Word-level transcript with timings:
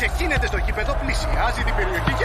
Ξεκίνεται 0.00 0.46
στο 0.46 0.60
κήπεδο, 0.60 0.96
πλησιάζει 1.04 1.62
την 1.62 1.74
περιοχή 1.74 2.12
και... 2.18 2.24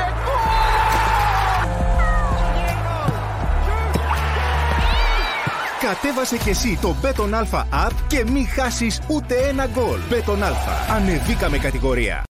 Κατέβασε 5.82 6.38
και 6.38 6.50
εσύ 6.50 6.78
το 6.82 6.96
Beton 7.04 7.30
Alpha 7.30 7.88
App 7.88 7.92
και 8.08 8.24
μην 8.32 8.48
χάσεις 8.48 9.02
ούτε 9.08 9.36
ένα 9.36 9.66
γκολ. 9.66 10.00
Beton 10.10 10.44
Alpha. 10.44 10.96
Ανεβήκαμε 10.96 11.58
κατηγορία. 11.58 12.24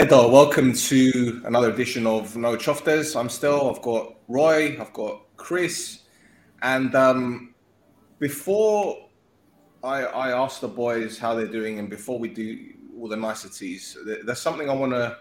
Edo, 0.00 0.26
welcome 0.30 0.72
to 0.72 1.42
another 1.44 1.70
edition 1.70 2.06
of 2.06 2.34
No 2.34 2.56
Choftes. 2.56 3.14
I'm 3.14 3.28
still, 3.28 3.68
I've 3.68 3.82
got 3.82 4.14
Roy, 4.26 4.80
I've 4.80 4.94
got 4.94 5.20
Chris, 5.36 6.04
and 6.62 6.94
um, 6.94 7.54
before 8.18 9.10
I, 9.84 10.04
I 10.04 10.30
ask 10.30 10.62
the 10.62 10.68
boys 10.68 11.18
how 11.18 11.34
they're 11.34 11.46
doing, 11.46 11.78
and 11.78 11.90
before 11.90 12.18
we 12.18 12.28
do 12.28 12.72
all 12.98 13.06
the 13.06 13.18
niceties, 13.18 13.98
there's 14.06 14.40
something 14.40 14.70
I 14.70 14.72
want 14.72 14.92
to 14.92 15.18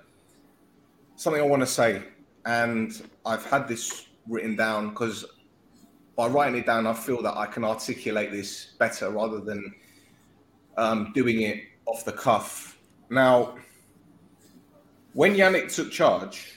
something 1.17 1.41
I 1.41 1.45
want 1.45 1.63
to 1.63 1.67
say, 1.67 2.03
and 2.45 3.01
I've 3.25 3.45
had 3.45 3.67
this 3.67 4.07
written 4.25 4.55
down 4.55 4.91
because 4.91 5.25
by 6.15 6.27
writing 6.27 6.55
it 6.55 6.65
down, 6.65 6.87
I 6.87 6.93
feel 6.93 7.21
that 7.23 7.35
I 7.35 7.45
can 7.45 7.65
articulate 7.65 8.31
this 8.31 8.67
better 8.79 9.09
rather 9.09 9.41
than 9.41 9.75
um, 10.77 11.11
doing 11.13 11.41
it 11.41 11.61
off 11.87 12.05
the 12.05 12.13
cuff. 12.13 12.77
Now 13.09 13.55
when 15.13 15.35
Yannick 15.35 15.73
took 15.73 15.91
charge, 15.91 16.53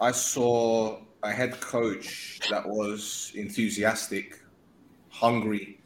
I 0.00 0.12
saw 0.12 1.00
a 1.22 1.30
head 1.30 1.60
coach 1.60 2.40
that 2.50 2.66
was 2.66 3.32
enthusiastic, 3.34 4.40
hungry, 5.10 5.80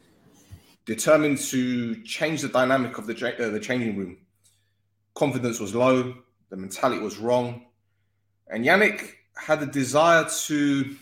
determined 0.85 1.37
to 1.37 2.01
change 2.03 2.41
the 2.41 2.49
dynamic 2.49 2.97
of 2.97 3.07
the 3.07 3.13
uh, 3.13 3.49
the 3.49 3.59
changing 3.59 3.97
room. 3.97 4.17
Confidence 5.15 5.59
was 5.59 5.75
low, 5.75 6.15
the 6.49 6.57
mentality 6.57 7.01
was 7.01 7.17
wrong, 7.17 7.65
and 8.47 8.65
Yannick 8.65 9.13
had 9.35 9.61
a 9.61 9.65
desire 9.65 10.25
to 10.45 10.95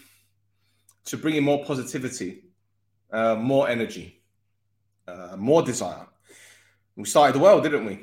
to 1.05 1.17
bring 1.17 1.35
in 1.35 1.43
more 1.43 1.63
positivity, 1.65 2.43
uh, 3.11 3.35
more 3.35 3.69
energy, 3.69 4.21
uh, 5.07 5.35
more 5.37 5.61
desire. 5.61 6.07
We 6.95 7.05
started 7.05 7.39
well, 7.39 7.61
didn't 7.61 7.85
we? 7.85 7.99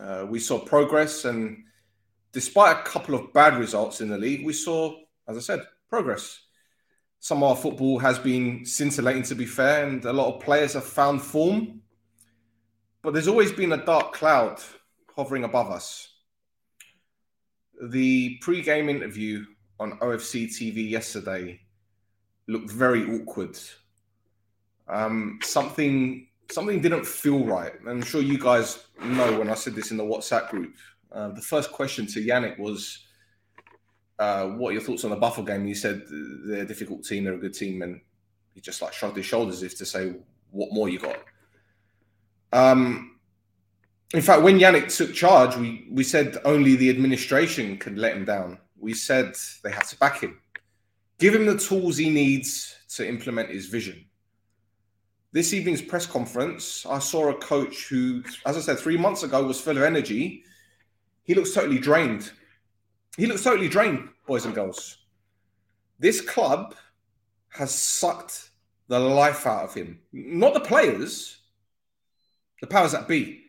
Uh, 0.00 0.26
we 0.28 0.38
saw 0.38 0.58
progress 0.58 1.24
and 1.24 1.64
despite 2.32 2.76
a 2.76 2.82
couple 2.82 3.14
of 3.14 3.32
bad 3.32 3.58
results 3.58 4.00
in 4.00 4.08
the 4.08 4.18
league, 4.18 4.44
we 4.44 4.52
saw, 4.52 4.94
as 5.28 5.36
I 5.36 5.40
said, 5.40 5.62
progress. 5.88 6.40
Some 7.18 7.42
of 7.42 7.50
our 7.50 7.56
football 7.56 7.98
has 7.98 8.18
been 8.18 8.64
scintillating, 8.64 9.22
to 9.24 9.34
be 9.34 9.46
fair, 9.46 9.86
and 9.86 10.04
a 10.04 10.12
lot 10.12 10.34
of 10.34 10.42
players 10.42 10.74
have 10.74 10.84
found 10.84 11.22
form. 11.22 11.80
But 13.02 13.14
there's 13.14 13.28
always 13.28 13.52
been 13.52 13.72
a 13.72 13.84
dark 13.84 14.12
cloud 14.12 14.60
hovering 15.14 15.44
above 15.44 15.70
us. 15.70 16.12
The 17.82 18.38
pre 18.40 18.62
game 18.62 18.88
interview 18.88 19.44
on 19.78 19.98
OFC 19.98 20.46
TV 20.46 20.88
yesterday 20.88 21.60
looked 22.48 22.70
very 22.70 23.04
awkward. 23.20 23.58
Um, 24.88 25.38
something 25.42 26.28
something 26.50 26.80
didn't 26.80 27.06
feel 27.06 27.44
right. 27.44 27.72
I'm 27.86 28.02
sure 28.02 28.22
you 28.22 28.38
guys 28.38 28.86
know 29.02 29.38
when 29.38 29.50
I 29.50 29.54
said 29.54 29.74
this 29.74 29.90
in 29.90 29.96
the 29.96 30.04
WhatsApp 30.04 30.50
group. 30.50 30.76
Uh, 31.12 31.28
the 31.28 31.40
first 31.40 31.72
question 31.72 32.06
to 32.06 32.24
Yannick 32.24 32.58
was, 32.58 33.06
uh, 34.18 34.46
"What 34.46 34.70
are 34.70 34.72
your 34.72 34.82
thoughts 34.82 35.04
on 35.04 35.10
the 35.10 35.16
Buffalo 35.16 35.46
game?" 35.46 35.66
He 35.66 35.74
said 35.74 36.02
they're 36.08 36.62
a 36.62 36.66
difficult 36.66 37.04
team, 37.04 37.24
they're 37.24 37.34
a 37.34 37.38
good 37.38 37.54
team, 37.54 37.82
and 37.82 38.00
he 38.54 38.60
just 38.60 38.82
like 38.82 38.92
shrugged 38.92 39.16
his 39.16 39.26
shoulders 39.26 39.56
as 39.56 39.62
if 39.62 39.78
to 39.78 39.86
say, 39.86 40.14
"What 40.50 40.72
more 40.72 40.88
you 40.88 40.98
got?" 40.98 41.18
Um, 42.52 43.18
in 44.14 44.22
fact, 44.22 44.42
when 44.42 44.58
Yannick 44.58 44.94
took 44.94 45.14
charge, 45.14 45.56
we 45.56 45.88
we 45.90 46.04
said 46.04 46.38
only 46.44 46.76
the 46.76 46.90
administration 46.90 47.78
could 47.78 47.98
let 47.98 48.16
him 48.16 48.24
down. 48.24 48.58
We 48.78 48.94
said 48.94 49.34
they 49.62 49.70
had 49.70 49.86
to 49.88 49.98
back 49.98 50.20
him, 50.20 50.40
give 51.18 51.34
him 51.34 51.46
the 51.46 51.58
tools 51.58 51.96
he 51.96 52.10
needs 52.10 52.76
to 52.96 53.08
implement 53.08 53.50
his 53.50 53.66
vision. 53.66 54.04
This 55.32 55.52
evening's 55.52 55.82
press 55.82 56.06
conference, 56.06 56.86
I 56.86 56.98
saw 56.98 57.28
a 57.28 57.34
coach 57.34 57.88
who, 57.88 58.22
as 58.46 58.56
I 58.56 58.60
said, 58.60 58.78
three 58.78 58.96
months 58.96 59.22
ago 59.22 59.44
was 59.44 59.60
full 59.60 59.76
of 59.76 59.82
energy 59.82 60.44
he 61.26 61.34
looks 61.34 61.52
totally 61.52 61.78
drained. 61.78 62.30
He 63.16 63.26
looks 63.26 63.44
totally 63.44 63.68
drained, 63.68 64.08
boys 64.26 64.44
and 64.44 64.54
girls. 64.54 64.98
This 65.98 66.20
club 66.20 66.74
has 67.50 67.74
sucked 67.74 68.50
the 68.88 68.98
life 68.98 69.46
out 69.46 69.64
of 69.64 69.74
him. 69.74 69.98
Not 70.12 70.54
the 70.54 70.60
players, 70.60 71.38
the 72.60 72.66
powers 72.66 72.92
that 72.92 73.08
be. 73.08 73.42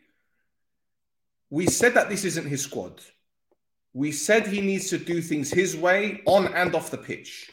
We 1.50 1.68
said 1.68 1.94
that 1.94 2.10
this 2.10 2.26
isn't 2.26 2.48
his 2.48 2.64
squad. 2.64 3.02
We 3.94 4.12
said 4.12 4.48
he 4.48 4.62
needs 4.62 4.90
to 4.90 4.98
do 4.98 5.22
things 5.22 5.52
his 5.52 5.76
way 5.76 6.22
on 6.26 6.48
and 6.54 6.76
off 6.76 6.92
the 6.92 6.98
pitch. 6.98 7.50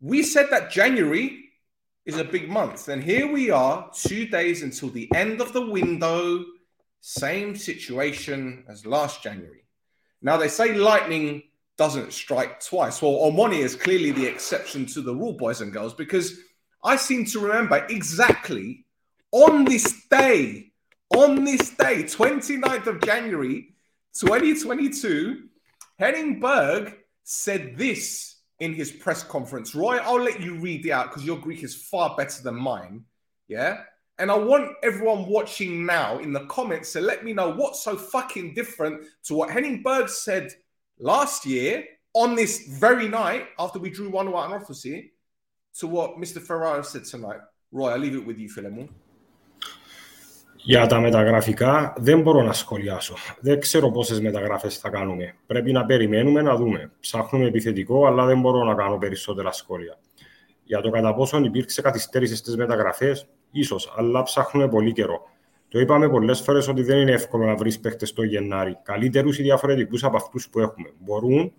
We 0.00 0.22
said 0.22 0.48
that 0.50 0.70
January 0.70 1.44
is 2.04 2.18
a 2.18 2.24
big 2.24 2.48
month. 2.48 2.88
And 2.88 3.02
here 3.02 3.30
we 3.30 3.50
are, 3.50 3.90
two 3.94 4.26
days 4.26 4.62
until 4.62 4.90
the 4.90 5.08
end 5.14 5.40
of 5.40 5.52
the 5.52 5.66
window. 5.66 6.44
Same 7.06 7.54
situation 7.54 8.64
as 8.66 8.86
last 8.86 9.22
January. 9.22 9.66
Now, 10.22 10.38
they 10.38 10.48
say 10.48 10.72
lightning 10.72 11.42
doesn't 11.76 12.14
strike 12.14 12.64
twice. 12.64 13.02
Well, 13.02 13.30
Omoni 13.30 13.58
is 13.58 13.76
clearly 13.76 14.10
the 14.10 14.24
exception 14.24 14.86
to 14.86 15.02
the 15.02 15.14
rule, 15.14 15.34
boys 15.34 15.60
and 15.60 15.70
girls, 15.70 15.92
because 15.92 16.38
I 16.82 16.96
seem 16.96 17.26
to 17.26 17.40
remember 17.40 17.86
exactly 17.90 18.86
on 19.32 19.66
this 19.66 20.06
day, 20.08 20.72
on 21.14 21.44
this 21.44 21.76
day, 21.76 22.04
29th 22.04 22.86
of 22.86 23.02
January 23.02 23.74
2022, 24.18 25.42
Henning 25.98 26.40
Berg 26.40 26.96
said 27.22 27.76
this 27.76 28.40
in 28.60 28.72
his 28.72 28.90
press 28.90 29.22
conference. 29.22 29.74
Roy, 29.74 29.98
I'll 29.98 30.22
let 30.22 30.40
you 30.40 30.54
read 30.54 30.86
it 30.86 30.90
out 30.90 31.10
because 31.10 31.26
your 31.26 31.38
Greek 31.38 31.64
is 31.64 31.74
far 31.74 32.16
better 32.16 32.42
than 32.42 32.54
mine. 32.54 33.04
Yeah. 33.46 33.82
And 34.20 34.30
I 34.30 34.38
want 34.38 34.66
everyone 34.82 35.26
watching 35.26 35.84
now 35.84 36.18
in 36.18 36.32
the 36.32 36.44
comments 36.46 36.92
to 36.92 37.00
let 37.00 37.24
me 37.24 37.32
know 37.32 37.50
what's 37.50 37.82
so 37.82 37.96
fucking 37.96 38.54
different 38.54 39.04
to 39.24 39.34
what 39.34 39.50
Henning 39.50 39.82
Berg 39.82 40.08
said 40.08 40.52
last 40.98 41.44
year 41.44 41.84
on 42.12 42.36
this 42.36 42.66
very 42.68 43.08
night 43.08 43.48
after 43.58 43.78
we 43.80 43.90
drew 43.90 44.08
1 44.10 44.30
1 44.30 44.52
off 44.52 44.70
us 44.70 44.84
here 44.84 45.02
to 45.80 45.86
what 45.88 46.16
Mr. 46.16 46.38
Ferrera 46.38 46.84
said 46.84 47.04
tonight. 47.04 47.40
Roy, 47.72 47.90
I 47.90 47.96
leave 47.96 48.14
it 48.14 48.24
with 48.24 48.38
you, 48.38 48.48
Philemon. 48.48 48.88
Για 50.56 50.86
τα 50.86 51.00
μεταγραφικά 51.00 51.94
δεν 51.96 52.20
μπορώ 52.20 52.42
να 52.42 52.52
σχολιάσω. 52.52 53.14
Δεν 53.40 53.60
ξέρω 53.60 53.90
πόσες 53.90 54.20
μεταγράφες 54.20 54.78
θα 54.78 54.88
κάνουμε. 54.88 55.34
Πρέπει 55.46 55.72
να 55.72 55.84
περιμένουμε 55.84 56.42
να 56.42 56.56
δούμε. 56.56 56.92
Ψάχνουμε 57.00 57.46
επιθετικό, 57.46 58.06
αλλά 58.06 58.24
δεν 58.26 58.40
μπορώ 58.40 58.64
να 58.64 58.74
κάνω 58.74 58.98
περισσότερα 58.98 59.52
σχόλια. 59.52 59.98
Για 60.64 60.80
το 60.80 60.90
κατά 60.90 61.14
πόσον 61.14 61.44
υπήρξε 61.44 61.82
καθυστέρησης 61.82 62.38
στις 62.38 62.56
μεταγραφές, 62.56 63.26
ίσως, 63.50 63.94
αλλά 63.96 64.22
ψάχνουμε 64.22 64.68
πολύ 64.68 64.92
καιρό. 64.92 65.28
Το 65.68 65.80
είπαμε 65.80 66.08
πολλές 66.08 66.40
φορές 66.40 66.68
ότι 66.68 66.82
δεν 66.82 66.98
είναι 66.98 67.12
εύκολο 67.12 67.44
να 67.44 67.54
βρεις 67.54 67.80
παίχτε 67.80 68.06
το 68.14 68.22
Γενάρη. 68.22 68.78
Καλύτερους 68.82 69.38
ή 69.38 69.42
διαφορετικούς 69.42 70.04
από 70.04 70.16
αυτούς 70.16 70.48
που 70.48 70.60
έχουμε. 70.60 70.92
Μπορούν, 70.98 71.52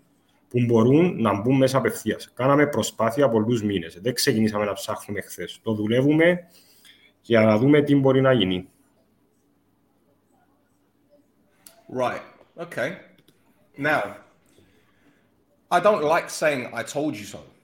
που 0.50 0.60
μπορούν 0.66 1.22
να 1.22 1.42
μπουν 1.42 1.58
μέσα 1.58 1.78
απευθείας. 1.78 2.32
Κάναμε 2.34 2.68
προσπάθεια 2.68 3.30
πολλούς 3.30 3.64
μήνες. 3.64 4.00
Δεν 4.02 4.14
ξεκινήσαμε 4.14 4.66
να 4.66 4.74
ψάχνουμε 4.74 5.22
χθες. 5.22 5.60
Το 5.64 5.74
δουλεύουμε 5.74 6.48
για 7.22 7.42
να 7.42 7.58
δούμε 7.58 7.82
τι 7.82 7.96
μπορεί 7.96 8.22
να 8.22 8.34
γίνει. 8.34 8.70
Right. 11.98 12.22
Okay. 12.58 12.90
Now, 13.78 14.04
I 15.70 15.80
don't 15.80 16.04
like 16.04 16.30
saying 16.30 16.62
I 16.74 16.84
told 16.84 17.16
you 17.16 17.26
so. 17.26 17.55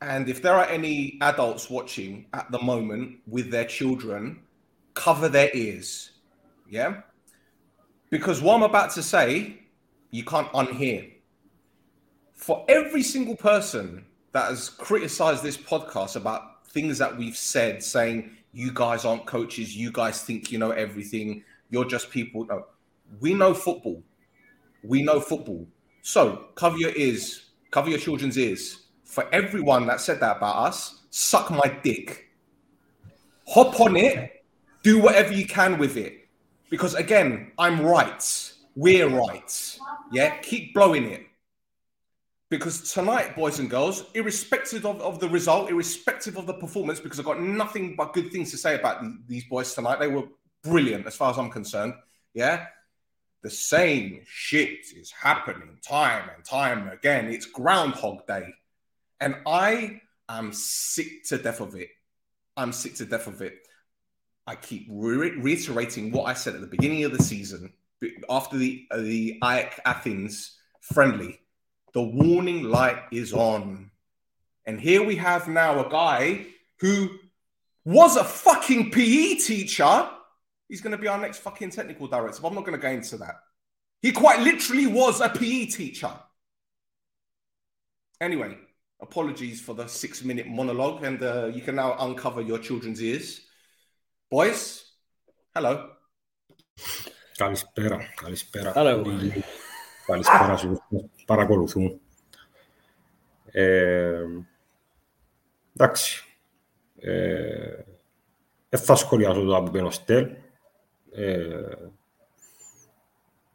And 0.00 0.28
if 0.28 0.42
there 0.42 0.54
are 0.54 0.66
any 0.66 1.18
adults 1.20 1.70
watching 1.70 2.26
at 2.34 2.50
the 2.50 2.60
moment 2.60 3.18
with 3.26 3.50
their 3.50 3.64
children, 3.64 4.40
cover 4.94 5.28
their 5.28 5.50
ears. 5.54 6.10
Yeah? 6.68 7.00
Because 8.10 8.40
what 8.40 8.56
I'm 8.56 8.62
about 8.62 8.90
to 8.92 9.02
say, 9.02 9.62
you 10.10 10.24
can't 10.24 10.50
unhear. 10.52 11.12
For 12.34 12.64
every 12.68 13.02
single 13.02 13.36
person 13.36 14.04
that 14.32 14.50
has 14.50 14.68
criticized 14.68 15.42
this 15.42 15.56
podcast 15.56 16.16
about 16.16 16.66
things 16.66 16.98
that 16.98 17.16
we've 17.16 17.36
said, 17.36 17.82
saying, 17.82 18.30
you 18.52 18.72
guys 18.72 19.04
aren't 19.04 19.26
coaches, 19.26 19.76
you 19.76 19.90
guys 19.90 20.22
think 20.22 20.52
you 20.52 20.58
know 20.58 20.70
everything, 20.72 21.42
you're 21.70 21.84
just 21.84 22.10
people. 22.10 22.44
No, 22.44 22.66
we 23.20 23.34
know 23.34 23.54
football. 23.54 24.02
We 24.82 25.02
know 25.02 25.20
football. 25.20 25.66
So 26.02 26.48
cover 26.54 26.76
your 26.76 26.94
ears, 26.94 27.50
cover 27.70 27.88
your 27.88 27.98
children's 27.98 28.36
ears 28.36 28.83
for 29.14 29.32
everyone 29.32 29.86
that 29.86 30.00
said 30.00 30.18
that 30.18 30.38
about 30.38 30.56
us, 30.56 31.02
suck 31.10 31.48
my 31.48 31.78
dick. 31.84 32.30
Hop 33.46 33.78
on 33.80 33.96
it, 33.96 34.44
do 34.82 35.00
whatever 35.00 35.32
you 35.32 35.46
can 35.46 35.78
with 35.78 35.96
it. 35.96 36.26
Because 36.68 36.94
again, 36.94 37.52
I'm 37.56 37.80
right. 37.80 38.52
We're 38.74 39.08
right. 39.08 39.78
Yeah, 40.10 40.36
keep 40.38 40.74
blowing 40.74 41.04
it. 41.04 41.26
Because 42.50 42.92
tonight, 42.92 43.36
boys 43.36 43.60
and 43.60 43.70
girls, 43.70 44.06
irrespective 44.14 44.84
of, 44.84 45.00
of 45.00 45.20
the 45.20 45.28
result, 45.28 45.70
irrespective 45.70 46.36
of 46.36 46.46
the 46.46 46.54
performance, 46.54 46.98
because 46.98 47.20
I've 47.20 47.24
got 47.24 47.40
nothing 47.40 47.94
but 47.96 48.14
good 48.14 48.32
things 48.32 48.50
to 48.50 48.56
say 48.56 48.74
about 48.74 49.04
these 49.28 49.44
boys 49.44 49.74
tonight. 49.74 50.00
They 50.00 50.08
were 50.08 50.24
brilliant 50.64 51.06
as 51.06 51.14
far 51.14 51.30
as 51.30 51.38
I'm 51.38 51.50
concerned. 51.50 51.94
Yeah. 52.32 52.66
The 53.44 53.50
same 53.50 54.22
shit 54.26 54.86
is 54.96 55.12
happening 55.12 55.78
time 55.86 56.30
and 56.34 56.44
time 56.44 56.88
again. 56.88 57.26
It's 57.26 57.46
Groundhog 57.46 58.26
Day. 58.26 58.52
And 59.20 59.36
I 59.46 60.00
am 60.28 60.52
sick 60.52 61.24
to 61.28 61.38
death 61.38 61.60
of 61.60 61.74
it. 61.76 61.88
I'm 62.56 62.72
sick 62.72 62.94
to 62.96 63.04
death 63.04 63.26
of 63.26 63.42
it. 63.42 63.54
I 64.46 64.56
keep 64.56 64.86
re- 64.90 65.38
reiterating 65.38 66.12
what 66.12 66.24
I 66.24 66.34
said 66.34 66.54
at 66.54 66.60
the 66.60 66.66
beginning 66.66 67.04
of 67.04 67.16
the 67.16 67.22
season 67.22 67.72
after 68.28 68.56
the 68.56 68.86
uh, 68.90 68.98
the 68.98 69.38
AEK 69.42 69.80
Athens 69.84 70.58
friendly. 70.80 71.40
The 71.94 72.02
warning 72.02 72.64
light 72.64 72.98
is 73.12 73.32
on, 73.32 73.90
and 74.66 74.80
here 74.80 75.02
we 75.02 75.16
have 75.16 75.48
now 75.48 75.86
a 75.86 75.90
guy 75.90 76.46
who 76.80 77.08
was 77.84 78.16
a 78.16 78.24
fucking 78.24 78.90
PE 78.90 79.36
teacher. 79.36 80.08
He's 80.68 80.80
going 80.80 80.96
to 80.96 80.98
be 80.98 81.08
our 81.08 81.18
next 81.18 81.38
fucking 81.38 81.70
technical 81.70 82.08
director. 82.08 82.42
But 82.42 82.48
I'm 82.48 82.54
not 82.54 82.64
going 82.64 82.78
to 82.78 82.82
go 82.82 82.90
into 82.90 83.16
that. 83.18 83.36
He 84.02 84.12
quite 84.12 84.40
literally 84.40 84.86
was 84.86 85.20
a 85.20 85.28
PE 85.28 85.66
teacher. 85.66 86.12
Anyway, 88.20 88.56
apologies 89.00 89.60
for 89.60 89.74
the 89.74 89.86
six 89.86 90.22
minute 90.22 90.46
monologue, 90.46 91.02
and 91.04 91.22
uh, 91.22 91.46
you 91.46 91.62
can 91.62 91.74
now 91.74 91.96
uncover 91.98 92.40
your 92.40 92.58
children's 92.58 93.00
ears. 93.02 93.40
Boys, 94.28 94.82
hello. 95.54 95.78
Καλησπέρα, 97.36 97.98
καλησπέρα. 98.14 98.72
Hello. 98.76 99.04
Καλησπέρα 100.06 100.56
σε 100.56 100.66
όσους 100.66 100.78
παρακολουθούν. 101.26 102.00
Ε, 103.46 104.24
εντάξει. 105.76 106.24
Ε, 106.98 107.84
δεν 108.68 108.80
θα 108.80 108.94
σχολιάσω 108.94 109.44
το 109.44 109.62
που 109.62 109.76
είπε 109.76 109.82
ο 109.82 109.90
Στέλ. 109.90 110.30
Ε, 111.12 111.74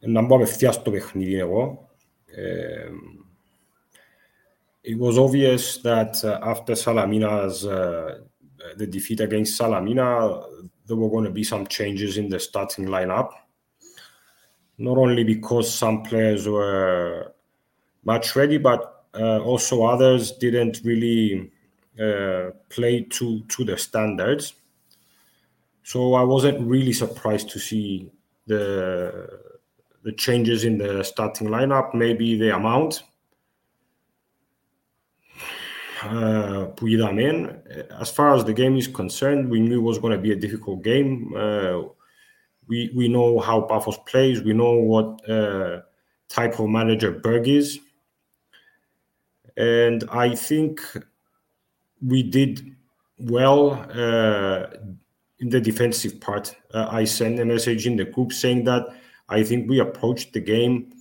να 0.00 0.22
μπω 0.22 0.36
απευθείας 0.36 0.74
στο 0.74 0.90
παιχνίδι 0.90 1.34
εγώ. 1.34 1.90
Ε, 2.26 2.88
it 4.82 4.98
was 4.98 5.18
obvious 5.18 5.78
that 5.78 6.24
uh, 6.24 6.38
after 6.42 6.72
Salamina's 6.72 7.66
uh, 7.66 8.20
the 8.76 8.86
defeat 8.86 9.20
against 9.20 9.60
Salamina, 9.60 10.44
there 10.86 10.96
were 10.96 11.10
going 11.10 11.24
to 11.24 11.30
be 11.30 11.44
some 11.44 11.66
changes 11.66 12.16
in 12.16 12.28
the 12.28 12.40
starting 12.40 12.86
lineup. 12.86 13.30
Not 14.78 14.96
only 14.96 15.24
because 15.24 15.72
some 15.72 16.02
players 16.02 16.48
were 16.48 17.32
much 18.04 18.34
ready, 18.34 18.56
but 18.56 19.04
uh, 19.14 19.40
also 19.40 19.84
others 19.84 20.32
didn't 20.32 20.80
really 20.84 21.50
uh, 22.00 22.50
play 22.70 23.02
to 23.02 23.40
to 23.48 23.64
the 23.64 23.76
standards. 23.76 24.54
So 25.82 26.14
I 26.14 26.22
wasn't 26.22 26.66
really 26.66 26.92
surprised 26.92 27.50
to 27.50 27.58
see 27.58 28.10
the 28.46 29.40
the 30.02 30.12
changes 30.12 30.64
in 30.64 30.78
the 30.78 31.04
starting 31.04 31.48
lineup. 31.48 31.94
Maybe 31.94 32.38
the 32.38 32.54
amount 32.54 33.02
uh, 36.02 36.66
Puigdamen. 36.76 37.60
Uh, 37.70 38.00
as 38.00 38.10
far 38.10 38.34
as 38.34 38.44
the 38.44 38.52
game 38.52 38.76
is 38.76 38.86
concerned, 38.86 39.50
we 39.50 39.60
knew 39.60 39.78
it 39.78 39.82
was 39.82 39.98
going 39.98 40.12
to 40.12 40.18
be 40.18 40.32
a 40.32 40.36
difficult 40.36 40.82
game. 40.82 41.32
Uh, 41.36 41.82
we 42.68 42.90
we 42.94 43.08
know 43.08 43.38
how 43.40 43.60
Paphos 43.62 43.98
plays. 44.06 44.42
We 44.42 44.52
know 44.52 44.72
what 44.74 45.28
uh, 45.28 45.82
type 46.28 46.58
of 46.60 46.68
manager 46.68 47.10
Berg 47.10 47.48
is, 47.48 47.80
and 49.56 50.04
I 50.10 50.34
think 50.34 50.80
we 52.06 52.22
did 52.22 52.74
well 53.18 53.72
uh, 53.92 54.66
in 55.40 55.48
the 55.50 55.60
defensive 55.60 56.20
part. 56.20 56.54
Uh, 56.72 56.88
I 56.90 57.04
sent 57.04 57.40
a 57.40 57.44
message 57.44 57.86
in 57.86 57.96
the 57.96 58.04
group 58.04 58.32
saying 58.32 58.64
that 58.64 58.86
I 59.28 59.42
think 59.42 59.68
we 59.68 59.80
approached 59.80 60.32
the 60.32 60.40
game 60.40 60.92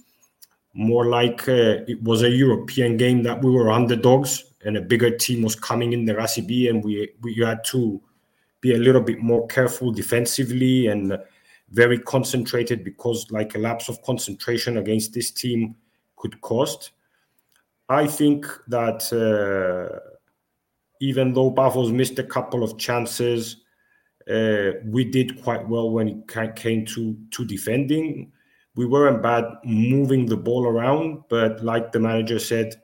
more 0.73 1.05
like 1.05 1.47
uh, 1.47 1.83
it 1.87 2.01
was 2.03 2.21
a 2.23 2.29
European 2.29 2.97
game 2.97 3.23
that 3.23 3.43
we 3.43 3.51
were 3.51 3.71
underdogs 3.71 4.48
and 4.65 4.77
a 4.77 4.81
bigger 4.81 5.15
team 5.15 5.41
was 5.41 5.55
coming 5.55 5.93
in 5.93 6.05
the 6.05 6.13
RCB, 6.13 6.69
and 6.69 6.83
we 6.83 7.09
we 7.21 7.35
had 7.35 7.63
to 7.65 8.01
be 8.61 8.73
a 8.73 8.77
little 8.77 9.01
bit 9.01 9.19
more 9.19 9.47
careful 9.47 9.91
defensively 9.91 10.87
and 10.87 11.17
very 11.71 11.99
concentrated 11.99 12.83
because 12.83 13.29
like 13.31 13.55
a 13.55 13.59
lapse 13.59 13.89
of 13.89 14.01
concentration 14.01 14.77
against 14.77 15.13
this 15.13 15.31
team 15.31 15.75
could 16.17 16.41
cost. 16.41 16.91
I 17.87 18.07
think 18.07 18.45
that 18.67 19.11
uh, 19.13 19.99
even 20.99 21.33
though 21.33 21.51
Paphos 21.51 21.91
missed 21.91 22.19
a 22.19 22.23
couple 22.23 22.63
of 22.63 22.77
chances, 22.77 23.57
uh, 24.29 24.71
we 24.85 25.05
did 25.05 25.41
quite 25.41 25.67
well 25.67 25.89
when 25.89 26.07
it 26.09 26.55
came 26.55 26.85
to 26.85 27.17
to 27.31 27.45
defending. 27.45 28.31
We 28.75 28.85
weren't 28.85 29.23
bad 29.23 29.45
moving 29.63 30.25
the 30.25 30.37
ball 30.37 30.67
around, 30.67 31.23
but 31.29 31.63
like 31.63 31.91
the 31.91 31.99
manager 31.99 32.39
said, 32.39 32.75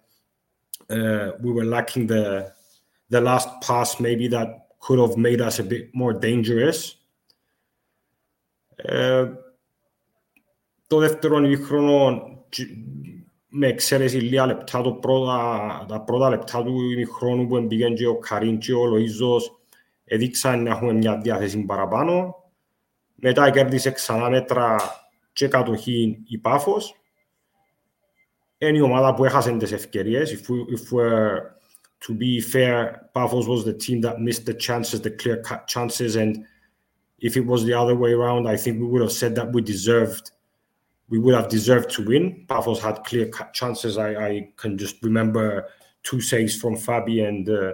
uh, 0.89 1.31
we 1.41 1.51
were 1.51 1.65
lacking 1.65 2.07
the 2.07 2.53
the 3.09 3.21
last 3.21 3.47
pass 3.61 3.99
maybe 3.99 4.27
that 4.27 4.67
could 4.79 4.99
have 4.99 5.17
made 5.17 5.41
us 5.41 5.59
a 5.59 5.63
bit 5.63 5.89
more 5.93 6.13
dangerous. 6.13 6.99
Ε, 8.75 9.25
το 10.87 10.97
δεύτερο 10.97 11.37
ημίχρονο 11.37 12.21
με 13.47 13.67
εξαίρεση 13.67 14.17
λίγα 14.17 14.45
λεπτά 14.45 14.81
το 14.81 14.93
πρώτα, 14.93 15.85
τα 15.87 16.01
πρώτα 16.01 16.29
λεπτά 16.29 16.63
του 16.63 16.91
ημίχρονου 16.91 17.47
που 17.47 17.61
μπήκαν 17.61 17.95
και 17.95 18.07
ο 18.07 18.17
Καρίν 18.17 18.57
και 18.57 18.73
ο 18.73 18.83
Λοΐζος 18.85 19.41
έδειξαν 20.03 20.63
να 20.63 20.69
έχουμε 20.69 20.93
μια 20.93 21.17
διάθεση 21.17 21.59
παραπάνω. 21.59 22.35
Μετά 23.15 23.49
κέρδισε 23.49 23.91
ξανά 23.91 24.29
μέτρα 24.29 24.77
και 25.33 25.47
κατοχή 25.47 26.23
η 26.27 26.37
Πάφος 26.37 26.95
είναι 28.58 28.78
η 28.78 28.80
ομάδα 28.80 29.14
που 29.14 29.24
έχασε 29.24 29.56
τις 29.56 29.72
ευκαιρίες. 29.72 30.32
If, 30.32 30.50
we, 30.50 30.74
if 30.76 30.92
we're 30.92 31.60
to 32.00 32.14
be 32.14 32.40
fair, 32.40 33.08
Paphos 33.14 33.46
was 33.46 33.64
the 33.64 33.74
team 33.74 34.00
that 34.02 34.20
missed 34.20 34.46
the 34.46 34.54
chances, 34.54 35.00
the 35.00 35.10
clear 35.10 35.42
cut 35.42 35.66
chances. 35.66 36.16
And 36.16 36.46
if 37.18 37.36
it 37.36 37.44
was 37.44 37.64
the 37.64 37.74
other 37.74 37.94
way 37.94 38.12
around, 38.12 38.48
I 38.48 38.56
think 38.56 38.80
we 38.80 38.86
would 38.86 39.02
have 39.02 39.12
said 39.12 39.34
that 39.34 39.52
we 39.52 39.60
deserved, 39.60 40.30
we 41.08 41.18
would 41.18 41.34
have 41.34 41.48
deserved 41.48 41.90
to 41.90 42.06
win. 42.06 42.46
Paphos 42.48 42.80
had 42.80 43.04
clear 43.04 43.28
cut 43.28 43.52
chances. 43.52 43.98
I, 43.98 44.10
I 44.28 44.48
can 44.56 44.78
just 44.78 44.96
remember 45.02 45.68
two 46.02 46.20
saves 46.20 46.58
from 46.58 46.74
Fabi 46.76 47.28
and 47.28 47.48
uh, 47.48 47.72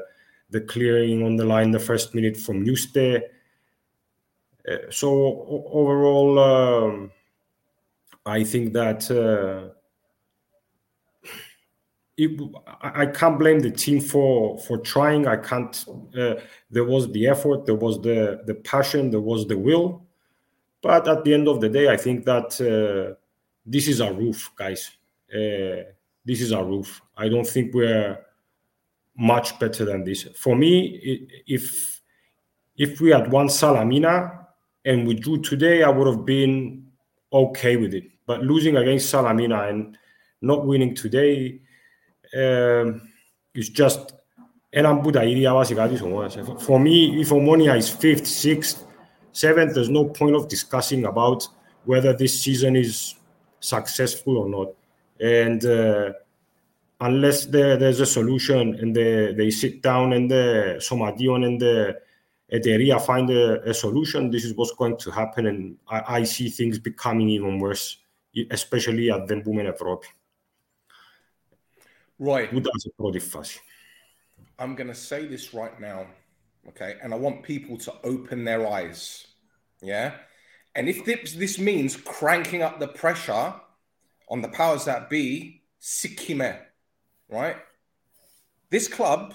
the 0.51 0.61
clearing 0.61 1.23
on 1.23 1.37
the 1.37 1.45
line 1.45 1.71
the 1.71 1.79
first 1.79 2.15
minute 2.15 2.37
from 2.37 2.65
Yuste. 2.65 3.23
Uh, 4.69 4.77
so 4.91 5.09
overall, 5.73 6.39
um, 6.39 7.13
I 8.25 8.43
think 8.45 8.73
that. 8.73 9.11
Uh, 9.11 9.73
it, 12.18 12.40
I 12.82 13.06
can't 13.06 13.40
blame 13.40 13.60
the 13.60 13.72
team 13.72 14.00
for 14.02 14.60
for 14.60 14.78
trying. 14.78 15.28
I 15.28 15.38
can't. 15.38 15.86
Uh, 16.18 16.36
there 16.70 16.84
was 16.84 17.12
the 17.12 17.28
effort, 17.28 17.66
there 17.66 17.76
was 17.76 18.02
the 18.02 18.42
the 18.46 18.56
passion, 18.56 19.10
there 19.10 19.22
was 19.22 19.48
the 19.48 19.58
will, 19.58 20.06
but 20.82 21.08
at 21.08 21.24
the 21.24 21.34
end 21.34 21.48
of 21.48 21.62
the 21.62 21.70
day, 21.70 21.90
I 21.90 21.98
think 21.98 22.26
that 22.26 22.60
uh, 22.62 23.16
this 23.66 23.88
is 23.88 24.02
our 24.02 24.14
roof, 24.14 24.52
guys. 24.56 24.92
Uh, 25.34 25.88
this 26.26 26.42
is 26.42 26.52
our 26.52 26.66
roof. 26.66 27.02
I 27.18 27.30
don't 27.30 27.48
think 27.48 27.74
we're 27.74 28.20
much 29.18 29.58
better 29.60 29.86
than 29.86 30.04
this. 30.04 30.28
For 30.36 30.56
me, 30.56 31.28
if 31.48 32.02
if 32.78 33.00
we 33.00 33.12
had 33.12 33.32
won 33.32 33.48
Salamina 33.48 34.46
and 34.86 35.08
we 35.08 35.14
drew 35.14 35.42
today, 35.42 35.84
I 35.84 35.90
would 35.90 36.08
have 36.08 36.26
been 36.26 36.88
okay 37.32 37.78
with 37.78 37.94
it. 37.94 38.04
But 38.26 38.42
losing 38.42 38.78
against 38.78 39.14
Salamina 39.14 39.70
and 39.70 39.98
not 40.42 40.66
winning 40.66 40.96
today 40.96 41.62
it's 43.55 43.71
just 43.71 44.17
έναν 44.71 45.01
που 45.01 45.11
τα 45.11 45.25
ίδια 45.25 45.55
βασικά 45.55 45.89
της 45.89 46.01
ομάδας. 46.01 46.39
For 46.67 46.79
me, 46.79 47.25
if 47.25 47.31
Omonia 47.31 47.77
is 47.77 47.89
fifth, 47.89 48.27
sixth, 48.27 48.77
seventh, 49.31 49.75
there's 49.75 49.91
no 49.91 50.05
point 50.05 50.35
of 50.35 50.49
discussing 50.49 51.05
about 51.05 51.49
whether 51.85 52.13
this 52.13 52.35
season 52.43 52.77
is 52.77 53.15
successful 53.61 54.37
or 54.43 54.49
not. 54.49 54.69
And 55.21 55.65
uh, 55.65 56.13
unless 57.01 57.47
there, 57.47 57.77
there's 57.77 58.01
a 58.01 58.07
solution 58.07 58.75
and 58.81 58.95
they, 58.95 59.33
they 59.33 59.51
sit 59.51 59.83
down 59.83 60.13
and 60.13 60.31
the 60.31 60.77
Somation 60.79 61.45
and 61.47 61.61
the 61.61 61.97
Eteria 62.53 63.01
find 63.01 63.31
a, 63.31 63.71
a, 63.71 63.75
solution, 63.75 64.31
this 64.31 64.45
is 64.45 64.55
what's 64.55 64.73
going 64.73 64.97
to 64.99 65.11
happen. 65.11 65.47
And 65.47 65.77
I, 65.89 66.03
I 66.19 66.23
see 66.25 66.49
things 66.49 66.79
becoming 66.79 67.29
even 67.31 67.59
worse, 67.59 67.99
especially 68.51 69.11
at 69.11 69.27
the 69.27 69.35
Right. 72.22 72.52
Udaje 72.52 72.92
well, 73.00 73.12
prodi 73.12 73.20
faci. 73.20 73.58
I'm 74.60 74.76
going 74.76 74.90
to 74.90 74.96
say 74.96 75.26
this 75.26 75.56
right 75.56 75.80
now, 75.82 76.06
okay? 76.68 76.98
And 77.02 77.16
I 77.16 77.18
want 77.18 77.42
people 77.42 77.78
to 77.80 77.94
open 78.04 78.46
their 78.46 78.68
eyes, 78.68 79.26
yeah? 79.82 80.14
And 80.76 80.88
if 80.88 81.04
this, 81.04 81.34
this 81.34 81.58
means 81.58 81.96
cranking 81.96 82.62
up 82.62 82.80
the 82.80 82.90
pressure 82.90 83.56
on 84.30 84.44
the 84.44 84.50
powers 84.50 84.86
that 84.86 85.10
be, 85.10 85.64
Sikime, 85.82 86.60
right? 87.28 87.56
This 88.70 88.88
club 88.88 89.34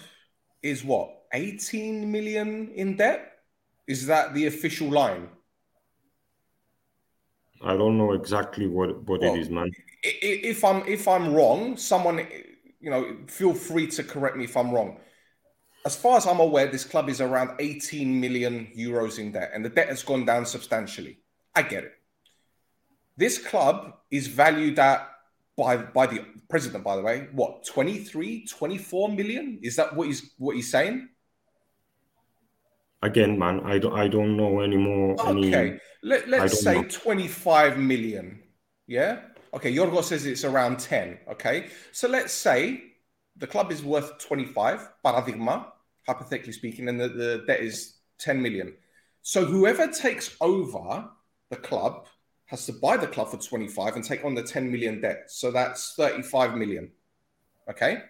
is 0.63 0.85
what, 0.85 1.25
18 1.33 2.13
million 2.13 2.71
in 2.73 2.97
debt? 2.97 3.33
Is 3.89 4.07
that 4.07 4.33
the 4.33 4.47
official 4.47 4.91
line? 4.91 5.29
I 7.65 7.77
don't 7.77 7.99
know 7.99 8.13
exactly 8.13 8.69
what, 8.69 9.03
what 9.09 9.23
well, 9.23 9.35
it 9.35 9.41
is, 9.41 9.51
man. 9.51 9.73
If 10.05 10.65
I'm 10.65 10.87
if 10.87 11.09
I'm 11.09 11.35
wrong, 11.35 11.77
someone 11.77 12.25
you 12.87 12.93
know, 12.93 13.17
feel 13.27 13.53
free 13.53 13.89
to 13.89 14.05
correct 14.05 14.37
me 14.37 14.45
if 14.45 14.57
I'm 14.57 14.71
wrong. 14.71 14.99
As 15.85 15.97
far 15.97 16.19
as 16.19 16.27
I'm 16.27 16.39
aware, 16.39 16.69
this 16.69 16.85
club 16.85 17.09
is 17.09 17.21
around 17.21 17.57
18 17.59 18.21
million 18.21 18.69
euros 18.79 19.19
in 19.19 19.33
debt, 19.33 19.51
and 19.53 19.65
the 19.65 19.69
debt 19.69 19.89
has 19.89 20.05
gone 20.05 20.25
down 20.25 20.47
substantially. 20.47 21.19
I 21.53 21.63
get 21.63 21.83
it. 21.83 21.93
This 23.17 23.39
club 23.39 23.95
is 24.13 24.29
valued 24.29 24.79
at 24.79 25.11
by 25.57 25.79
by 25.79 26.07
the 26.07 26.25
president, 26.49 26.85
by 26.85 26.95
the 26.95 27.03
way, 27.03 27.27
what 27.33 27.65
23, 27.67 28.47
24 28.47 29.09
million? 29.09 29.59
Is 29.63 29.75
that 29.77 29.97
what 29.97 30.07
he's 30.07 30.31
what 30.39 30.55
he's 30.55 30.71
saying? 30.71 31.09
Again, 33.03 33.37
man, 33.37 33.61
I 33.65 33.79
don't, 33.79 33.99
I 33.99 34.07
don't 34.07 34.37
know 34.37 34.61
anymore. 34.61 35.17
Any, 35.27 35.49
Okay, 35.49 35.81
Let, 36.05 36.29
let's 36.29 36.63
say 36.63 36.83
know. 36.83 36.89
25 36.89 37.79
million. 37.79 38.43
Yeah. 38.87 39.23
Okay, 39.55 39.75
Yorgo 39.75 40.03
says 40.03 40.27
it's 40.27 40.45
around 40.45 40.79
10. 40.79 41.19
Okay. 41.33 41.69
So 41.93 42.09
let's 42.09 42.33
say 42.33 42.83
the 43.37 43.47
club 43.47 43.71
is 43.73 43.83
worth 43.83 44.19
25, 44.19 44.89
paradigma, 45.03 45.73
hypothetically 46.07 46.53
speaking, 46.53 46.89
and 46.89 47.01
the, 47.01 47.09
the 47.09 47.45
debt 47.47 47.61
is 47.61 47.97
10 48.19 48.41
million. 48.41 48.75
So 49.23 49.45
whoever 49.45 49.89
takes 49.89 50.37
over 50.41 51.09
the 51.51 51.57
club 51.57 52.07
has 52.47 52.65
to 52.67 52.73
buy 52.73 52.97
the 52.97 53.07
club 53.07 53.31
for 53.31 53.37
25 53.37 53.97
and 53.97 54.05
take 54.05 54.25
on 54.25 54.35
the 54.35 54.43
10 54.43 54.71
million 54.71 55.01
debt. 55.01 55.25
So 55.29 55.51
that's 55.51 55.95
35 55.97 56.55
million. 56.57 56.91
Okay. 57.69 58.03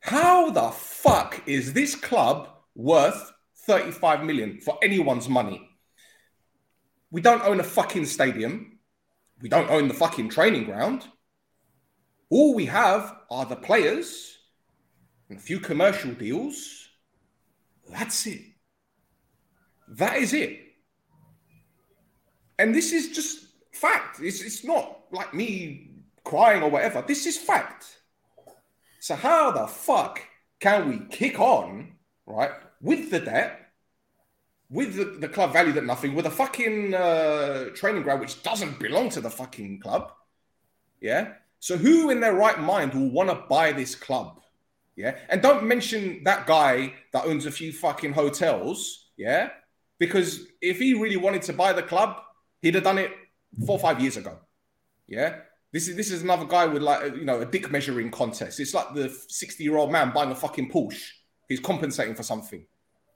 How 0.00 0.50
the 0.50 0.70
fuck 0.70 1.42
is 1.46 1.72
this 1.72 1.94
club 1.94 2.48
worth 2.74 3.32
35 3.66 4.24
million 4.24 4.60
for 4.60 4.78
anyone's 4.82 5.28
money? 5.28 5.68
We 7.10 7.20
don't 7.20 7.42
own 7.42 7.60
a 7.60 7.64
fucking 7.64 8.06
stadium. 8.06 8.78
We 9.40 9.48
don't 9.48 9.70
own 9.70 9.88
the 9.88 9.94
fucking 9.94 10.28
training 10.28 10.64
ground. 10.64 11.06
All 12.28 12.54
we 12.54 12.66
have 12.66 13.16
are 13.30 13.44
the 13.44 13.56
players 13.56 14.38
and 15.28 15.38
a 15.38 15.40
few 15.40 15.60
commercial 15.60 16.12
deals. 16.12 16.88
That's 17.88 18.26
it. 18.26 18.42
That 19.88 20.16
is 20.18 20.32
it. 20.32 20.60
And 22.58 22.74
this 22.74 22.92
is 22.92 23.10
just 23.10 23.46
fact. 23.72 24.20
It's, 24.20 24.42
it's 24.42 24.64
not 24.64 25.04
like 25.10 25.34
me 25.34 25.90
crying 26.24 26.62
or 26.62 26.70
whatever. 26.70 27.02
This 27.06 27.26
is 27.26 27.36
fact. 27.38 27.86
So 29.00 29.16
how 29.16 29.50
the 29.50 29.66
fuck 29.66 30.20
can 30.60 30.88
we 30.88 31.06
kick 31.06 31.40
on, 31.40 31.92
right, 32.26 32.50
with 32.82 33.10
the 33.10 33.20
debt, 33.20 33.69
with 34.70 34.94
the, 34.94 35.04
the 35.04 35.28
club 35.28 35.52
valued 35.52 35.76
at 35.76 35.84
nothing, 35.84 36.14
with 36.14 36.26
a 36.26 36.30
fucking 36.30 36.94
uh, 36.94 37.66
training 37.74 38.02
ground 38.02 38.20
which 38.20 38.42
doesn't 38.42 38.78
belong 38.78 39.10
to 39.10 39.20
the 39.20 39.30
fucking 39.30 39.80
club? 39.80 40.12
Yeah. 41.00 41.32
So 41.58 41.76
who 41.76 42.10
in 42.10 42.20
their 42.20 42.34
right 42.34 42.58
mind 42.58 42.94
will 42.94 43.10
want 43.10 43.30
to 43.30 43.44
buy 43.48 43.72
this 43.72 43.94
club? 43.94 44.40
Yeah. 44.96 45.16
And 45.28 45.42
don't 45.42 45.64
mention 45.64 46.22
that 46.24 46.46
guy 46.46 46.94
that 47.12 47.24
owns 47.24 47.46
a 47.46 47.50
few 47.50 47.72
fucking 47.72 48.12
hotels. 48.12 49.10
Yeah. 49.16 49.50
Because 49.98 50.46
if 50.62 50.78
he 50.78 50.94
really 50.94 51.16
wanted 51.16 51.42
to 51.42 51.52
buy 51.52 51.72
the 51.72 51.82
club, 51.82 52.20
he'd 52.62 52.74
have 52.74 52.84
done 52.84 52.98
it 52.98 53.10
four 53.66 53.76
or 53.76 53.78
five 53.78 54.00
years 54.00 54.16
ago. 54.16 54.38
Yeah. 55.06 55.36
This 55.72 55.88
is 55.88 55.96
this 55.96 56.10
is 56.10 56.22
another 56.22 56.46
guy 56.46 56.66
with 56.66 56.82
like 56.82 57.14
you 57.14 57.24
know 57.24 57.40
a 57.40 57.46
dick 57.46 57.70
measuring 57.70 58.10
contest. 58.10 58.58
It's 58.58 58.74
like 58.74 58.94
the 58.94 59.08
60 59.28 59.62
year 59.62 59.76
old 59.76 59.92
man 59.92 60.12
buying 60.12 60.30
a 60.30 60.34
fucking 60.34 60.70
Porsche. 60.70 61.10
He's 61.48 61.60
compensating 61.60 62.14
for 62.14 62.22
something. 62.22 62.64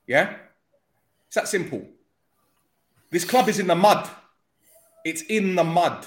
Yeah. 0.06 0.36
It's 1.34 1.42
that 1.42 1.48
simple. 1.48 1.84
This 3.10 3.24
club 3.24 3.48
is 3.48 3.58
in 3.58 3.66
the 3.66 3.74
mud. 3.74 4.08
It's 5.04 5.22
in 5.22 5.56
the 5.56 5.64
mud. 5.64 6.06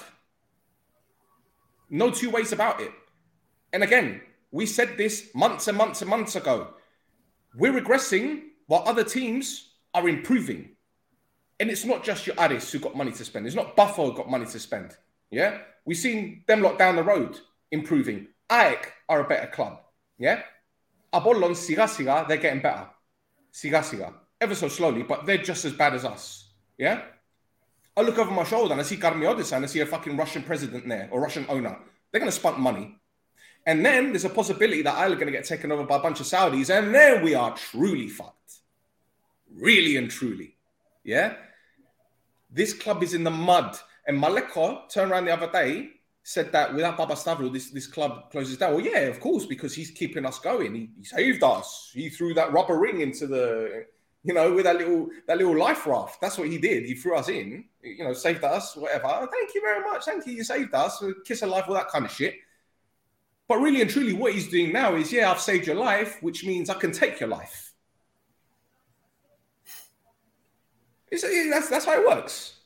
No 1.90 2.10
two 2.10 2.30
ways 2.30 2.52
about 2.52 2.80
it. 2.80 2.90
And 3.74 3.82
again, 3.82 4.22
we 4.50 4.64
said 4.64 4.96
this 4.96 5.28
months 5.34 5.68
and 5.68 5.76
months 5.76 6.00
and 6.00 6.08
months 6.08 6.34
ago. 6.34 6.68
We're 7.54 7.74
regressing 7.74 8.40
while 8.68 8.84
other 8.86 9.04
teams 9.04 9.74
are 9.92 10.08
improving. 10.08 10.70
And 11.60 11.68
it's 11.68 11.84
not 11.84 12.02
just 12.02 12.26
your 12.26 12.36
Aris 12.38 12.72
who 12.72 12.78
got 12.78 12.96
money 12.96 13.12
to 13.12 13.22
spend. 13.22 13.46
It's 13.46 13.54
not 13.54 13.76
Buffalo 13.76 14.12
who 14.12 14.16
got 14.16 14.30
money 14.30 14.46
to 14.46 14.58
spend. 14.58 14.96
Yeah? 15.30 15.58
We've 15.84 15.98
seen 15.98 16.44
them 16.46 16.62
lot 16.62 16.78
down 16.78 16.96
the 16.96 17.02
road 17.02 17.38
improving. 17.70 18.28
AEK 18.48 18.92
are 19.10 19.20
a 19.20 19.28
better 19.28 19.48
club. 19.48 19.78
Yeah? 20.16 20.40
Apollon, 21.12 21.52
siga 21.52 21.84
siga, 21.84 22.26
they're 22.26 22.38
getting 22.38 22.62
better. 22.62 22.86
Siga 23.52 23.82
siga. 23.82 24.14
Ever 24.40 24.54
so 24.54 24.68
slowly, 24.68 25.02
but 25.02 25.26
they're 25.26 25.38
just 25.38 25.64
as 25.64 25.72
bad 25.72 25.94
as 25.94 26.04
us. 26.04 26.50
Yeah? 26.76 27.02
I 27.96 28.02
look 28.02 28.18
over 28.18 28.30
my 28.30 28.44
shoulder 28.44 28.72
and 28.72 28.80
I 28.80 28.84
see 28.84 28.96
Karmiodis 28.96 29.52
and 29.52 29.64
I 29.64 29.68
see 29.68 29.80
a 29.80 29.86
fucking 29.86 30.16
Russian 30.16 30.44
president 30.44 30.88
there 30.88 31.08
or 31.10 31.20
Russian 31.20 31.44
owner. 31.48 31.76
They're 32.10 32.20
going 32.20 32.30
to 32.30 32.36
spunk 32.36 32.58
money. 32.58 32.96
And 33.66 33.84
then 33.84 34.10
there's 34.10 34.24
a 34.24 34.30
possibility 34.30 34.82
that 34.82 34.94
are 34.94 35.14
going 35.14 35.26
to 35.26 35.32
get 35.32 35.44
taken 35.44 35.72
over 35.72 35.84
by 35.84 35.96
a 35.96 36.00
bunch 36.00 36.20
of 36.20 36.26
Saudis. 36.26 36.70
And 36.70 36.94
then 36.94 37.24
we 37.24 37.34
are 37.34 37.54
truly 37.56 38.08
fucked. 38.08 38.34
Really 39.52 39.96
and 39.96 40.10
truly. 40.10 40.56
Yeah? 41.02 41.34
This 42.50 42.72
club 42.72 43.02
is 43.02 43.14
in 43.14 43.24
the 43.24 43.30
mud. 43.30 43.76
And 44.06 44.22
Maleko 44.22 44.88
turned 44.88 45.10
around 45.10 45.26
the 45.26 45.32
other 45.32 45.50
day, 45.50 45.90
said 46.22 46.52
that 46.52 46.72
without 46.74 46.96
Baba 46.96 47.14
Stavro, 47.14 47.52
this, 47.52 47.70
this 47.70 47.86
club 47.86 48.30
closes 48.30 48.56
down. 48.56 48.74
Well, 48.74 48.84
yeah, 48.84 49.00
of 49.00 49.18
course, 49.18 49.44
because 49.44 49.74
he's 49.74 49.90
keeping 49.90 50.24
us 50.24 50.38
going. 50.38 50.74
He, 50.74 50.90
he 50.96 51.04
saved 51.04 51.42
us. 51.42 51.90
He 51.92 52.08
threw 52.08 52.32
that 52.34 52.52
rubber 52.52 52.78
ring 52.78 53.00
into 53.00 53.26
the, 53.26 53.86
you 54.28 54.34
know, 54.34 54.52
with 54.52 54.64
that 54.66 54.76
little 54.76 55.08
that 55.26 55.38
little 55.38 55.58
life 55.58 55.86
raft. 55.86 56.20
That's 56.20 56.36
what 56.36 56.48
he 56.48 56.58
did. 56.58 56.84
He 56.84 56.94
threw 56.94 57.16
us 57.16 57.30
in, 57.30 57.64
you 57.82 58.04
know, 58.04 58.12
saved 58.12 58.44
us, 58.44 58.76
whatever. 58.76 59.08
Thank 59.32 59.54
you 59.54 59.62
very 59.62 59.82
much. 59.82 60.04
Thank 60.04 60.26
you. 60.26 60.34
You 60.34 60.44
saved 60.44 60.74
us. 60.74 61.02
Kiss 61.24 61.40
of 61.40 61.48
life, 61.48 61.64
all 61.66 61.74
that 61.74 61.88
kind 61.88 62.04
of 62.04 62.12
shit. 62.12 62.34
But 63.48 63.56
really 63.56 63.80
and 63.80 63.90
truly, 63.90 64.12
what 64.12 64.34
he's 64.34 64.48
doing 64.48 64.70
now 64.70 64.94
is, 64.96 65.10
yeah, 65.10 65.30
I've 65.30 65.40
saved 65.40 65.66
your 65.66 65.76
life, 65.76 66.18
which 66.22 66.44
means 66.44 66.68
I 66.68 66.74
can 66.74 66.92
take 66.92 67.18
your 67.18 67.30
life. 67.30 67.72
It's, 71.10 71.22
that's, 71.22 71.70
that's 71.70 71.86
how 71.86 71.98
it 71.98 72.06
works. 72.06 72.56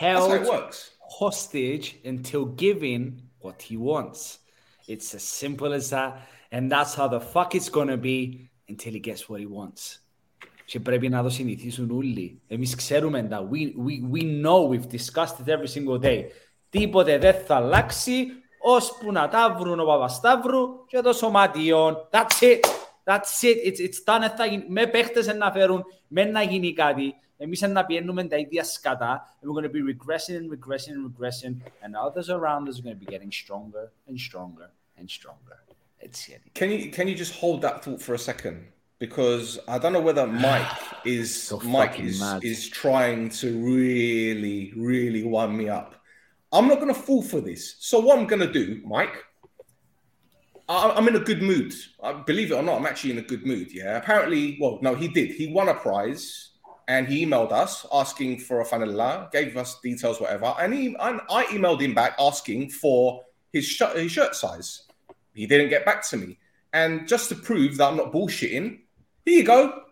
That's 0.00 0.26
how 0.26 0.32
it 0.32 0.48
works. 0.48 0.92
hostage 1.02 1.98
until 2.06 2.46
giving 2.46 3.20
what 3.40 3.60
he 3.60 3.76
wants. 3.76 4.38
It's 4.88 5.14
as 5.14 5.22
simple 5.22 5.74
as 5.74 5.90
that. 5.90 6.26
And 6.50 6.72
that's 6.72 6.94
how 6.94 7.08
the 7.08 7.20
fuck 7.20 7.54
it's 7.54 7.68
gonna 7.68 7.98
be 7.98 8.48
until 8.70 8.94
he 8.94 9.00
gets 9.00 9.28
what 9.28 9.40
he 9.40 9.46
wants 9.46 9.98
Και 10.69 10.79
πρέπει 10.79 11.09
να 11.09 11.23
το 11.23 11.29
συνηθίσουν 11.29 11.91
όλοι. 11.91 12.41
Εμείς 12.47 12.75
ξέρουμε 12.75 13.23
τα. 13.23 13.49
We, 13.51 13.55
we, 13.55 14.13
we 14.17 14.43
know, 14.43 14.69
we've 14.69 14.89
discussed 14.95 15.45
it 15.45 15.47
every 15.47 15.67
single 15.77 15.99
day. 16.01 16.23
Τίποτε 16.69 17.17
δεν 17.17 17.35
θα 17.45 17.55
αλλάξει 17.55 18.25
ώσπου 18.61 19.11
να 19.11 19.27
τα 19.27 19.55
βρουν 19.59 19.79
ο 19.79 19.85
Παπασταύρου 19.85 20.85
και 20.87 20.99
το 21.01 21.13
σωματιόν. 21.13 21.95
That's 22.11 22.41
it. 22.43 22.59
That's 23.03 23.43
it. 23.43 23.67
It's, 23.67 23.79
it's 23.79 24.03
done. 24.05 24.29
Θα 24.37 24.45
γίνει- 24.45 24.65
Με 24.67 24.87
παίχτες 24.87 25.35
να 25.35 25.51
φέρουν, 25.51 25.83
με 26.07 26.23
να 26.25 26.41
γίνει 26.41 26.73
κάτι. 26.73 27.13
Εμείς 27.37 27.61
να 27.61 27.85
πιένουμε 27.85 28.23
τα 28.23 28.35
ίδια 28.37 28.63
σκατά. 28.63 29.37
And 29.41 29.47
we're 29.47 29.61
going 29.61 29.69
to 29.69 29.73
be 29.73 29.81
regressing 29.93 30.35
and 30.37 30.49
regressing 30.51 30.93
and 30.97 31.05
regressing. 31.11 31.53
And 31.83 31.91
others 32.07 32.29
around 32.29 32.67
us 32.69 32.79
are 32.79 32.83
going 32.83 32.97
to 32.99 33.05
be 33.05 33.11
getting 33.15 33.31
stronger 33.43 33.91
and 34.07 34.17
stronger 34.29 34.69
and 34.99 35.05
stronger. 35.07 35.57
Έτσι 35.97 36.31
είναι. 36.31 36.43
Can 36.59 36.79
you 36.79 36.95
can 36.97 37.07
you 37.07 37.15
just 37.23 37.33
hold 37.41 37.61
that 37.61 37.83
thought 37.83 38.01
for 38.07 38.13
a 38.13 38.23
second? 38.31 38.57
Because 39.00 39.58
I 39.66 39.78
don't 39.78 39.92
know 39.92 40.00
whether 40.00 40.26
Mike 40.46 40.68
is 41.04 41.42
So 41.42 41.58
Mike 41.60 41.98
is 41.98 42.20
mad. 42.20 42.44
is 42.44 42.68
trying 42.68 43.30
to 43.30 43.58
really 43.58 44.72
really 44.76 45.24
wind 45.24 45.56
me 45.58 45.68
up. 45.68 45.96
I'm 46.52 46.68
not 46.68 46.78
gonna 46.78 46.94
fall 46.94 47.22
for 47.22 47.40
this. 47.40 47.74
So 47.80 47.98
what 47.98 48.18
I'm 48.18 48.26
gonna 48.26 48.52
do, 48.52 48.80
Mike? 48.84 49.24
I- 50.68 50.90
I'm 50.96 51.08
in 51.08 51.16
a 51.16 51.20
good 51.20 51.42
mood. 51.42 51.74
Uh, 52.00 52.12
believe 52.24 52.52
it 52.52 52.54
or 52.54 52.62
not, 52.62 52.76
I'm 52.78 52.86
actually 52.86 53.10
in 53.12 53.18
a 53.18 53.22
good 53.22 53.44
mood. 53.44 53.72
Yeah. 53.72 53.96
Apparently, 53.96 54.56
well, 54.60 54.78
no, 54.82 54.94
he 54.94 55.08
did. 55.08 55.30
He 55.32 55.52
won 55.52 55.68
a 55.68 55.74
prize, 55.74 56.50
and 56.86 57.08
he 57.08 57.24
emailed 57.26 57.50
us 57.52 57.86
asking 57.92 58.38
for 58.40 58.60
a 58.60 58.64
fanella, 58.66 59.32
gave 59.32 59.56
us 59.56 59.80
details, 59.80 60.20
whatever, 60.20 60.54
and 60.60 60.74
he 60.74 60.94
and 61.00 61.20
I 61.30 61.44
emailed 61.46 61.80
him 61.80 61.94
back 61.94 62.14
asking 62.20 62.70
for 62.70 63.22
his 63.52 63.64
shirt, 63.64 63.96
his 63.96 64.12
shirt 64.12 64.34
size. 64.36 64.82
He 65.34 65.46
didn't 65.46 65.70
get 65.70 65.84
back 65.86 66.06
to 66.10 66.16
me, 66.18 66.38
and 66.72 67.08
just 67.08 67.28
to 67.30 67.34
prove 67.34 67.76
that 67.78 67.86
I'm 67.88 67.96
not 67.96 68.12
bullshitting, 68.12 68.80
here 69.24 69.36
you 69.36 69.44
go, 69.44 69.82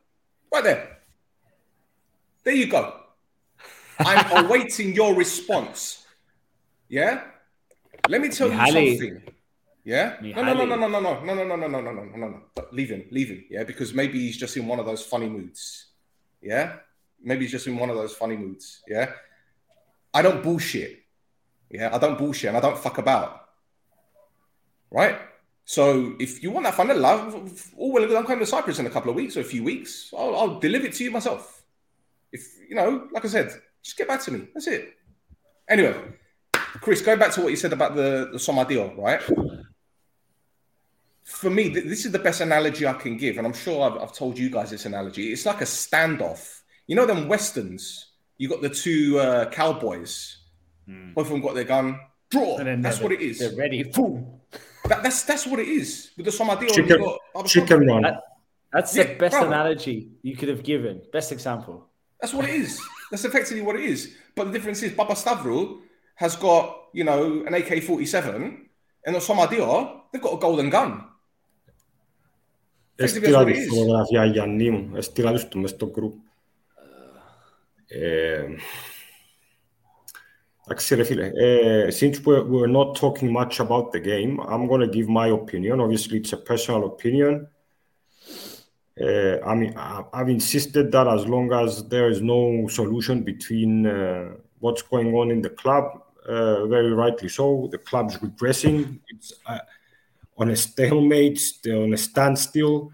right 0.53 0.65
there. 0.65 0.99
There 2.45 2.55
you 2.55 2.67
go. 2.67 2.95
I'm 3.99 4.45
awaiting 4.45 4.95
your 4.95 5.15
response. 5.15 6.07
Yeah. 6.89 7.23
Let 8.09 8.21
me 8.21 8.29
tell 8.29 8.49
Mihaly. 8.49 8.85
you 8.85 8.99
something. 8.99 9.23
Yeah. 9.85 10.17
No, 10.21 10.43
no, 10.43 10.65
no, 10.65 10.65
no, 10.65 10.77
no, 10.77 10.89
no, 10.89 11.21
no, 11.25 11.35
no, 11.35 11.45
no, 11.45 11.57
no, 11.57 11.57
no, 11.57 11.69
no, 11.69 11.81
no, 11.81 11.93
no, 11.93 12.17
no, 12.17 12.29
no. 12.29 12.43
Leave 12.73 12.91
him. 12.91 13.05
Leave 13.11 13.29
him. 13.29 13.45
Yeah, 13.51 13.65
because 13.65 13.93
maybe 13.93 14.19
he's 14.19 14.37
just 14.37 14.57
in 14.57 14.67
one 14.67 14.79
of 14.79 14.87
those 14.87 15.05
funny 15.05 15.29
moods. 15.29 15.87
Yeah. 16.41 16.77
Maybe 17.23 17.43
he's 17.43 17.53
just 17.53 17.67
in 17.67 17.77
one 17.77 17.91
of 17.91 17.97
those 17.97 18.15
funny 18.15 18.37
moods. 18.37 18.83
Yeah. 18.87 19.13
I 20.15 20.23
don't 20.23 20.43
bullshit. 20.43 21.05
Yeah, 21.71 21.91
I 21.95 21.99
don't 21.99 22.17
bullshit 22.17 22.49
and 22.49 22.57
I 22.57 22.61
don't 22.61 22.79
fuck 22.79 22.99
about. 22.99 23.49
Right? 24.91 25.19
So 25.69 26.15
if 26.19 26.43
you 26.43 26.51
want 26.51 26.65
that 26.65 26.77
fun 26.77 26.91
and 26.91 26.99
love, 26.99 27.35
all 27.77 27.93
well 27.93 28.03
and 28.03 28.09
good, 28.09 28.17
I'm 28.17 28.25
coming 28.25 28.39
to 28.39 28.47
Cyprus 28.47 28.79
in 28.79 28.87
a 28.87 28.91
couple 28.91 29.11
of 29.11 29.17
weeks 29.17 29.37
or 29.37 29.41
a 29.41 29.45
few 29.45 29.63
weeks. 29.63 30.11
I'll, 30.17 30.35
I'll 30.35 30.59
deliver 30.59 30.87
it 30.87 30.95
to 30.95 31.05
you 31.05 31.11
myself. 31.11 31.63
If 32.33 32.41
you 32.67 32.75
know, 32.75 33.07
like 33.13 33.23
I 33.27 33.29
said, 33.29 33.53
just 33.83 33.99
get 33.99 34.09
back 34.09 34.23
to 34.23 34.31
me. 34.31 34.49
That's 34.55 34.67
it. 34.67 34.95
Anyway, 35.69 35.95
Chris, 36.55 37.03
going 37.03 37.19
back 37.19 37.33
to 37.33 37.43
what 37.43 37.51
you 37.51 37.57
said 37.57 37.75
about 37.75 37.95
the, 37.95 38.31
the 38.33 38.39
Somadio, 38.39 38.97
right? 38.97 39.21
For 41.25 41.51
me, 41.51 41.69
th- 41.69 41.85
this 41.85 42.07
is 42.07 42.13
the 42.13 42.19
best 42.19 42.41
analogy 42.41 42.87
I 42.87 42.95
can 42.95 43.19
give, 43.19 43.37
and 43.37 43.47
I'm 43.47 43.53
sure 43.53 43.91
I've, 43.91 44.01
I've 44.01 44.15
told 44.15 44.39
you 44.39 44.49
guys 44.49 44.71
this 44.71 44.87
analogy. 44.87 45.33
It's 45.33 45.45
like 45.45 45.61
a 45.61 45.65
standoff. 45.65 46.63
You 46.87 46.97
know 46.97 47.05
them 47.05 47.29
westerns. 47.29 48.13
You 48.39 48.49
got 48.49 48.63
the 48.63 48.71
two 48.71 49.19
uh, 49.19 49.51
cowboys. 49.51 50.39
Both 51.15 51.27
of 51.27 51.33
them 51.33 51.43
got 51.43 51.55
their 51.55 51.65
gun. 51.65 52.01
Draw. 52.31 52.57
And 52.57 52.67
then 52.67 52.81
That's 52.81 53.01
what 53.01 53.13
it 53.13 53.21
is. 53.21 53.39
They're 53.39 53.55
ready. 53.55 53.83
Boom. 53.83 54.41
That, 54.89 55.03
that's 55.03 55.23
that's 55.23 55.47
what 55.47 55.61
it 55.61 55.69
is 55.69 56.11
with 56.17 56.27
the 56.27 56.33
Somadi. 56.33 56.73
Chicken, 56.73 57.05
got, 57.35 57.47
chicken 57.47 57.87
run. 57.87 58.03
That, 58.03 58.23
that's 58.73 58.97
yeah, 58.97 59.05
the 59.05 59.15
best 59.15 59.33
brother. 59.33 59.47
analogy 59.47 60.11
you 60.23 60.37
could 60.37 60.49
have 60.49 60.63
given. 60.63 61.03
Best 61.13 61.33
example. 61.33 61.89
That's 62.21 62.33
what 62.35 62.49
it 62.49 62.55
is. 62.55 62.81
that's 63.11 63.25
effectively 63.25 63.63
what 63.63 63.77
it 63.77 63.85
is. 63.85 64.15
But 64.35 64.45
the 64.47 64.53
difference 64.53 64.83
is 64.83 64.93
Baba 64.93 65.15
Stavro 65.15 65.81
has 66.17 66.37
got 66.37 66.89
you 66.93 67.05
know 67.05 67.45
an 67.47 67.55
AK 67.55 67.83
forty 67.85 68.07
seven, 68.07 68.69
and 69.05 69.15
the 69.15 69.21
Osama 69.21 69.49
they've 70.13 70.23
got 70.23 70.35
a 70.35 70.39
golden 70.39 70.71
gun. 70.71 71.05
Es 72.99 73.15
tilaisuus 73.15 73.69
fotografia 73.71 74.27
Jannim, 74.35 74.97
es 74.97 75.15
tilaisuus 75.15 75.51
tuommoista 75.51 75.87
group. 75.87 75.95
grupo. 75.95 76.23
Uh. 76.77 77.21
Eh, 77.91 78.59
Axel, 80.71 81.01
uh, 81.01 81.91
since 81.91 82.21
we're 82.21 82.67
not 82.67 82.97
talking 82.97 83.33
much 83.33 83.61
about 83.61 83.93
the 83.93 84.01
game, 84.01 84.41
I'm 84.41 84.67
going 84.67 84.81
to 84.81 84.87
give 84.87 85.09
my 85.09 85.29
opinion. 85.29 85.81
Obviously, 85.81 86.19
it's 86.19 86.33
a 86.33 86.37
personal 86.37 86.87
opinion. 86.87 87.49
Uh, 89.01 89.39
I 89.47 89.55
mean, 89.55 89.75
I've 89.77 90.29
insisted 90.29 90.91
that 90.93 91.07
as 91.07 91.27
long 91.27 91.53
as 91.53 91.89
there 91.89 92.09
is 92.09 92.21
no 92.21 92.67
solution 92.69 93.23
between 93.23 93.87
uh, 93.87 94.33
what's 94.59 94.83
going 94.83 95.15
on 95.15 95.31
in 95.31 95.41
the 95.41 95.51
club, 95.51 96.03
uh, 96.27 96.67
very 96.67 96.93
rightly 96.93 97.29
so, 97.29 97.69
the 97.71 97.79
club's 97.79 98.17
regressing. 98.19 98.99
It's 99.09 99.33
uh, 99.47 99.59
on 100.37 100.51
a 100.51 100.57
stalemate, 100.57 101.41
on 101.67 101.93
a 101.93 101.97
standstill. 101.97 102.93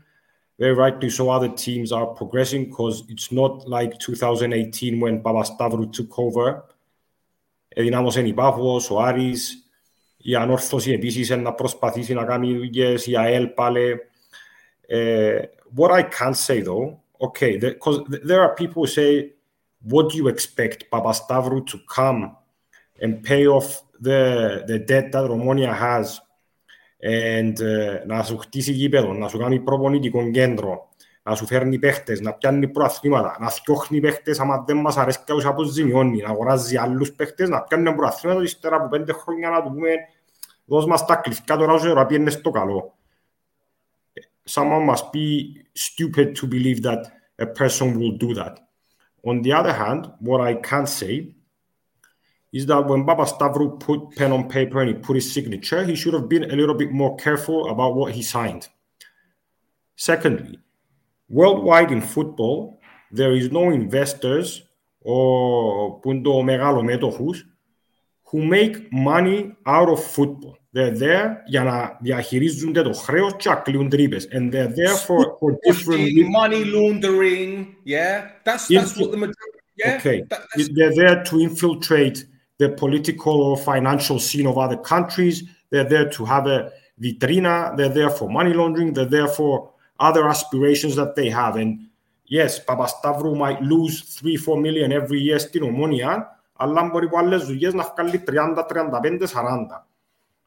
Very 0.58 0.74
rightly 0.74 1.10
so, 1.10 1.30
other 1.30 1.48
teams 1.48 1.90
are 1.90 2.06
progressing 2.06 2.66
because 2.66 3.02
it's 3.08 3.32
not 3.32 3.68
like 3.68 3.98
2018 3.98 5.00
when 5.00 5.20
Baba 5.20 5.44
took 5.92 6.18
over 6.18 6.64
Εδυνάμωσε 7.74 8.20
η 8.20 8.32
Πάφος, 8.32 8.90
ο 8.90 8.98
Άρης, 8.98 9.68
η 10.16 10.34
Ανόρθωση 10.34 10.92
επίσης 10.92 11.30
να 11.30 11.52
προσπαθήσει 11.52 12.14
να 12.14 12.24
κάνει 12.24 12.56
δουλειές, 12.56 13.06
η 13.06 13.16
ΑΕΛ 13.16 13.46
πάλι. 13.46 14.00
Uh, 14.90 15.40
what 15.76 15.90
I 15.90 16.02
can 16.02 16.34
say 16.34 16.60
though, 16.60 17.00
okay, 17.26 17.56
because 17.56 17.98
there 18.28 18.42
are 18.44 18.54
people 18.54 18.82
who 18.82 18.86
say, 18.86 19.32
what 19.92 20.04
do 20.10 20.16
you 20.20 20.28
expect 20.28 20.78
Papastavru 20.92 21.58
to 21.70 21.78
come 21.96 22.20
and 23.02 23.12
pay 23.22 23.46
off 23.46 23.68
the, 24.00 24.20
the 24.66 24.78
debt 24.90 25.06
that 25.12 25.24
Romonia 25.32 25.72
has 25.86 26.20
and 27.04 27.56
uh, 27.60 28.06
να 28.06 28.22
σου 28.22 28.38
χτίσει 28.38 28.72
γήπεδο, 28.72 29.12
να 29.12 29.28
σου 29.28 29.38
κάνει 29.38 29.60
προπονητικό 29.60 30.30
κέντρο, 30.30 30.88
να 31.26 31.34
σου 31.34 31.46
φέρνει 31.46 31.78
παίχτες, 31.78 32.20
να 32.20 32.32
πιάνει 32.32 32.68
προαθλήματα, 32.68 33.36
να 33.40 33.50
θιώχνει 33.50 34.00
παίχτες 34.00 34.40
άμα 34.40 34.64
δεν 34.66 34.76
μας 34.76 34.96
αρέσει 34.96 35.18
και 35.24 35.32
τους 35.32 35.44
αποζημιώνει, 35.44 36.22
να 36.22 36.28
αγοράζει 36.28 36.76
άλλους 36.76 37.12
παίχτες, 37.12 37.48
να 37.48 37.62
πιάνει 37.62 37.94
προαθλήματα 37.94 38.42
ύστερα 38.42 38.76
από 38.76 38.88
πέντε 38.88 39.12
χρόνια 39.12 39.50
να 39.50 39.62
του 39.62 39.72
πούμε 39.72 39.90
δώσ' 40.64 40.86
μας 40.86 41.04
τα 41.04 41.16
κλειφκά 41.16 41.56
τώρα 41.56 41.72
όσο 41.72 41.90
ώρα 41.90 42.06
πιένε 42.06 42.30
στο 42.30 42.50
καλό. 42.50 42.98
Someone 44.50 44.84
must 44.90 45.06
be 45.12 45.26
stupid 45.72 46.28
to 46.38 46.46
believe 46.46 46.82
that 46.82 47.02
a 47.38 47.46
person 47.46 47.98
will 47.98 48.14
do 48.24 48.34
that. 48.34 48.54
On 49.30 49.40
the 49.42 49.52
other 49.52 49.72
hand, 49.72 50.02
what 50.20 50.40
I 50.50 50.54
can 50.70 50.87
say 50.87 51.34
is 52.52 52.66
that 52.66 52.87
when 52.87 53.04
Baba 53.04 53.24
Stavro 53.24 53.80
put 53.80 54.00
pen 54.16 54.32
on 54.32 54.48
paper 54.48 54.80
and 54.80 54.90
he 54.90 54.94
put 55.06 55.16
his 55.16 55.32
signature, 55.32 55.82
he 55.82 55.94
should 55.96 56.14
have 56.18 56.28
been 56.28 56.44
a 56.50 56.56
little 56.60 56.78
bit 56.82 56.92
more 56.92 57.16
careful 57.16 57.58
about 57.70 57.94
what 57.98 58.12
he 58.12 58.22
signed. 58.22 58.68
Secondly, 59.96 60.58
worldwide 61.29 61.91
in 61.91 62.01
football, 62.01 62.79
there 63.12 63.34
is 63.36 63.49
no 63.51 63.69
investors 63.71 64.63
or 65.01 65.99
pundo 66.01 66.41
megalo 66.43 66.82
metοχούς 66.84 67.38
who 68.32 68.43
make 68.45 68.75
money 68.91 69.55
out 69.65 69.89
of 69.89 69.99
football. 70.03 70.53
They're 70.73 70.97
there 70.97 71.29
για 71.47 71.63
να 71.63 71.97
διαχειρίζονται 72.01 72.82
το 72.82 72.93
χρέος 72.93 73.34
και 73.36 73.49
να 73.49 73.55
κλείουν 73.55 73.89
τρύπες. 73.89 74.27
And 74.32 74.51
they're 74.53 74.67
there 74.67 74.95
for, 75.08 75.19
for 75.39 75.51
different 75.67 76.03
Pushing, 76.03 76.32
money 76.32 76.63
laundering, 76.65 77.65
yeah, 77.86 78.21
that's 78.43 78.67
that's 78.67 78.93
Infi- 78.93 79.01
what 79.01 79.12
the 79.12 79.17
majority. 79.25 79.58
Yeah, 79.82 79.95
Okay. 79.97 80.17
that- 80.29 80.43
that's- 80.49 80.69
They're 80.77 80.95
there 81.01 81.17
to 81.29 81.36
infiltrate 81.47 82.17
the 82.62 82.69
political 82.84 83.36
or 83.47 83.55
financial 83.71 84.19
scene 84.27 84.47
of 84.51 84.55
other 84.65 84.79
countries. 84.93 85.36
They're 85.71 85.89
there 85.93 86.08
to 86.15 86.21
have 86.34 86.45
a 86.58 86.60
vitrina. 87.03 87.55
They're 87.77 87.95
there 87.99 88.12
for 88.17 88.27
money 88.39 88.53
laundering. 88.60 88.89
They're 88.95 89.13
there 89.17 89.29
for 89.38 89.53
other 89.98 90.28
aspirations 90.28 90.94
that 90.96 91.14
they 91.14 91.28
have. 91.30 91.57
And 91.57 91.88
yes, 92.26 92.64
Papastavru 92.64 93.37
might 93.37 93.61
lose 93.62 94.00
three, 94.00 94.37
four 94.37 94.61
million 94.61 94.92
every 94.92 95.20
year 95.20 95.38
στην 95.38 95.62
Ομόνια, 95.62 96.40
αλλά 96.57 96.83
μπορεί 96.92 97.07
από 97.07 97.18
άλλες 97.18 97.44
δουλειές 97.44 97.74
να 97.74 97.94
βγάλει 97.94 98.22
30, 98.26 98.66
35, 98.66 99.26
40. 99.26 99.87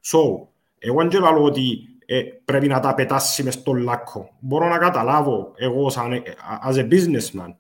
So, 0.01 0.47
εγώ 0.79 1.07
δεν 1.10 1.21
λέω 1.21 1.43
ότι 1.43 1.79
ε, 2.05 2.21
πρέπει 2.45 2.67
να 2.67 2.79
τα 2.79 2.93
πετάσει 2.93 3.43
μες 3.43 3.53
στον 3.53 3.77
λάκκο. 3.77 4.29
Μπορώ 4.39 4.67
να 4.67 4.77
καταλάβω 4.77 5.53
εγώ 5.55 5.89
σαν, 5.89 6.12
ε, 6.12 6.21
as 6.69 6.75
a 6.75 6.88
businessman 6.88 7.55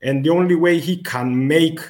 And 0.00 0.24
the 0.24 0.30
only 0.30 0.54
way 0.54 0.78
he 0.78 0.96
can 1.02 1.48
make 1.48 1.80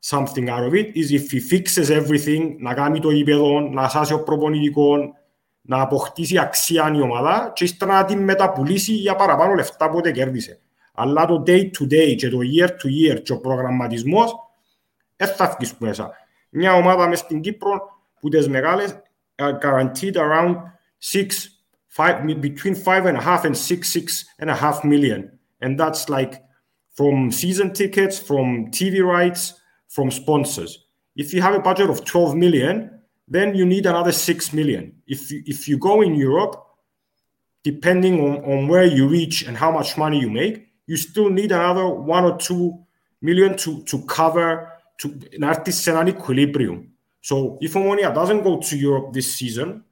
something 0.00 0.48
out 0.48 0.64
of 0.64 0.74
it 0.74 0.96
is 0.96 1.10
if 1.10 1.30
he 1.30 1.40
fixes 1.40 1.90
everything, 1.90 2.56
να 2.58 2.74
κάνει 2.74 3.00
το 3.00 3.10
γήπεδο, 3.10 3.60
να 3.60 3.88
σάσει 3.88 4.12
ο 4.12 4.22
προπονητικό, 4.22 4.96
να 5.66 5.80
αποκτήσει 5.80 6.38
αξία 6.38 6.92
η 6.94 7.00
ομάδα 7.00 7.52
και 7.54 7.64
ύστερα 7.64 7.92
να 7.92 8.04
την 8.04 8.18
μεταπουλήσει 8.18 8.92
για 8.92 9.14
παραπάνω 9.14 9.54
λεφτά 9.54 9.84
από 9.84 9.98
ό,τι 9.98 10.12
κέρδισε. 10.12 10.60
Αλλά 10.94 11.26
το 11.26 11.42
day 11.46 11.60
to 11.60 11.92
day 11.92 12.14
και 12.16 12.28
το 12.28 12.38
year 12.56 12.68
to 12.68 13.14
year 13.14 13.22
και 13.22 13.32
ο 13.32 13.40
προγραμματισμός 13.40 14.34
δεν 15.16 15.28
θα 15.28 15.54
βγεις 15.56 15.74
μέσα. 15.78 16.10
Μια 16.50 16.72
ομάδα 16.72 17.08
μες 17.08 17.18
στην 17.18 17.40
Κύπρο 17.40 17.80
που 18.20 18.28
τις 18.28 18.48
μεγάλες 18.48 19.00
are 19.38 19.58
guaranteed 19.58 20.16
around 20.16 20.56
six, 20.98 21.48
five, 21.88 22.26
between 22.40 22.74
five 22.74 23.04
and 23.06 23.16
a 23.16 23.20
half 23.20 23.44
and 23.44 23.56
six, 23.56 23.92
six 23.92 24.24
and 24.38 24.50
a 24.50 24.54
half 24.54 24.84
million. 24.84 25.38
And 25.60 25.78
that's 25.78 26.08
like 26.08 26.42
from 26.96 27.30
season 27.30 27.72
tickets, 27.72 28.18
from 28.18 28.70
TV 28.70 29.04
rights, 29.04 29.54
from 29.88 30.10
sponsors. 30.10 30.86
If 31.14 31.32
you 31.32 31.40
have 31.42 31.54
a 31.54 31.60
budget 31.60 31.90
of 31.90 32.04
12 32.04 32.34
million, 32.34 32.95
then 33.27 33.55
you 33.55 33.65
need 33.65 33.85
another 33.85 34.11
6 34.11 34.53
million. 34.53 35.01
If 35.07 35.31
you, 35.31 35.43
if 35.45 35.67
you 35.67 35.77
go 35.77 36.01
in 36.01 36.15
Europe, 36.15 36.55
depending 37.63 38.19
on, 38.19 38.43
on 38.43 38.67
where 38.67 38.85
you 38.85 39.07
reach 39.07 39.43
and 39.47 39.55
how 39.57 39.71
much 39.71 39.97
money 39.97 40.19
you 40.19 40.29
make, 40.29 40.67
you 40.85 40.97
still 40.97 41.29
need 41.29 41.51
another 41.51 41.87
1 41.87 42.23
or 42.23 42.37
2 42.37 42.77
million 43.21 43.55
to, 43.57 43.83
to 43.83 44.05
cover 44.05 44.67
to 44.97 45.09
να 45.37 45.49
έρθεις 45.49 45.75
σε 45.81 45.89
έναν 45.91 46.07
equilibrium. 46.07 46.89
So 47.21 47.57
if 47.59 47.73
Omonia 47.75 48.13
doesn't 48.13 48.43
go 48.43 48.57
to 48.57 48.75
Europe 48.75 49.13
this 49.13 49.35
season, 49.37 49.83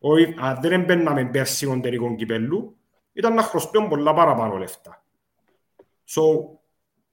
or 0.00 0.18
if 0.18 0.28
uh, 0.28 0.58
δεν 0.60 0.72
έμπαιναμε 0.72 1.24
πέρσι 1.24 1.66
τον 1.66 1.80
τελικό 1.80 2.14
κυπέλλου, 2.14 2.76
ήταν 3.12 3.34
να 3.34 3.42
χρωστούν 3.42 3.88
πολλά 3.88 4.14
παραπάνω 4.14 4.56
λεφτά. 4.56 5.04
So 6.06 6.22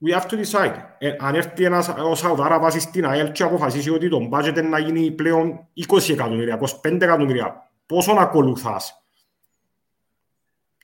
we 0.05 0.11
have 0.19 0.27
to 0.29 0.43
decide. 0.45 0.75
Ε, 0.97 1.15
αν 1.19 1.35
έρθει 1.35 1.63
ένας 1.63 1.87
ο 1.87 2.15
Σαουδάραβας 2.15 2.81
στην 2.81 3.05
ΑΕΛ 3.05 3.31
και 3.31 3.43
αποφασίσει 3.43 3.89
ότι 3.89 4.09
το 4.09 4.29
budget 4.31 4.63
να 4.69 4.79
γίνει 4.79 5.11
πλέον 5.11 5.67
20 5.87 6.09
εκατομμύρια, 6.09 6.59
25 6.83 7.01
εκατομμύρια, 7.01 7.71
πόσο 7.85 8.13
να 8.13 8.21
ακολουθάς 8.21 9.03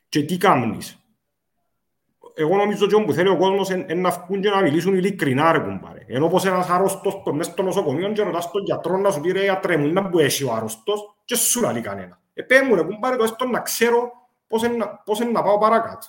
και 0.10 0.24
τι 0.24 0.38
κάνεις. 0.38 1.02
Εγώ 2.40 2.56
νομίζω 2.58 2.86
ότι 2.86 3.04
που 3.06 3.14
θέλει 3.14 3.30
ο 3.30 3.38
κόσμος 3.38 3.70
είναι 3.70 3.94
να 3.94 4.10
βγουν 4.10 4.42
και 4.42 4.50
να 4.50 4.62
μιλήσουν 4.62 4.96
ειλικρινά 4.96 5.52
ρε 5.52 5.60
κουμπάρε. 5.60 6.06
Ενώ 6.08 6.28
πως 6.28 6.46
ένας 6.46 6.70
αρρώστος 6.70 7.22
που 7.24 7.34
μες 7.34 7.46
στο 7.46 7.64
νοσοκομείο 7.64 8.12
και 8.12 8.22
ρωτάς 8.24 8.52
τον 8.52 8.64
γιατρό 8.64 8.98
να 8.98 9.12
σου 9.12 9.22
πει 9.22 9.32
ρε 9.32 9.44
γιατρέ 9.44 9.78
μου 9.78 9.94
να 9.94 10.10
που 10.10 10.20
έχει 10.20 10.44
ο 10.44 10.54
αρρώστος 10.54 11.16
και 11.26 11.36
σου 11.36 11.62
λαλεί 11.62 11.82
κανένα. 11.82 12.20
Ε, 12.34 12.42
πέ 12.42 12.62
μου 12.62 12.76
ρε 12.76 12.84
κουμπάρε 12.84 13.16
το 13.16 13.24
έστω 13.24 13.46
να 13.46 13.60
ξέρω 13.60 14.12
πώς 14.48 14.64
είναι, 14.64 14.76
να- 14.76 14.98
πώς 14.98 15.20
είναι 15.20 15.32
να 15.32 15.44
πάω 15.44 15.58
παρακάτω. 15.58 16.08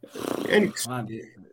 Δεν 0.00 0.10
ξέρω. 0.10 0.33
Man, 0.88 1.06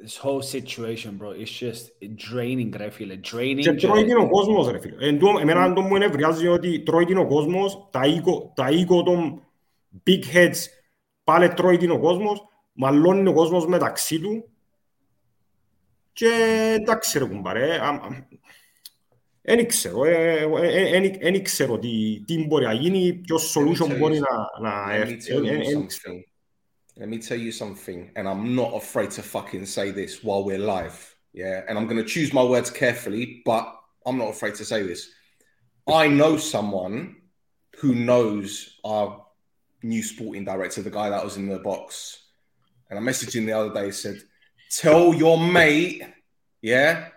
this 0.04 0.18
whole 0.18 0.42
situation, 0.42 1.12
bro, 1.18 1.32
it's 1.42 1.54
just 1.60 1.84
draining, 2.32 2.72
ρε 2.78 2.90
φίλε. 2.90 3.20
Draining. 3.32 3.60
Και 3.60 3.74
και- 3.74 3.88
τρώει 3.88 4.04
την 4.04 4.18
ο 4.18 4.30
κόσμος 4.30 4.72
ρε 4.72 4.80
φίλε. 4.80 4.96
Εν 5.08 5.20
τω- 5.20 5.40
Εμένα 5.40 5.74
το 5.74 5.82
μου 5.82 5.96
ενευριάζει 5.96 6.48
ότι 6.48 6.80
τρώει 6.84 7.06
την 7.06 7.18
ο 7.18 7.28
κόσμος, 7.28 7.88
τα 7.92 8.06
οίκο, 8.06 8.52
τα 8.56 8.70
οίκο 8.70 9.04
των 9.04 9.44
big 10.08 10.36
heads 10.36 10.58
πάλι 11.24 11.54
τρώει 11.54 11.78
την 11.78 11.92
ο 11.92 12.00
κόσμος, 12.00 12.42
μαλώνει 12.74 13.28
ο 13.30 13.34
κόσμος 13.34 13.68
μεταξύ 13.68 14.20
του 14.20 14.50
Και 16.14 16.28
εντάξει 16.80 17.20
ρε 17.20 17.26
κουμπάρε, 17.26 17.80
δεν 19.42 19.68
ξέρω, 19.68 20.02
δεν 21.22 21.44
ξέρω 21.44 21.80
τι, 21.80 22.24
τι 22.26 22.46
μπορεί 22.48 22.66
να 22.66 22.74
γίνει, 22.74 23.14
ποιος 23.14 23.58
solution 23.58 23.98
μπορεί 23.98 24.20
να, 24.20 24.70
να 24.70 24.94
έρθει. 24.96 25.34
Let 26.98 27.10
me 27.10 27.20
tell 27.20 27.38
you 27.38 27.52
something, 27.52 28.12
and 28.16 28.28
I'm 28.28 28.56
not 28.56 28.74
afraid 28.74 29.12
to 29.12 29.24
fucking 29.24 29.66
say 29.66 29.92
this 29.92 30.24
while 30.24 30.44
we're 30.44 30.60
live. 30.60 31.16
Yeah, 31.34 31.62
and 31.68 31.78
I'm 31.78 31.88
going 31.88 32.04
to 32.04 32.10
choose 32.10 32.34
my 32.34 32.44
words 32.44 32.70
carefully, 32.70 33.42
but 33.46 33.74
I'm 34.06 34.18
not 34.18 34.30
afraid 34.30 34.56
to 34.56 34.66
say 34.66 34.84
this. 34.84 35.10
I 35.88 36.08
know 36.08 36.38
someone 36.38 37.16
who 37.78 37.96
knows 37.96 38.78
our 38.84 39.26
new 39.84 40.04
sporting 40.04 40.46
director, 40.46 40.82
the 40.82 40.92
guy 40.92 41.10
that 41.10 41.24
was 41.24 41.38
in 41.38 41.48
the 41.48 41.60
box. 41.60 42.24
And 42.90 43.00
I 43.00 43.02
messaged 43.02 43.34
him 43.34 43.46
the 43.46 43.54
other 43.54 43.74
day, 43.74 43.92
said, 43.92 44.22
Tell 44.70 45.14
your 45.14 45.40
mate, 45.40 46.04
yeah, 46.62 47.08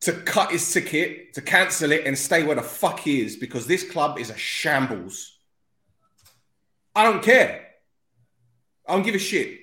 to 0.00 0.12
cut 0.12 0.50
his 0.50 0.72
ticket, 0.72 1.34
to 1.34 1.42
cancel 1.42 1.92
it, 1.92 2.06
and 2.06 2.16
stay 2.16 2.42
where 2.42 2.56
the 2.56 2.62
fuck 2.62 3.00
he 3.00 3.22
is 3.22 3.36
because 3.36 3.66
this 3.66 3.90
club 3.90 4.18
is 4.18 4.30
a 4.30 4.36
shambles. 4.36 5.38
I 6.94 7.04
don't 7.04 7.22
care. 7.22 7.69
I 8.90 8.94
don't 8.94 9.04
give 9.04 9.14
a 9.14 9.18
shit. 9.18 9.60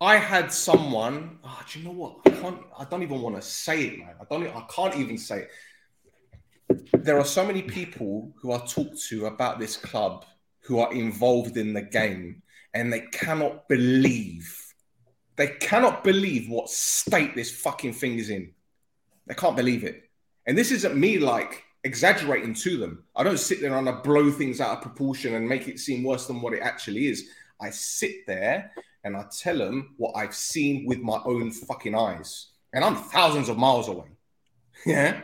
I 0.00 0.16
had 0.16 0.50
someone. 0.50 1.38
Oh, 1.44 1.62
do 1.70 1.78
you 1.78 1.84
know 1.84 1.92
what? 1.92 2.20
I 2.24 2.30
can't. 2.30 2.58
I 2.78 2.84
don't 2.86 3.02
even 3.02 3.20
want 3.20 3.36
to 3.36 3.42
say 3.42 3.82
it, 3.88 3.98
man. 3.98 4.14
I 4.18 4.24
don't. 4.24 4.46
I 4.56 4.64
can't 4.74 4.96
even 4.96 5.18
say 5.18 5.46
it. 6.70 6.82
There 6.94 7.18
are 7.18 7.26
so 7.26 7.46
many 7.46 7.60
people 7.60 8.32
who 8.40 8.52
I 8.52 8.58
talk 8.66 8.98
to 9.08 9.26
about 9.26 9.58
this 9.58 9.76
club 9.76 10.24
who 10.60 10.78
are 10.78 10.90
involved 10.94 11.58
in 11.58 11.74
the 11.74 11.82
game, 11.82 12.40
and 12.72 12.90
they 12.90 13.02
cannot 13.12 13.68
believe. 13.68 14.56
They 15.36 15.48
cannot 15.48 16.02
believe 16.02 16.48
what 16.48 16.70
state 16.70 17.34
this 17.34 17.50
fucking 17.50 17.92
thing 17.92 18.18
is 18.18 18.30
in. 18.30 18.54
They 19.26 19.34
can't 19.34 19.56
believe 19.56 19.84
it. 19.84 20.04
And 20.46 20.56
this 20.56 20.70
isn't 20.70 20.96
me 20.96 21.18
like 21.18 21.64
exaggerating 21.84 22.54
to 22.54 22.78
them. 22.78 23.04
I 23.14 23.24
don't 23.24 23.38
sit 23.38 23.60
there 23.60 23.76
and 23.76 23.88
I 23.88 23.92
blow 23.92 24.30
things 24.30 24.58
out 24.58 24.78
of 24.78 24.82
proportion 24.82 25.34
and 25.34 25.46
make 25.46 25.68
it 25.68 25.78
seem 25.78 26.02
worse 26.02 26.26
than 26.26 26.40
what 26.40 26.54
it 26.54 26.62
actually 26.62 27.06
is. 27.08 27.28
I 27.60 27.70
sit 27.70 28.26
there 28.26 28.72
and 29.04 29.16
I 29.16 29.24
tell 29.36 29.58
them 29.58 29.94
what 29.96 30.12
I've 30.16 30.34
seen 30.34 30.86
with 30.86 31.00
my 31.00 31.20
own 31.24 31.50
fucking 31.50 31.94
eyes. 31.94 32.48
And 32.72 32.84
I'm 32.84 32.96
thousands 32.96 33.48
of 33.48 33.58
miles 33.58 33.88
away. 33.88 34.08
Yeah. 34.86 35.20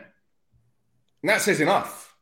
And 1.23 1.29
that 1.31 1.41
says 1.41 1.59
enough. 1.61 2.15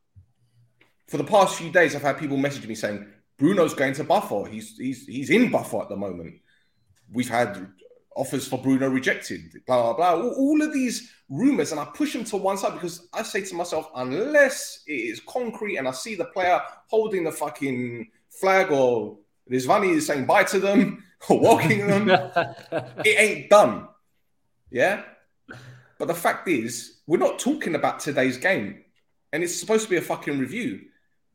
For 1.09 1.17
the 1.17 1.25
past 1.25 1.55
few 1.57 1.69
days, 1.69 1.93
I've 1.93 2.01
had 2.01 2.17
people 2.17 2.37
message 2.37 2.65
me 2.65 2.75
saying, 2.75 3.05
Bruno's 3.37 3.73
going 3.73 3.93
to 3.95 4.05
Buffer. 4.05 4.45
He's 4.49 4.77
he's 4.77 5.05
he's 5.05 5.29
in 5.29 5.51
Buffer 5.51 5.81
at 5.81 5.89
the 5.89 5.97
moment. 5.97 6.35
We've 7.11 7.27
had 7.27 7.67
offers 8.15 8.47
for 8.47 8.57
Bruno 8.57 8.87
rejected, 8.87 9.41
blah, 9.67 9.93
blah, 9.93 9.93
blah. 9.93 10.23
All, 10.23 10.33
all 10.33 10.61
of 10.61 10.73
these 10.73 11.11
rumors, 11.29 11.71
and 11.71 11.79
I 11.79 11.85
push 11.85 12.13
them 12.13 12.23
to 12.25 12.37
one 12.37 12.57
side 12.57 12.73
because 12.73 13.07
I 13.13 13.23
say 13.23 13.41
to 13.41 13.55
myself, 13.55 13.89
unless 13.95 14.83
it 14.87 14.93
is 14.93 15.19
concrete 15.27 15.77
and 15.77 15.87
I 15.87 15.91
see 15.91 16.15
the 16.15 16.25
player 16.25 16.61
holding 16.87 17.25
the 17.25 17.31
fucking 17.31 18.09
flag 18.29 18.71
or 18.71 19.17
Rizvani 19.51 19.95
is 19.95 20.07
saying 20.07 20.25
bye 20.25 20.43
to 20.45 20.59
them 20.59 21.03
or 21.29 21.39
walking 21.41 21.87
them. 21.87 22.09
it 23.05 23.19
ain't 23.19 23.49
done. 23.49 23.87
Yeah. 24.71 25.03
But 25.97 26.07
the 26.07 26.13
fact 26.13 26.47
is, 26.47 26.99
we're 27.07 27.17
not 27.17 27.39
talking 27.39 27.75
about 27.75 27.99
today's 27.99 28.37
game. 28.37 28.83
And 29.31 29.43
it's 29.43 29.55
supposed 29.55 29.83
to 29.83 29.89
be 29.89 29.97
a 29.97 30.01
fucking 30.01 30.39
review. 30.39 30.81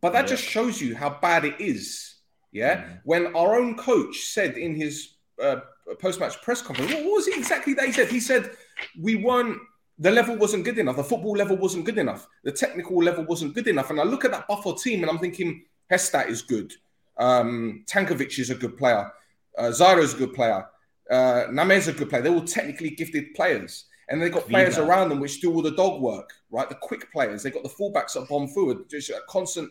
But 0.00 0.12
that 0.12 0.24
yeah. 0.24 0.30
just 0.30 0.44
shows 0.44 0.80
you 0.80 0.96
how 0.96 1.18
bad 1.20 1.44
it 1.44 1.60
is. 1.60 2.16
Yeah. 2.52 2.76
Mm-hmm. 2.76 2.92
When 3.04 3.36
our 3.36 3.58
own 3.60 3.76
coach 3.76 4.16
said 4.16 4.56
in 4.56 4.74
his 4.74 5.14
uh, 5.42 5.60
post 5.98 6.20
match 6.20 6.40
press 6.42 6.62
conference, 6.62 6.92
what 6.92 7.04
was 7.04 7.28
it 7.28 7.36
exactly 7.36 7.74
that 7.74 7.86
he 7.86 7.92
said? 7.92 8.08
He 8.08 8.20
said, 8.20 8.50
we 8.98 9.16
weren't, 9.16 9.58
the 9.98 10.10
level 10.10 10.36
wasn't 10.36 10.64
good 10.64 10.78
enough. 10.78 10.96
The 10.96 11.04
football 11.04 11.32
level 11.32 11.56
wasn't 11.56 11.84
good 11.84 11.98
enough. 11.98 12.26
The 12.42 12.52
technical 12.52 13.02
level 13.02 13.24
wasn't 13.24 13.54
good 13.54 13.68
enough. 13.68 13.90
And 13.90 14.00
I 14.00 14.04
look 14.04 14.24
at 14.24 14.30
that 14.30 14.48
Buffalo 14.48 14.74
team 14.74 15.02
and 15.02 15.10
I'm 15.10 15.18
thinking, 15.18 15.64
Hestat 15.90 16.28
is 16.28 16.42
good. 16.42 16.72
Um, 17.20 17.84
Tankovic 17.86 18.38
is 18.38 18.50
a 18.50 18.54
good 18.54 18.76
player. 18.76 19.12
Uh, 19.56 19.68
is 19.68 19.80
a 19.80 20.16
good 20.16 20.32
player. 20.32 20.66
Uh, 21.10 21.44
Namez 21.50 21.78
is 21.78 21.88
a 21.88 21.92
good 21.92 22.08
player. 22.08 22.22
They're 22.22 22.32
all 22.32 22.44
technically 22.44 22.90
gifted 22.90 23.34
players. 23.34 23.84
And 24.08 24.20
they've 24.20 24.32
got 24.32 24.48
players 24.48 24.76
around 24.76 25.08
them 25.08 25.20
which 25.20 25.40
do 25.40 25.54
all 25.54 25.62
the 25.62 25.70
dog 25.70 26.00
work, 26.00 26.32
right? 26.50 26.68
The 26.68 26.74
quick 26.74 27.12
players. 27.12 27.44
They've 27.44 27.54
got 27.54 27.62
the 27.62 27.68
fullbacks 27.68 28.14
that 28.14 28.28
bomb 28.28 28.48
forward, 28.48 28.90
just 28.90 29.08
a 29.10 29.20
constant 29.28 29.70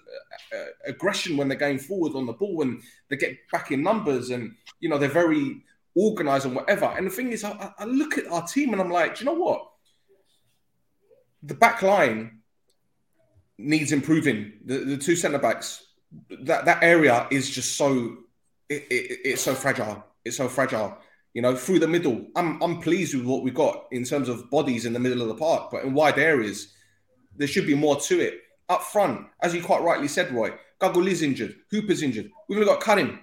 uh, 0.54 0.58
uh, 0.58 0.66
aggression 0.86 1.36
when 1.36 1.50
they're 1.50 1.58
going 1.58 1.80
forward 1.80 2.16
on 2.16 2.26
the 2.26 2.32
ball 2.32 2.62
and 2.62 2.82
they 3.10 3.18
get 3.18 3.36
back 3.52 3.72
in 3.72 3.84
numbers. 3.84 4.30
And, 4.30 4.56
you 4.80 4.88
know, 4.88 4.98
they're 4.98 5.10
very 5.10 5.62
organized 5.94 6.46
and 6.46 6.56
whatever. 6.56 6.86
And 6.86 7.08
the 7.08 7.12
thing 7.12 7.34
is, 7.34 7.44
I, 7.44 7.74
I 7.78 7.84
look 7.84 8.18
at 8.18 8.28
our 8.28 8.48
team 8.48 8.72
and 8.72 8.82
I'm 8.82 8.92
like, 8.92 9.18
do 9.18 9.26
you 9.26 9.26
know 9.26 9.38
what? 9.38 9.70
The 11.44 11.56
back 11.56 11.82
line 11.82 12.40
needs 13.58 13.92
improving. 13.92 14.54
The, 14.64 14.78
the 14.78 14.98
two 14.98 15.18
centre 15.18 15.40
backs 15.40 15.86
that 16.42 16.66
that 16.66 16.84
area 16.84 17.28
is 17.32 17.50
just 17.50 17.76
so 17.76 18.18
it, 18.70 18.86
it, 18.90 19.20
it's 19.26 19.42
so 19.42 19.54
fragile. 19.54 20.04
It's 20.26 20.38
so 20.38 20.48
fragile. 20.48 20.98
You 21.34 21.42
know, 21.42 21.56
through 21.56 21.80
the 21.80 21.88
middle, 21.88 22.26
I'm 22.36 22.62
I'm 22.62 22.82
pleased 22.82 23.16
with 23.16 23.26
what 23.26 23.44
we 23.44 23.52
got 23.52 23.86
in 23.92 24.04
terms 24.04 24.30
of 24.30 24.50
bodies 24.50 24.86
in 24.86 24.94
the 24.94 25.00
middle 25.00 25.22
of 25.22 25.28
the 25.28 25.36
park, 25.36 25.70
but 25.72 25.84
in 25.84 25.94
wide 25.94 26.20
areas, 26.20 26.74
there 27.36 27.48
should 27.48 27.68
be 27.68 27.76
more 27.76 28.00
to 28.02 28.20
it. 28.20 28.42
Up 28.68 28.84
front, 28.84 29.26
as 29.42 29.54
you 29.56 29.64
quite 29.64 29.82
rightly 29.82 30.08
said, 30.08 30.32
Roy, 30.32 30.52
is 30.82 31.22
injured, 31.24 31.56
Hooper's 31.72 32.04
injured. 32.04 32.30
We've 32.48 32.60
only 32.60 32.70
got 32.70 32.84
Karim. 32.84 33.20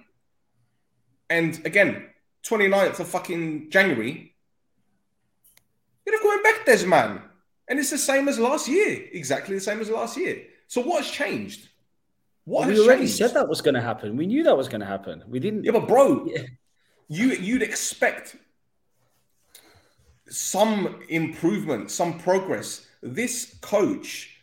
And 1.29 1.65
again, 1.65 2.07
29th 2.45 2.99
of 2.99 3.07
fucking 3.07 3.69
January, 3.69 4.33
you're 6.05 6.19
going 6.21 6.43
back 6.43 6.65
this 6.65 6.85
man. 6.85 7.21
And 7.69 7.79
it's 7.79 7.91
the 7.91 7.97
same 7.97 8.27
as 8.29 8.39
last 8.39 8.67
year, 8.67 9.05
exactly 9.11 9.55
the 9.55 9.61
same 9.61 9.81
as 9.81 9.89
last 9.89 10.17
year. 10.17 10.43
So 10.67 10.81
what's 10.81 11.11
changed? 11.11 11.67
What 12.47 12.65
we 12.69 12.79
already 12.79 13.07
said 13.07 13.33
that 13.33 13.49
was 13.49 13.59
going 13.59 13.75
to 13.75 13.81
happen. 13.81 14.15
We 14.15 14.25
knew 14.25 14.41
that 14.43 14.55
was 14.55 14.69
going 14.69 14.79
to 14.79 14.87
happen. 14.87 15.21
We 15.27 15.37
didn't. 15.37 15.65
Yeah, 15.65 15.73
but 15.73 15.85
bro, 15.85 16.25
yeah. 16.33 16.43
you 17.09 17.33
you'd 17.33 17.61
expect 17.61 18.37
some 20.29 21.01
improvement, 21.09 21.91
some 21.91 22.17
progress. 22.17 22.87
This 23.03 23.57
coach, 23.59 24.37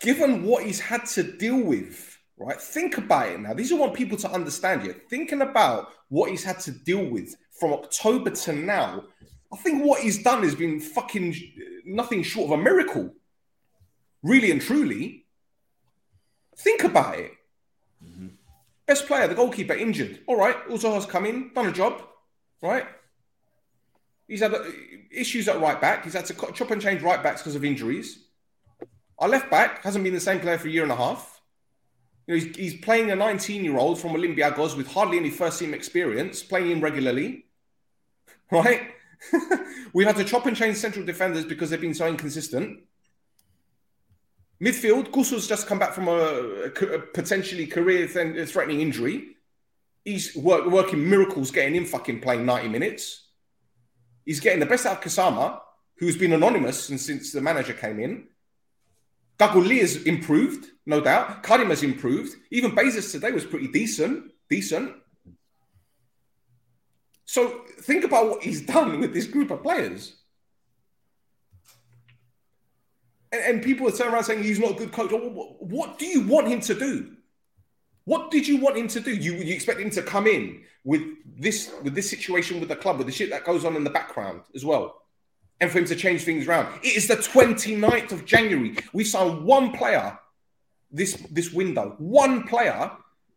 given 0.00 0.44
what 0.44 0.62
he's 0.62 0.78
had 0.78 1.04
to 1.06 1.24
deal 1.24 1.60
with, 1.60 2.16
right? 2.36 2.60
Think 2.60 2.96
about 2.96 3.30
it 3.30 3.40
now. 3.40 3.54
These 3.54 3.72
are 3.72 3.76
what 3.76 3.92
people 3.92 4.16
to 4.18 4.30
understand 4.30 4.82
here. 4.82 4.94
Thinking 5.10 5.42
about 5.42 5.88
what 6.10 6.30
he's 6.30 6.44
had 6.44 6.60
to 6.60 6.70
deal 6.70 7.10
with 7.10 7.34
from 7.58 7.72
October 7.72 8.30
to 8.30 8.52
now, 8.52 9.02
I 9.52 9.56
think 9.56 9.84
what 9.84 10.00
he's 10.00 10.22
done 10.22 10.44
has 10.44 10.54
been 10.54 10.78
fucking 10.78 11.34
nothing 11.84 12.22
short 12.22 12.52
of 12.52 12.60
a 12.60 12.62
miracle. 12.62 13.16
Really 14.22 14.52
and 14.52 14.62
truly. 14.62 15.24
Think 16.56 16.84
about 16.84 17.18
it. 17.18 17.32
Best 18.88 19.06
player, 19.06 19.28
the 19.28 19.34
goalkeeper, 19.34 19.74
injured. 19.74 20.20
All 20.26 20.36
right, 20.36 20.56
has 20.66 21.04
come 21.04 21.26
in, 21.26 21.50
done 21.54 21.66
a 21.66 21.72
job, 21.72 22.02
right? 22.62 22.86
He's 24.26 24.40
had 24.40 24.54
uh, 24.54 24.62
issues 25.10 25.46
at 25.46 25.60
right 25.60 25.78
back. 25.78 26.04
He's 26.04 26.14
had 26.14 26.24
to 26.26 26.34
chop 26.54 26.70
and 26.70 26.80
change 26.80 27.02
right 27.02 27.22
backs 27.22 27.42
because 27.42 27.54
of 27.54 27.66
injuries. 27.66 28.24
Our 29.18 29.28
left 29.28 29.50
back 29.50 29.84
hasn't 29.84 30.04
been 30.04 30.14
the 30.14 30.20
same 30.20 30.40
player 30.40 30.56
for 30.56 30.68
a 30.68 30.70
year 30.70 30.84
and 30.84 30.92
a 30.92 30.96
half. 30.96 31.42
You 32.26 32.34
know, 32.34 32.40
he's, 32.42 32.56
he's 32.56 32.80
playing 32.80 33.10
a 33.10 33.16
19 33.16 33.62
year 33.62 33.76
old 33.76 34.00
from 34.00 34.12
Olympiacos 34.12 34.74
with 34.74 34.86
hardly 34.86 35.18
any 35.18 35.30
first 35.30 35.58
team 35.58 35.74
experience, 35.74 36.42
playing 36.42 36.70
him 36.70 36.80
regularly, 36.80 37.44
right? 38.50 38.88
We've 39.92 40.06
had 40.06 40.16
to 40.16 40.24
chop 40.24 40.46
and 40.46 40.56
change 40.56 40.78
central 40.78 41.04
defenders 41.04 41.44
because 41.44 41.68
they've 41.68 41.80
been 41.80 41.92
so 41.92 42.08
inconsistent. 42.08 42.80
Midfield, 44.62 45.10
Gusu's 45.10 45.46
just 45.46 45.66
come 45.66 45.78
back 45.78 45.92
from 45.92 46.08
a, 46.08 46.12
a 46.14 46.98
potentially 47.14 47.66
career-threatening 47.66 48.80
injury. 48.80 49.36
He's 50.04 50.34
work, 50.34 50.66
working 50.66 51.08
miracles 51.08 51.50
getting 51.50 51.74
him 51.74 51.84
fucking 51.84 52.20
playing 52.20 52.44
90 52.44 52.68
minutes. 52.68 53.28
He's 54.24 54.40
getting 54.40 54.60
the 54.60 54.66
best 54.66 54.84
out 54.84 54.98
of 54.98 55.02
Kasama, 55.04 55.60
who's 55.98 56.16
been 56.16 56.32
anonymous 56.32 56.84
since, 56.84 57.06
since 57.06 57.32
the 57.32 57.40
manager 57.40 57.72
came 57.72 58.00
in. 58.00 58.26
Gaguli 59.38 59.80
has 59.80 60.02
improved, 60.02 60.66
no 60.86 61.00
doubt. 61.00 61.44
Karim 61.44 61.70
has 61.70 61.84
improved. 61.84 62.34
Even 62.50 62.72
Bezos 62.72 63.12
today 63.12 63.30
was 63.30 63.44
pretty 63.44 63.68
decent. 63.68 64.32
Decent. 64.50 64.92
So 67.24 67.62
think 67.82 68.04
about 68.04 68.28
what 68.28 68.42
he's 68.42 68.62
done 68.66 68.98
with 68.98 69.14
this 69.14 69.26
group 69.26 69.50
of 69.50 69.62
players. 69.62 70.17
And, 73.32 73.42
and 73.42 73.62
people 73.62 73.88
are 73.88 73.92
turning 73.92 74.14
around 74.14 74.24
saying 74.24 74.42
he's 74.42 74.58
not 74.58 74.72
a 74.72 74.74
good 74.74 74.92
coach. 74.92 75.10
What, 75.12 75.62
what 75.62 75.98
do 75.98 76.06
you 76.06 76.26
want 76.26 76.48
him 76.48 76.60
to 76.60 76.74
do? 76.74 77.12
What 78.04 78.30
did 78.30 78.48
you 78.48 78.58
want 78.58 78.76
him 78.76 78.88
to 78.88 79.00
do? 79.00 79.14
You 79.14 79.34
you 79.34 79.54
expect 79.54 79.80
him 79.80 79.90
to 79.90 80.02
come 80.02 80.26
in 80.26 80.62
with 80.84 81.02
this 81.36 81.72
with 81.82 81.94
this 81.94 82.08
situation 82.08 82.60
with 82.60 82.70
the 82.70 82.76
club, 82.76 82.98
with 82.98 83.06
the 83.06 83.12
shit 83.12 83.30
that 83.30 83.44
goes 83.44 83.64
on 83.64 83.76
in 83.76 83.84
the 83.84 83.90
background 83.90 84.42
as 84.54 84.64
well, 84.64 85.02
and 85.60 85.70
for 85.70 85.78
him 85.78 85.84
to 85.86 85.94
change 85.94 86.22
things 86.22 86.48
around. 86.48 86.74
It 86.82 86.96
is 86.96 87.06
the 87.06 87.16
29th 87.16 88.12
of 88.12 88.24
January. 88.24 88.76
We 88.94 89.04
signed 89.04 89.44
one 89.44 89.72
player 89.72 90.18
this 90.90 91.14
this 91.30 91.52
window, 91.52 91.96
one 91.98 92.44
player, 92.44 92.90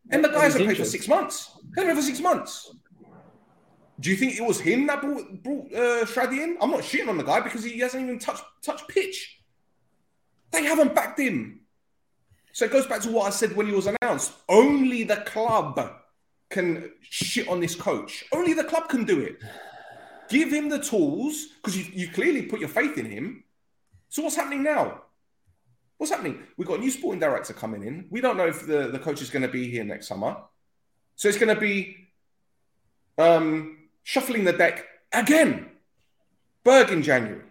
and 0.10 0.23
the 0.23 0.30
guy 0.30 0.43
hasn't 0.43 0.65
played 0.65 0.77
for 0.77 0.86
six 0.86 1.08
months. 1.08 1.51
Played 1.73 1.95
for 1.95 2.01
six 2.01 2.19
months. 2.19 2.73
Do 3.99 4.10
you 4.10 4.15
think 4.15 4.38
it 4.38 4.41
was 4.41 4.60
him 4.60 4.88
that 4.88 5.01
brought 5.01 5.43
brought 5.43 5.73
uh, 5.73 6.06
Shraddy 6.06 6.41
in? 6.41 6.58
I'm 6.62 6.71
not 6.71 6.82
shitting 6.82 7.08
on 7.08 7.17
the 7.17 7.23
guy 7.23 7.41
because 7.41 7.63
he 7.63 7.80
hasn't 7.80 8.04
even 8.04 8.19
touched 8.19 8.43
touched 8.63 8.88
pitch. 8.88 9.40
They 10.52 10.64
haven't 10.64 10.96
backed 10.96 11.20
him. 11.20 11.62
So 12.54 12.66
it 12.66 12.72
goes 12.72 12.86
back 12.86 13.02
to 13.02 13.12
what 13.12 13.28
I 13.28 13.30
said 13.30 13.56
when 13.56 13.68
he 13.68 13.74
was 13.74 13.88
announced. 13.88 14.34
Only 14.50 15.04
the 15.04 15.18
club 15.18 15.80
can 16.50 16.92
shit 17.02 17.48
on 17.48 17.60
this 17.60 17.76
coach. 17.76 18.26
Only 18.34 18.54
the 18.54 18.66
club 18.66 18.90
can 18.90 19.06
do 19.06 19.22
it. 19.22 19.38
Give 20.30 20.52
him 20.52 20.70
the 20.70 20.80
tools 20.80 21.48
because 21.56 21.78
you, 21.78 21.86
you 21.94 22.10
clearly 22.10 22.44
put 22.44 22.60
your 22.60 22.70
faith 22.70 22.98
in 22.98 23.06
him. 23.06 23.44
So 24.10 24.24
what's 24.24 24.36
happening 24.36 24.64
now? 24.64 25.04
What's 25.98 26.12
happening? 26.12 26.40
We've 26.58 26.68
got 26.68 26.80
a 26.80 26.82
new 26.82 26.92
sporting 26.92 27.20
director 27.20 27.54
coming 27.54 27.84
in. 27.84 28.08
We 28.10 28.22
don't 28.22 28.36
know 28.36 28.48
if 28.48 28.66
the, 28.66 28.88
the 28.88 29.00
coach 29.00 29.22
is 29.22 29.30
going 29.30 29.44
to 29.44 29.48
be 29.48 29.70
here 29.70 29.84
next 29.84 30.08
summer. 30.08 30.36
So 31.16 31.30
it's 31.30 31.38
going 31.38 31.54
to 31.54 31.62
be 31.62 32.08
um, 33.18 33.78
shuffling 34.04 34.44
the 34.44 34.54
deck 34.54 34.86
again. 35.14 35.70
Berg 36.64 36.92
in 36.92 37.04
January, 37.04 37.44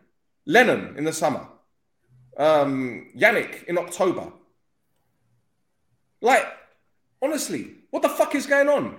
Lennon 0.47 0.97
in 0.97 1.05
the 1.05 1.13
summer, 1.13 1.47
um, 2.37 3.11
Yannick 3.17 3.65
in 3.65 3.79
October. 3.79 4.33
Like, 6.21 6.47
honestly, 7.23 7.75
what 7.91 8.03
the 8.03 8.09
fuck 8.09 8.35
is 8.35 8.47
going 8.47 8.69
on? 8.69 8.97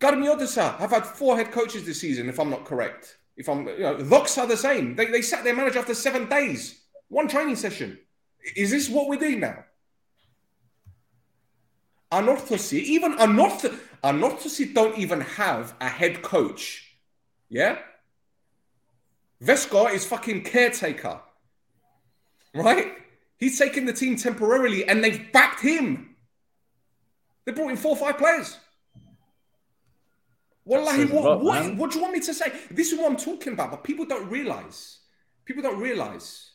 Karmiotissa 0.00 0.76
have 0.78 0.90
had 0.90 1.06
four 1.06 1.36
head 1.36 1.52
coaches 1.52 1.84
this 1.86 2.00
season, 2.00 2.28
if 2.28 2.38
I'm 2.38 2.50
not 2.50 2.64
correct. 2.64 3.18
If 3.36 3.48
I'm, 3.48 3.66
you 3.66 3.80
know, 3.80 3.96
Vox 3.96 4.38
are 4.38 4.46
the 4.46 4.56
same. 4.56 4.94
They, 4.94 5.06
they 5.06 5.22
sat 5.22 5.44
their 5.44 5.56
manager 5.56 5.78
after 5.78 5.94
seven 5.94 6.28
days, 6.28 6.82
one 7.08 7.28
training 7.28 7.56
session. 7.56 7.98
Is 8.56 8.70
this 8.70 8.88
what 8.88 9.08
we're 9.08 9.18
doing 9.18 9.40
now? 9.40 9.64
Anorthosis, 12.12 12.74
even 12.74 13.16
Anorthosis, 13.16 13.78
Anorthosis 14.04 14.74
don't 14.74 14.98
even 14.98 15.20
have 15.22 15.74
a 15.80 15.88
head 15.88 16.22
coach. 16.22 16.96
Yeah? 17.48 17.78
Vesco 19.42 19.92
is 19.92 20.06
fucking 20.06 20.42
caretaker. 20.44 21.20
Right? 22.54 22.92
He's 23.38 23.58
taken 23.58 23.84
the 23.84 23.92
team 23.92 24.16
temporarily 24.16 24.86
and 24.86 25.02
they've 25.02 25.30
backed 25.32 25.60
him. 25.60 26.16
They 27.44 27.52
brought 27.52 27.70
in 27.70 27.76
four 27.76 27.92
or 27.92 27.96
five 27.96 28.16
players. 28.16 28.56
Wallahi, 30.64 31.04
what, 31.06 31.24
lot, 31.24 31.40
what, 31.42 31.76
what 31.76 31.90
do 31.90 31.98
you 31.98 32.02
want 32.02 32.14
me 32.14 32.20
to 32.20 32.32
say? 32.32 32.50
This 32.70 32.90
is 32.90 32.98
what 32.98 33.10
I'm 33.10 33.18
talking 33.18 33.52
about, 33.52 33.70
but 33.70 33.84
people 33.84 34.06
don't 34.06 34.30
realize. 34.30 34.98
People 35.44 35.62
don't 35.62 35.78
realize. 35.78 36.52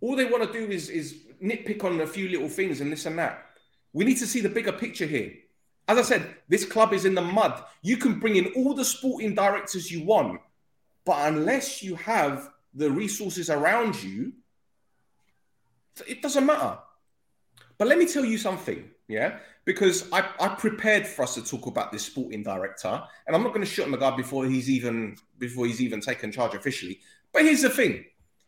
All 0.00 0.14
they 0.14 0.26
want 0.26 0.44
to 0.44 0.52
do 0.52 0.70
is, 0.70 0.88
is 0.88 1.16
nitpick 1.42 1.82
on 1.82 2.00
a 2.00 2.06
few 2.06 2.28
little 2.28 2.48
things 2.48 2.80
and 2.80 2.92
this 2.92 3.06
and 3.06 3.18
that. 3.18 3.44
We 3.92 4.04
need 4.04 4.18
to 4.18 4.26
see 4.26 4.40
the 4.40 4.48
bigger 4.48 4.72
picture 4.72 5.06
here. 5.06 5.32
As 5.88 5.98
I 5.98 6.02
said, 6.02 6.36
this 6.48 6.64
club 6.64 6.92
is 6.92 7.04
in 7.04 7.14
the 7.14 7.22
mud. 7.22 7.62
You 7.82 7.96
can 7.96 8.20
bring 8.20 8.36
in 8.36 8.52
all 8.54 8.74
the 8.74 8.84
sporting 8.84 9.34
directors 9.34 9.90
you 9.90 10.04
want, 10.04 10.40
but 11.04 11.32
unless 11.32 11.82
you 11.82 11.96
have 11.96 12.50
the 12.74 12.90
resources 12.90 13.50
around 13.50 14.00
you, 14.02 14.32
it 16.06 16.22
doesn't 16.22 16.44
matter. 16.44 16.78
But 17.78 17.88
let 17.88 17.98
me 17.98 18.06
tell 18.06 18.24
you 18.24 18.38
something, 18.38 18.88
yeah? 19.08 19.38
Because 19.64 20.08
I, 20.12 20.28
I 20.40 20.48
prepared 20.48 21.06
for 21.06 21.22
us 21.22 21.34
to 21.34 21.44
talk 21.44 21.66
about 21.66 21.92
this 21.92 22.04
sporting 22.04 22.42
director, 22.42 23.02
and 23.26 23.36
I'm 23.36 23.42
not 23.42 23.50
going 23.50 23.64
to 23.64 23.70
shut 23.70 23.84
on 23.84 23.92
the 23.92 23.98
guy 23.98 24.16
before 24.16 24.46
he's 24.46 24.70
even 24.70 25.16
before 25.38 25.66
he's 25.66 25.80
even 25.80 26.00
taken 26.00 26.32
charge 26.32 26.54
officially. 26.54 27.00
But 27.32 27.42
here's 27.42 27.62
the 27.62 27.70
thing: 27.70 28.04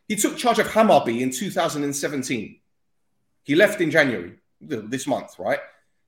he 0.06 0.16
took 0.16 0.37
charge 0.37 0.58
of 0.58 0.68
Hammarby 0.68 1.20
in 1.20 1.30
2017. 1.30 2.61
He 3.42 3.54
left 3.54 3.80
in 3.80 3.90
January 3.90 4.38
this 4.61 5.06
month, 5.06 5.38
right? 5.38 5.61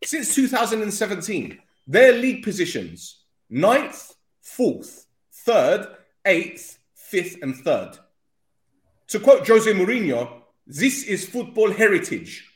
Since 0.04 0.34
2017, 0.34 1.58
their 1.86 2.12
league 2.12 2.42
positions 2.42 3.20
ninth, 3.50 4.14
fourth, 4.40 5.06
third, 5.32 5.88
eighth, 6.24 6.78
fifth, 6.94 7.36
and 7.42 7.56
third. 7.56 7.98
To 9.08 9.18
quote 9.18 9.46
Jose 9.46 9.70
Mourinho, 9.72 10.39
this 10.66 11.04
is 11.04 11.28
football 11.28 11.70
heritage. 11.72 12.46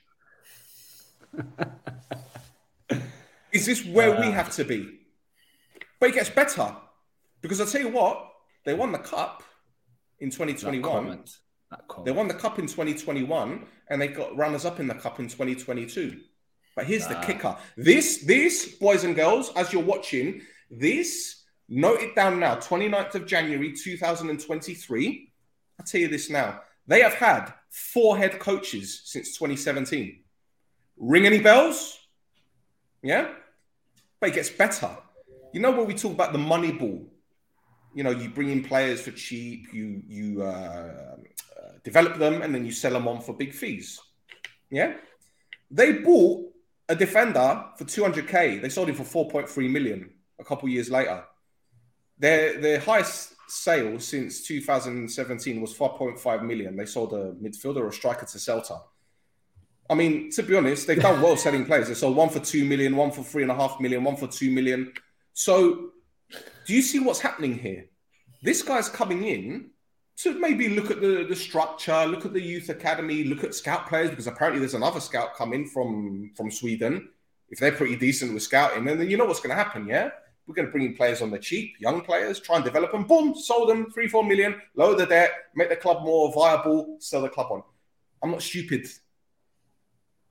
is 3.53 3.67
this 3.67 3.85
where 3.85 4.17
uh, 4.17 4.21
we 4.21 4.31
have 4.31 4.51
to 4.53 4.65
be? 4.65 5.01
But 5.99 6.11
it 6.11 6.15
gets 6.15 6.31
better 6.31 6.75
because 7.41 7.61
I 7.61 7.67
tell 7.67 7.81
you 7.81 7.89
what, 7.89 8.31
they 8.65 8.75
won 8.75 8.93
the 8.93 8.99
cup 8.99 9.43
in 10.19 10.31
2021. 10.31 11.25
They 12.05 12.13
won 12.13 12.29
the 12.29 12.35
cup 12.35 12.59
in 12.59 12.67
2021 12.67 13.67
and 13.89 14.01
they 14.01 14.09
got 14.09 14.37
runners 14.37 14.65
up 14.65 14.81
in 14.81 14.87
the 14.87 14.95
cup 14.95 15.19
in 15.19 15.29
2022. 15.29 16.21
But 16.77 16.87
here's 16.87 17.07
the 17.07 17.15
kicker. 17.17 17.57
This, 17.77 18.25
this, 18.25 18.77
boys 18.77 19.05
and 19.05 19.15
girls, 19.15 19.53
as 19.57 19.73
you're 19.73 19.83
watching, 19.83 20.41
this, 20.71 21.45
note 21.69 22.01
it 22.01 22.17
down 22.17 22.41
now, 22.41 22.57
29th 22.57 23.15
of 23.15 23.27
January 23.27 23.73
2023. 23.73 25.33
I'll 25.79 25.87
tell 25.87 26.01
you 26.01 26.09
this 26.09 26.31
now. 26.31 26.61
They 26.87 27.01
have 27.01 27.15
had 27.15 27.53
four 27.75 28.17
head 28.17 28.39
coaches 28.39 29.03
since 29.05 29.37
2017. 29.37 30.21
Ring 30.97 31.27
any 31.27 31.41
bells? 31.41 31.99
Yeah? 33.03 33.33
But 34.21 34.31
it 34.31 34.37
gets 34.37 34.51
better. 34.51 34.97
You 35.53 35.61
know 35.61 35.73
when 35.73 35.87
we 35.87 35.95
talk 35.95 36.13
about 36.13 36.33
the 36.33 36.39
money 36.39 36.71
ball, 36.71 37.05
you 37.93 38.05
know, 38.05 38.11
you 38.11 38.29
bring 38.29 38.51
in 38.51 38.63
players 38.63 39.01
for 39.01 39.11
cheap, 39.11 39.73
you 39.73 40.03
you 40.07 40.43
uh, 40.43 41.17
uh, 41.57 41.73
develop 41.83 42.19
them, 42.19 42.43
and 42.43 42.55
then 42.55 42.65
you 42.65 42.73
sell 42.73 42.93
them 42.93 43.09
on 43.09 43.21
for 43.21 43.35
big 43.35 43.53
fees. 43.53 44.01
Yeah? 44.71 44.95
They 45.71 45.93
bought 45.93 46.53
a 46.89 46.95
defender 46.95 47.65
for 47.77 47.85
200k. 47.85 48.63
They 48.63 48.69
sold 48.69 48.89
him 48.89 48.97
for 48.97 49.27
4.3 49.31 49.71
million 49.71 50.11
a 50.39 50.45
couple 50.45 50.69
years 50.69 50.91
later. 50.91 51.25
Their 52.19 52.61
their 52.61 52.79
highest 52.81 53.34
sale 53.49 53.99
since 54.01 54.43
2017 54.47 55.61
was 55.61 55.75
4.5 55.75 56.43
million. 56.45 56.77
They 56.77 56.87
sold 56.87 57.13
a 57.13 57.33
midfielder 57.33 57.83
or 57.83 57.93
striker 57.93 58.27
to 58.27 58.39
Celta. 58.39 58.81
I 59.89 59.95
mean, 59.95 60.31
to 60.33 60.43
be 60.43 60.57
honest, 60.57 60.87
they've 60.87 61.01
done 61.01 61.21
well 61.21 61.37
selling 61.37 61.67
players. 61.67 61.89
They 61.89 61.95
sold 61.95 62.17
one 62.17 62.31
for 62.31 62.41
two 62.41 62.65
million, 62.65 62.97
one 62.97 63.11
for 63.11 63.23
three 63.23 63.43
and 63.43 63.51
a 63.51 63.55
half 63.55 63.81
million, 63.81 64.03
one 64.03 64.17
for 64.17 64.27
two 64.27 64.51
million. 64.51 64.93
So, 65.35 65.91
do 66.67 66.75
you 66.75 66.81
see 66.81 67.01
what's 67.01 67.21
happening 67.21 67.59
here? 67.59 67.87
This 68.43 68.63
guy's 68.63 68.89
coming 68.89 69.25
in 69.25 69.71
to 70.17 70.39
maybe 70.39 70.69
look 70.69 70.91
at 70.91 71.01
the, 71.01 71.27
the 71.29 71.37
structure, 71.37 72.07
look 72.07 72.25
at 72.25 72.33
the 72.33 72.41
youth 72.41 72.69
academy, 72.69 73.25
look 73.25 73.45
at 73.45 73.55
scout 73.55 73.89
players, 73.89 74.11
because 74.11 74.27
apparently 74.27 74.61
there's 74.61 74.75
another 74.75 75.01
scout 75.01 75.35
coming 75.35 75.67
from, 75.67 76.31
from 76.37 76.51
Sweden. 76.51 77.09
If 77.51 77.59
they're 77.59 77.73
pretty 77.73 77.97
decent 77.97 78.33
with 78.33 78.43
scouting, 78.43 78.85
then 78.85 79.09
you 79.11 79.17
know 79.17 79.27
what's 79.27 79.41
going 79.41 79.57
to 79.57 79.63
happen, 79.63 79.87
yeah? 79.87 80.11
We're 80.47 80.55
going 80.55 80.67
to 80.67 80.73
bring 80.73 80.85
in 80.85 80.95
players 80.95 81.23
on 81.23 81.31
the 81.31 81.39
cheap, 81.39 81.75
young 81.79 82.03
players, 82.03 82.39
try 82.39 82.57
and 82.57 82.65
develop 82.65 82.93
them. 82.93 83.05
Boom, 83.05 83.35
sold 83.35 83.71
them, 83.71 83.91
three, 83.91 84.09
four 84.09 84.25
million, 84.25 84.61
lower 84.75 84.95
the 84.95 85.07
debt, 85.07 85.31
make 85.55 85.71
the 85.71 85.77
club 85.77 86.03
more 86.03 86.33
viable, 86.33 86.97
sell 87.01 87.23
the 87.23 87.29
club 87.29 87.51
on. 87.51 87.63
I'm 88.23 88.31
not 88.31 88.43
stupid. 88.43 88.87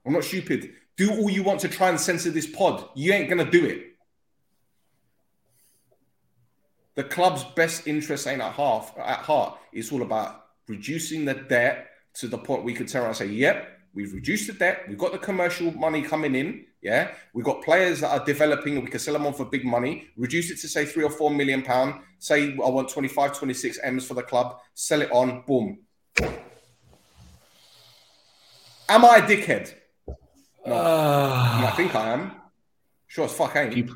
I'm 0.06 0.14
not 0.14 0.24
stupid. 0.24 0.74
Do 0.98 1.12
all 1.12 1.30
you 1.30 1.42
want 1.42 1.62
to 1.62 1.68
try 1.68 1.90
and 1.90 2.00
censor 2.00 2.30
this 2.30 2.46
pod. 2.46 2.88
You 2.96 3.14
ain't 3.14 3.30
going 3.30 3.44
to 3.44 3.50
do 3.50 3.66
it. 3.66 3.96
The 6.96 7.04
club's 7.04 7.44
best 7.56 7.88
interest 7.88 8.28
ain't 8.28 8.42
at 8.42 8.54
half 8.54 8.94
at 8.98 9.20
heart. 9.20 9.58
It's 9.72 9.92
all 9.92 10.04
about 10.04 10.46
reducing 10.68 11.26
the 11.26 11.34
debt 11.34 11.88
to 12.16 12.28
the 12.28 12.38
point 12.38 12.64
we 12.64 12.74
could 12.74 12.88
turn 12.88 13.02
around 13.02 13.10
and 13.10 13.18
say, 13.18 13.26
"Yep, 13.28 13.80
we've 13.96 14.14
reduced 14.14 14.46
the 14.46 14.54
debt. 14.54 14.84
We've 14.88 14.98
got 14.98 15.12
the 15.12 15.18
commercial 15.18 15.72
money 15.72 16.04
coming 16.04 16.36
in. 16.36 16.66
Yeah, 16.84 17.12
we've 17.34 17.46
got 17.46 17.64
players 17.64 18.02
that 18.02 18.12
are 18.12 18.26
developing, 18.26 18.76
and 18.76 18.84
we 18.84 18.92
can 18.92 19.00
sell 19.00 19.14
them 19.14 19.26
on 19.26 19.34
for 19.34 19.46
big 19.46 19.64
money. 19.64 20.10
Reduce 20.18 20.52
it 20.52 20.60
to 20.60 20.68
say 20.68 20.86
three 20.86 21.06
or 21.06 21.10
four 21.10 21.32
million 21.32 21.62
pound. 21.62 22.02
Say 22.20 22.54
I 22.54 22.70
want 22.70 22.90
25, 22.90 23.38
26 23.38 23.80
m's 23.82 24.06
for 24.06 24.16
the 24.16 24.24
club. 24.24 24.60
Sell 24.74 25.02
it 25.02 25.12
on. 25.12 25.44
Boom. 25.48 25.80
Am 28.90 29.06
I 29.06 29.18
a 29.18 29.22
dickhead? 29.22 29.74
No. 30.66 30.76
Uh, 30.76 31.70
I 31.72 31.74
think 31.78 31.96
I 31.96 32.10
am. 32.12 32.34
Sure 33.08 33.26
as 33.26 33.34
fuck 33.34 33.56
ain't. 33.56 33.74
People, 33.74 33.96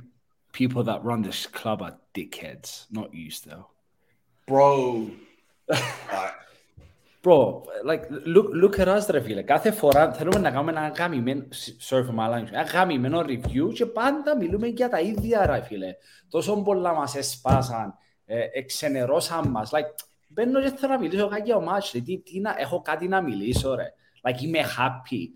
people 0.53 0.83
that 0.83 1.03
run 1.03 1.21
this 1.21 1.45
club 1.45 1.81
are 1.81 1.97
dickheads, 2.13 2.85
not 2.89 3.13
you 3.13 3.31
still. 3.31 3.69
Bro. 4.45 5.11
Bro, 7.27 7.65
like, 7.83 8.03
look, 8.25 8.49
look 8.53 8.79
at 8.79 8.87
us, 8.87 9.05
ρε 9.09 9.21
φίλε. 9.21 9.41
Κάθε 9.41 9.71
φορά 9.71 10.13
θέλουμε 10.13 10.39
να 10.39 10.51
κάνουμε 10.51 10.71
ένα 10.71 10.87
γαμημένο, 10.87 11.47
sorry 11.89 12.05
for 12.05 12.15
my 12.15 12.33
language, 12.33 12.51
ένα 12.51 12.61
γαμημένο 12.61 13.19
review 13.19 13.73
και 13.73 13.85
πάντα 13.85 14.35
μιλούμε 14.35 14.67
για 14.67 14.89
τα 14.89 14.99
ίδια, 14.99 15.45
ρε 15.45 15.61
φίλε. 15.61 15.95
Τόσο 16.29 16.61
πολλά 16.61 16.93
μας 16.93 17.15
εσπάσαν, 17.15 17.93
ε, 18.25 18.47
εξενερώσαν 18.53 19.49
μας. 19.49 19.69
Like, 19.73 19.93
μπαίνω 20.27 20.61
και 20.61 20.69
θέλω 20.69 20.93
να 20.93 20.99
μιλήσω 20.99 21.27
κάτι 21.27 21.41
για 21.41 21.55
ο 21.55 21.61
μάτς, 21.61 21.91
τι, 21.91 22.19
τι 22.19 22.39
να, 22.39 22.55
έχω 22.57 22.81
κάτι 22.81 23.07
να 23.07 23.21
μιλήσω, 23.21 23.75
ρε. 23.75 23.93
Like, 24.21 24.41
είμαι 24.41 24.59
happy. 24.59 25.27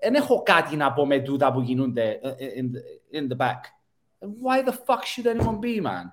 Δεν 0.00 0.14
έχω 0.14 0.42
κάτι 0.42 0.76
να 0.76 0.92
πω 0.92 1.06
με 1.06 1.20
τούτα 1.20 1.52
που 1.52 1.60
γίνονται 1.60 2.20
in, 2.22 2.70
in 3.18 3.28
the 3.32 3.36
back. 3.36 3.60
Why 4.20 4.68
the 4.68 4.72
fuck 4.72 5.04
should 5.04 5.26
anyone 5.26 5.60
be, 5.60 5.80
man? 5.80 6.12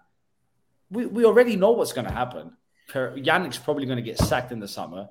We, 0.95 1.05
we 1.05 1.25
already 1.25 1.55
know 1.55 1.71
what's 1.71 1.93
going 1.93 2.07
to 2.07 2.13
happen. 2.13 2.57
Yannick's 2.92 3.58
probably 3.58 3.86
going 3.86 3.96
to 3.96 4.02
get 4.02 4.18
sacked 4.18 4.52
in 4.52 4.60
the 4.60 4.68
summer. 4.68 5.08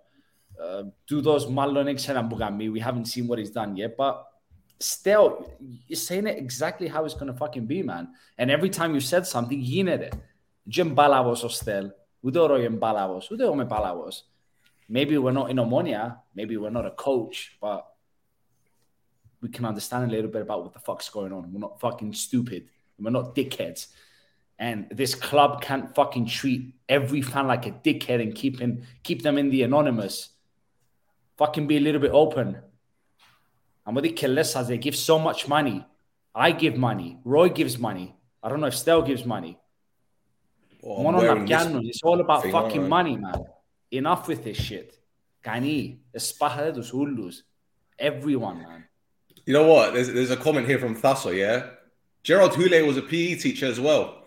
Uh, 0.61 0.83
do 1.07 1.21
those 1.21 1.47
Malon 1.47 1.85
We 2.71 2.79
haven't 2.79 3.05
seen 3.05 3.27
what 3.27 3.39
he's 3.39 3.51
done 3.51 3.77
yet, 3.77 3.95
but 3.95 4.25
still, 4.79 5.49
you're 5.87 5.97
saying 5.97 6.27
it 6.27 6.37
exactly 6.37 6.87
how 6.87 7.05
it's 7.05 7.13
going 7.13 7.31
to 7.31 7.37
fucking 7.37 7.65
be, 7.65 7.83
man. 7.83 8.09
And 8.37 8.51
every 8.51 8.69
time 8.69 8.93
you 8.93 8.99
said 8.99 9.25
something, 9.25 9.61
γίνεται. 9.61 10.13
Jim 10.67 10.95
Balawos 10.95 11.43
or 11.43 11.49
still. 11.49 11.91
Udoro 12.23 12.61
Jim 12.61 12.79
Balawos. 12.79 13.29
Udoro 13.29 13.57
me 13.57 13.65
Balawos. 13.65 14.23
Maybe 14.87 15.17
we're 15.17 15.31
not 15.31 15.49
in 15.49 15.57
Omonia. 15.57 16.17
Maybe 16.35 16.57
we're 16.57 16.69
not 16.69 16.85
a 16.85 16.91
coach, 16.91 17.57
but 17.61 17.87
we 19.41 19.49
can 19.49 19.65
understand 19.65 20.11
a 20.11 20.13
little 20.13 20.29
bit 20.29 20.41
about 20.41 20.63
what 20.63 20.73
the 20.73 20.79
fuck's 20.79 21.09
going 21.09 21.31
on. 21.31 21.51
We're 21.53 21.59
not 21.59 21.79
fucking 21.79 22.13
stupid. 22.13 22.69
We're 22.99 23.11
not 23.11 23.35
dickheads. 23.35 23.87
And 24.64 24.86
this 24.90 25.14
club 25.14 25.60
can't 25.60 25.94
fucking 25.94 26.24
treat 26.24 26.72
every 26.88 27.20
fan 27.20 27.46
like 27.46 27.66
a 27.66 27.70
dickhead 27.70 28.22
and 28.22 28.34
keep 28.34 28.58
him 28.58 28.84
keep 29.02 29.20
them 29.20 29.36
in 29.36 29.50
the 29.50 29.62
anonymous. 29.62 30.30
Fucking 31.36 31.66
be 31.66 31.76
a 31.76 31.80
little 31.80 32.00
bit 32.00 32.12
open. 32.12 32.56
I'm 33.84 33.94
with 33.94 34.04
the 34.04 34.12
Kelesas, 34.12 34.68
they 34.68 34.78
give 34.78 34.96
so 34.96 35.18
much 35.18 35.48
money. 35.48 35.84
I 36.34 36.52
give 36.52 36.78
money. 36.78 37.18
Roy 37.24 37.50
gives 37.50 37.78
money. 37.78 38.16
I 38.42 38.48
don't 38.48 38.60
know 38.62 38.68
if 38.68 38.74
Stel 38.74 39.02
gives 39.02 39.26
money. 39.26 39.58
It's 40.82 42.02
all 42.02 42.20
about 42.22 42.46
fucking 42.46 42.88
money, 42.88 43.18
man. 43.18 43.44
Enough 43.90 44.28
with 44.28 44.44
this 44.44 44.56
shit. 44.56 44.98
Gani, 45.42 46.00
Espajados, 46.16 46.94
Ullus, 46.94 47.42
everyone, 47.98 48.62
man. 48.62 48.84
You 49.44 49.52
know 49.52 49.66
what? 49.66 49.92
There's, 49.92 50.10
there's 50.10 50.30
a 50.30 50.38
comment 50.38 50.66
here 50.66 50.78
from 50.78 50.96
Thasso, 50.96 51.36
yeah? 51.36 51.66
Gerald 52.22 52.52
Houllier 52.52 52.86
was 52.86 52.96
a 52.96 53.02
PE 53.02 53.34
teacher 53.34 53.66
as 53.66 53.78
well. 53.78 54.23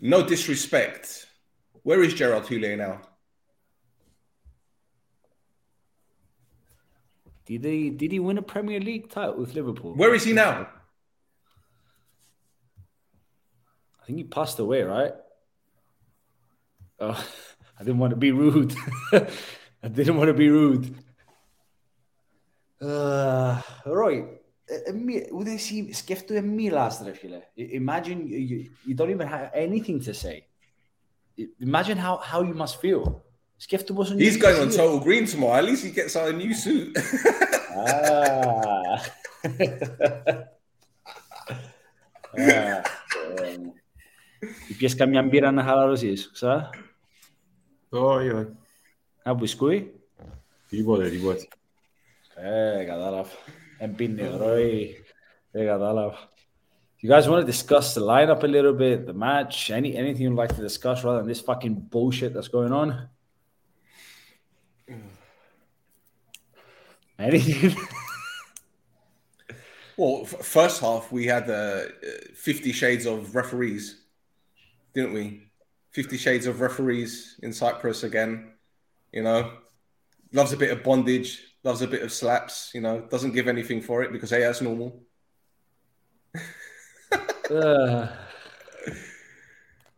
No 0.00 0.26
disrespect. 0.26 1.26
Where 1.82 2.02
is 2.02 2.14
Gerald 2.14 2.44
Houllier 2.44 2.76
now? 2.76 3.02
Did 7.46 7.64
he, 7.64 7.90
did 7.90 8.12
he 8.12 8.20
win 8.20 8.38
a 8.38 8.42
Premier 8.42 8.80
League 8.80 9.10
title 9.10 9.36
with 9.36 9.54
Liverpool? 9.54 9.94
Where 9.94 10.14
is 10.14 10.24
he 10.24 10.32
now? 10.32 10.68
I 14.00 14.06
think 14.06 14.18
he 14.18 14.24
passed 14.24 14.58
away, 14.58 14.82
right? 14.82 15.12
Oh, 17.00 17.26
I 17.78 17.82
didn't 17.82 17.98
want 17.98 18.10
to 18.10 18.16
be 18.16 18.32
rude. 18.32 18.74
I 19.12 19.88
didn't 19.88 20.16
want 20.16 20.28
to 20.28 20.34
be 20.34 20.48
rude. 20.48 20.94
Uh, 22.80 23.60
right. 23.84 24.39
Ε, 24.69 24.91
μη- 24.91 25.27
Ούτε 25.33 25.51
εσύ 25.51 25.93
σκέφτομαι 25.93 26.41
μιλάς 26.41 27.01
ρε 27.05 27.13
φίλε. 27.13 27.37
I- 27.57 27.81
Imagine 27.81 28.17
you, 28.17 28.49
you, 28.49 28.59
you 28.89 28.95
don't 29.01 29.09
even 29.19 29.27
have 29.27 29.49
anything 29.53 29.99
to 30.05 30.13
say. 30.13 30.35
I- 31.37 31.65
Imagine 31.67 31.97
how, 31.97 32.17
how 32.31 32.41
you 32.41 32.55
must 32.61 32.79
feel. 32.81 33.21
Σκέφτομαι 33.57 33.99
πόσο 33.99 34.13
He's 34.13 34.17
νιώθεις 34.17 34.37
going 34.43 34.61
on 34.61 34.67
εσύ. 34.67 34.77
total 34.79 35.03
green 35.03 35.25
tomorrow. 35.35 35.55
At 35.59 35.63
least 35.63 35.83
he 35.83 35.91
gets 35.95 36.15
out 36.15 36.27
a 36.27 36.37
new 36.37 36.53
suit. 36.63 36.97
Ah. 37.77 38.99
Ah, 42.37 42.39
ε, 42.39 42.81
Πιες 44.77 44.95
καμιά 44.95 45.23
μπύρα 45.23 45.51
να 45.51 45.63
χαλαρώσεις, 45.63 46.29
ξα? 46.33 46.69
Όχι, 47.89 48.29
όχι. 48.29 48.47
Ένα 49.23 49.35
μπουσκούι? 49.35 49.93
Τίποτε, 50.69 51.09
τίποτε. 51.09 51.47
Ε, 52.35 52.83
κατάλαβα. 52.83 53.29
and 53.80 53.96
being 53.96 54.14
the 54.14 54.30
Roy. 54.38 54.94
You 55.54 57.08
guys 57.08 57.28
want 57.28 57.44
to 57.44 57.50
discuss 57.50 57.94
the 57.94 58.02
lineup 58.02 58.42
a 58.42 58.46
little 58.46 58.74
bit, 58.74 59.06
the 59.06 59.14
match, 59.14 59.70
any 59.70 59.96
anything 59.96 60.22
you'd 60.22 60.34
like 60.34 60.54
to 60.54 60.60
discuss 60.60 61.02
rather 61.02 61.18
than 61.18 61.28
this 61.28 61.40
fucking 61.40 61.74
bullshit 61.74 62.34
that's 62.34 62.48
going 62.48 62.72
on? 62.72 63.08
Anything? 67.18 67.74
well, 69.96 70.20
f- 70.24 70.44
first 70.44 70.80
half 70.80 71.10
we 71.10 71.26
had 71.26 71.50
uh, 71.50 71.84
Fifty 72.34 72.72
Shades 72.72 73.06
of 73.06 73.34
referees, 73.34 74.02
didn't 74.94 75.14
we? 75.14 75.46
Fifty 75.90 76.18
Shades 76.18 76.46
of 76.46 76.60
referees 76.60 77.40
in 77.42 77.52
Cyprus 77.52 78.04
again. 78.04 78.52
You 79.12 79.22
know, 79.22 79.52
loves 80.32 80.52
a 80.52 80.56
bit 80.56 80.70
of 80.70 80.82
bondage, 80.82 81.49
loves 81.62 81.82
a 81.82 81.86
bit 81.86 82.02
of 82.02 82.12
slaps, 82.12 82.70
you 82.74 82.80
know, 82.80 83.00
doesn't 83.02 83.32
give 83.32 83.48
anything 83.48 83.80
for 83.80 84.02
it 84.02 84.12
because, 84.12 84.30
hey, 84.30 84.40
that's 84.40 84.60
normal. 84.60 85.02
Uh, 87.50 88.06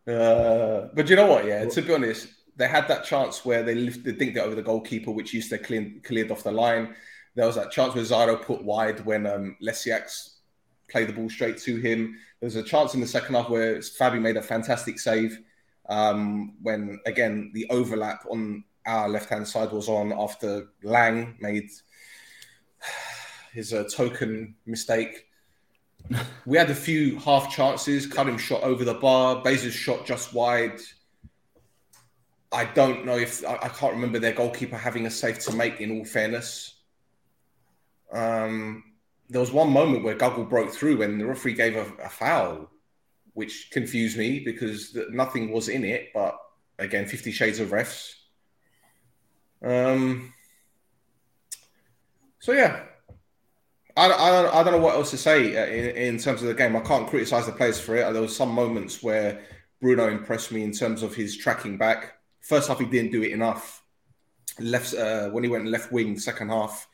Uh, 0.07 0.89
but 0.93 1.09
you 1.09 1.15
know 1.15 1.27
what? 1.27 1.45
Yeah, 1.45 1.65
to 1.65 1.81
be 1.81 1.93
honest, 1.93 2.27
they 2.55 2.67
had 2.67 2.87
that 2.87 3.05
chance 3.05 3.45
where 3.45 3.63
they 3.63 3.75
lifted, 3.75 4.19
they 4.19 4.25
dinked 4.25 4.35
it 4.35 4.39
over 4.39 4.55
the 4.55 4.61
goalkeeper, 4.61 5.11
which 5.11 5.33
used 5.33 5.49
to 5.49 5.57
clean, 5.57 6.01
cleared 6.03 6.31
off 6.31 6.43
the 6.43 6.51
line. 6.51 6.95
There 7.35 7.47
was 7.47 7.55
that 7.55 7.71
chance 7.71 7.95
where 7.95 8.03
Zaro 8.03 8.41
put 8.41 8.63
wide 8.63 9.03
when 9.05 9.25
um, 9.25 9.57
Lesiak's 9.61 10.39
played 10.89 11.09
the 11.09 11.13
ball 11.13 11.29
straight 11.29 11.57
to 11.59 11.77
him. 11.77 12.19
There 12.39 12.47
was 12.47 12.55
a 12.55 12.63
chance 12.63 12.93
in 12.93 12.99
the 12.99 13.07
second 13.07 13.35
half 13.35 13.49
where 13.49 13.77
Fabi 13.77 14.21
made 14.21 14.37
a 14.37 14.41
fantastic 14.41 14.99
save 14.99 15.39
um, 15.89 16.55
when, 16.61 16.99
again, 17.05 17.51
the 17.53 17.65
overlap 17.69 18.25
on 18.29 18.63
our 18.85 19.09
left 19.09 19.29
hand 19.29 19.47
side 19.47 19.71
was 19.71 19.89
on 19.89 20.13
after 20.13 20.69
Lang 20.83 21.35
made 21.39 21.69
his 23.53 23.73
uh, 23.73 23.85
token 23.85 24.55
mistake. 24.65 25.27
We 26.45 26.57
had 26.57 26.69
a 26.69 26.75
few 26.75 27.17
half 27.19 27.49
chances. 27.49 28.05
Karim 28.05 28.37
shot 28.37 28.63
over 28.63 28.83
the 28.83 28.95
bar. 28.95 29.41
Bezos 29.41 29.71
shot 29.71 30.05
just 30.05 30.33
wide. 30.33 30.79
I 32.51 32.65
don't 32.65 33.05
know 33.05 33.17
if 33.17 33.45
I, 33.45 33.55
I 33.55 33.69
can't 33.69 33.93
remember 33.93 34.19
their 34.19 34.33
goalkeeper 34.33 34.75
having 34.75 35.05
a 35.05 35.09
save 35.09 35.39
to 35.45 35.53
make. 35.55 35.79
In 35.79 35.97
all 35.97 36.05
fairness, 36.05 36.75
um, 38.11 38.83
there 39.29 39.39
was 39.39 39.53
one 39.53 39.71
moment 39.71 40.03
where 40.03 40.15
Guggle 40.15 40.49
broke 40.49 40.71
through 40.71 41.01
and 41.01 41.19
the 41.19 41.25
referee 41.25 41.53
gave 41.53 41.77
a, 41.77 41.85
a 42.03 42.09
foul, 42.09 42.69
which 43.33 43.69
confused 43.71 44.17
me 44.17 44.39
because 44.39 44.91
th- 44.91 45.07
nothing 45.09 45.51
was 45.51 45.69
in 45.69 45.85
it. 45.85 46.09
But 46.13 46.37
again, 46.79 47.07
Fifty 47.07 47.31
Shades 47.31 47.61
of 47.61 47.69
refs. 47.69 48.13
Um. 49.63 50.33
So 52.39 52.51
yeah, 52.51 52.83
I, 53.95 54.05
I, 54.05 54.31
don't, 54.31 54.53
I 54.53 54.63
don't 54.63 54.73
know 54.73 54.79
what 54.79 54.95
else 54.95 55.11
to 55.11 55.17
say 55.17 55.55
uh, 55.55 55.65
in, 55.65 56.15
in 56.15 56.17
terms 56.17 56.41
of 56.41 56.47
the 56.47 56.53
game. 56.53 56.75
I 56.75 56.81
can't 56.81 57.07
criticize 57.07 57.45
the 57.45 57.51
players 57.51 57.79
for 57.79 57.95
it. 57.95 58.11
There 58.11 58.21
was 58.21 58.35
some 58.35 58.49
moments 58.49 59.03
where 59.03 59.41
Bruno 59.79 60.09
impressed 60.09 60.51
me 60.51 60.63
in 60.63 60.71
terms 60.71 61.03
of 61.03 61.15
his 61.15 61.37
tracking 61.37 61.77
back. 61.77 62.13
First 62.41 62.67
half, 62.67 62.79
he 62.79 62.85
didn't 62.85 63.11
do 63.11 63.23
it 63.23 63.31
enough. 63.31 63.83
Left 64.59 64.93
uh, 64.93 65.29
when 65.29 65.43
he 65.43 65.49
went 65.49 65.67
left 65.67 65.91
wing. 65.91 66.17
Second 66.17 66.49
half, 66.49 66.87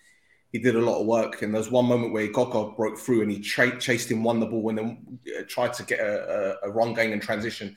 he 0.51 0.59
did 0.59 0.75
a 0.75 0.81
lot 0.81 0.99
of 0.99 1.07
work. 1.07 1.41
And 1.41 1.53
there 1.53 1.59
was 1.59 1.71
one 1.71 1.85
moment 1.85 2.13
where 2.13 2.27
Gogo 2.27 2.71
broke 2.71 2.99
through 2.99 3.21
and 3.21 3.31
he 3.31 3.39
tra- 3.39 3.79
chased 3.79 4.11
him, 4.11 4.23
won 4.23 4.39
the 4.39 4.45
ball, 4.45 4.69
and 4.69 4.77
then 4.77 5.19
uh, 5.37 5.43
tried 5.47 5.73
to 5.73 5.83
get 5.83 5.99
a, 5.99 6.57
a, 6.63 6.69
a 6.69 6.71
run 6.71 6.93
going 6.93 7.13
and 7.13 7.21
transition. 7.21 7.75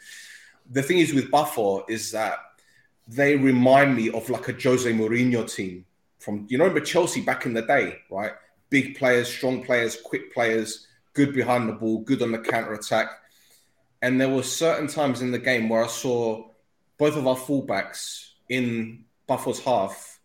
The 0.71 0.83
thing 0.83 0.99
is 0.99 1.15
with 1.15 1.31
Buffalo 1.31 1.85
is 1.89 2.11
that 2.13 2.39
they 3.09 3.37
remind 3.37 3.97
me 3.97 4.11
of 4.11 4.29
like 4.31 4.49
a 4.49 4.53
Jose 4.53 4.91
Mourinho 4.91 5.53
team 5.53 5.85
from 6.19 6.47
you 6.49 6.57
know 6.57 6.65
remember 6.65 6.85
Chelsea 6.85 7.21
back 7.21 7.47
in 7.47 7.55
the 7.55 7.63
day, 7.63 7.99
right? 8.11 8.33
Big 8.71 8.97
players, 8.97 9.29
strong 9.29 9.63
players, 9.63 10.01
quick 10.01 10.33
players, 10.33 10.87
good 11.15 11.35
behind 11.35 11.69
the 11.69 11.73
ball, 11.73 12.01
good 12.01 12.23
on 12.23 12.33
the 12.33 12.39
counter 12.39 12.75
attack. 12.75 13.09
And 14.01 14.21
there 14.21 14.29
were 14.29 14.43
certain 14.43 14.89
times 14.89 15.21
in 15.21 15.31
the 15.31 15.39
game 15.39 15.69
where 15.69 15.85
I 15.85 15.89
saw 15.89 16.49
both 16.99 17.17
of 17.17 17.27
our 17.27 17.37
fullbacks 17.37 18.31
in 18.49 19.05
Buffalo's 19.27 19.61
half, 19.61 20.21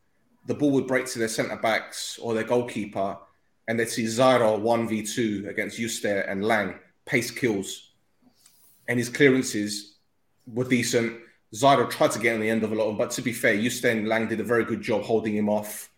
the 0.45 0.53
ball 0.53 0.71
would 0.71 0.87
break 0.87 1.05
to 1.07 1.19
their 1.19 1.27
centre 1.27 1.57
backs 1.57 2.17
or 2.21 2.33
their 2.33 2.43
goalkeeper, 2.43 3.17
and 3.67 3.79
they'd 3.79 3.89
see 3.89 4.07
Zara 4.07 4.51
1v2 4.51 5.47
against 5.49 5.79
Yuster 5.79 6.29
and 6.29 6.43
Lang, 6.43 6.75
pace 7.05 7.31
kills. 7.31 7.91
And 8.87 8.97
his 8.97 9.09
clearances 9.09 9.95
were 10.45 10.63
decent. 10.63 11.19
Zyro 11.53 11.89
tried 11.89 12.12
to 12.12 12.19
get 12.19 12.36
on 12.36 12.41
the 12.41 12.49
end 12.49 12.63
of 12.63 12.71
a 12.71 12.75
lot 12.75 12.83
of 12.83 12.89
them, 12.89 12.97
but 12.97 13.12
to 13.12 13.21
be 13.21 13.31
fair, 13.31 13.55
Yusten 13.55 14.07
Lang 14.07 14.27
did 14.27 14.39
a 14.39 14.43
very 14.43 14.65
good 14.65 14.81
job 14.81 15.03
holding 15.03 15.36
him 15.36 15.49
off, 15.49 15.89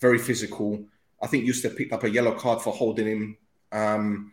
very 0.00 0.18
physical. 0.18 0.84
I 1.22 1.26
think 1.26 1.44
Yusten 1.44 1.76
picked 1.76 1.92
up 1.92 2.04
a 2.04 2.10
yellow 2.10 2.32
card 2.32 2.60
for 2.60 2.72
holding 2.72 3.06
him. 3.06 3.36
Um, 3.72 4.32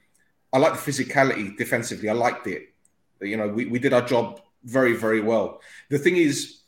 I 0.51 0.57
like 0.57 0.73
the 0.73 0.91
physicality 0.91 1.57
defensively. 1.57 2.09
I 2.09 2.13
liked 2.13 2.47
it. 2.47 2.73
You 3.21 3.37
know, 3.37 3.47
we, 3.47 3.65
we 3.65 3.79
did 3.79 3.93
our 3.93 4.01
job 4.01 4.41
very, 4.63 4.93
very 4.93 5.21
well. 5.21 5.61
The 5.89 5.99
thing 5.99 6.17
is, 6.17 6.61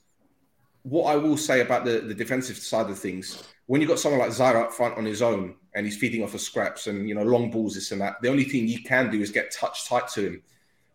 what 0.84 1.12
I 1.12 1.18
will 1.18 1.38
say 1.38 1.60
about 1.60 1.84
the, 1.84 2.00
the 2.00 2.14
defensive 2.14 2.58
side 2.58 2.90
of 2.90 2.98
things, 2.98 3.44
when 3.66 3.82
you've 3.82 3.90
got 3.90 4.00
someone 4.00 4.22
like 4.22 4.32
Zyro 4.32 4.64
up 4.64 4.72
front 4.72 4.98
on 4.98 5.04
his 5.06 5.22
own 5.22 5.56
and 5.76 5.86
he's 5.86 5.98
feeding 5.98 6.24
off 6.24 6.32
the 6.32 6.40
scraps 6.40 6.88
and, 6.88 7.10
you 7.10 7.16
know, 7.16 7.24
long 7.24 7.52
balls, 7.52 7.76
this 7.76 7.92
and 7.92 8.00
that, 8.00 8.16
the 8.22 8.30
only 8.30 8.46
thing 8.46 8.68
you 8.68 8.82
can 8.82 9.12
do 9.12 9.20
is 9.20 9.30
get 9.30 9.52
touch 9.52 9.88
tight 9.88 10.08
to 10.10 10.28
him 10.28 10.42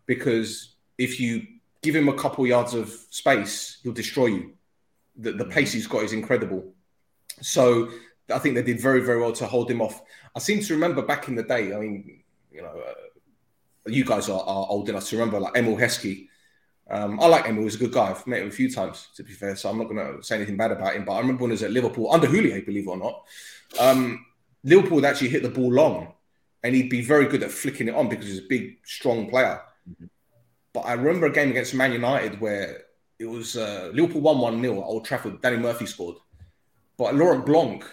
because 0.07 0.75
if 0.97 1.19
you 1.19 1.45
give 1.83 1.95
him 1.95 2.07
a 2.09 2.13
couple 2.13 2.47
yards 2.47 2.73
of 2.73 2.89
space, 3.09 3.79
he'll 3.83 3.91
destroy 3.91 4.27
you. 4.27 4.53
The, 5.17 5.33
the 5.33 5.45
pace 5.45 5.73
he's 5.73 5.85
got 5.85 6.03
is 6.03 6.13
incredible. 6.13 6.73
So 7.41 7.91
I 8.33 8.39
think 8.39 8.55
they 8.55 8.63
did 8.63 8.79
very, 8.79 9.01
very 9.01 9.21
well 9.21 9.33
to 9.33 9.45
hold 9.45 9.69
him 9.69 9.81
off. 9.81 10.01
I 10.35 10.39
seem 10.39 10.61
to 10.61 10.73
remember 10.73 11.01
back 11.03 11.27
in 11.27 11.35
the 11.35 11.43
day, 11.43 11.73
I 11.73 11.79
mean, 11.79 12.23
you 12.51 12.61
know, 12.61 12.69
uh, 12.69 12.93
you 13.85 14.05
guys 14.05 14.29
are, 14.29 14.39
are 14.39 14.67
old 14.69 14.89
enough 14.89 15.07
to 15.09 15.17
remember 15.17 15.39
like 15.39 15.57
Emile 15.57 15.77
Heskey. 15.77 16.29
Um, 16.89 17.19
I 17.19 17.27
like 17.27 17.45
Emil, 17.45 17.63
he's 17.63 17.75
a 17.75 17.79
good 17.79 17.91
guy. 17.91 18.09
I've 18.09 18.25
met 18.27 18.41
him 18.41 18.47
a 18.47 18.51
few 18.51 18.71
times, 18.71 19.09
to 19.15 19.23
be 19.23 19.33
fair, 19.33 19.55
so 19.55 19.69
I'm 19.69 19.77
not 19.77 19.89
going 19.89 19.97
to 19.97 20.23
say 20.23 20.35
anything 20.35 20.57
bad 20.57 20.71
about 20.71 20.95
him. 20.95 21.05
But 21.05 21.13
I 21.13 21.19
remember 21.19 21.41
when 21.43 21.51
he 21.51 21.53
was 21.53 21.63
at 21.63 21.71
Liverpool, 21.71 22.11
under 22.11 22.27
Houllier, 22.27 22.65
believe 22.65 22.87
it 22.87 22.89
or 22.89 22.97
not, 22.97 23.23
um, 23.79 24.25
Liverpool 24.63 24.95
would 24.95 25.05
actually 25.05 25.29
hit 25.29 25.43
the 25.43 25.49
ball 25.49 25.71
long 25.71 26.13
and 26.63 26.75
he'd 26.75 26.89
be 26.89 27.01
very 27.01 27.25
good 27.25 27.43
at 27.43 27.51
flicking 27.51 27.87
it 27.87 27.95
on 27.95 28.09
because 28.09 28.25
he's 28.25 28.39
a 28.39 28.47
big, 28.47 28.77
strong 28.83 29.29
player. 29.29 29.61
Mm-hmm. 29.89 30.05
But 30.73 30.81
I 30.81 30.93
remember 30.93 31.27
a 31.27 31.31
game 31.31 31.51
against 31.51 31.75
Man 31.75 31.93
United 31.93 32.41
where 32.41 32.81
it 33.19 33.25
was 33.25 33.55
uh, 33.55 33.91
Liverpool 33.93 34.21
1 34.21 34.39
1 34.39 34.61
0 34.61 34.73
at 34.79 34.83
Old 34.83 35.05
Trafford. 35.05 35.41
Danny 35.41 35.57
Murphy 35.57 35.85
scored. 35.85 36.17
But 36.97 37.15
Laurent 37.15 37.45
Blanc, 37.45 37.85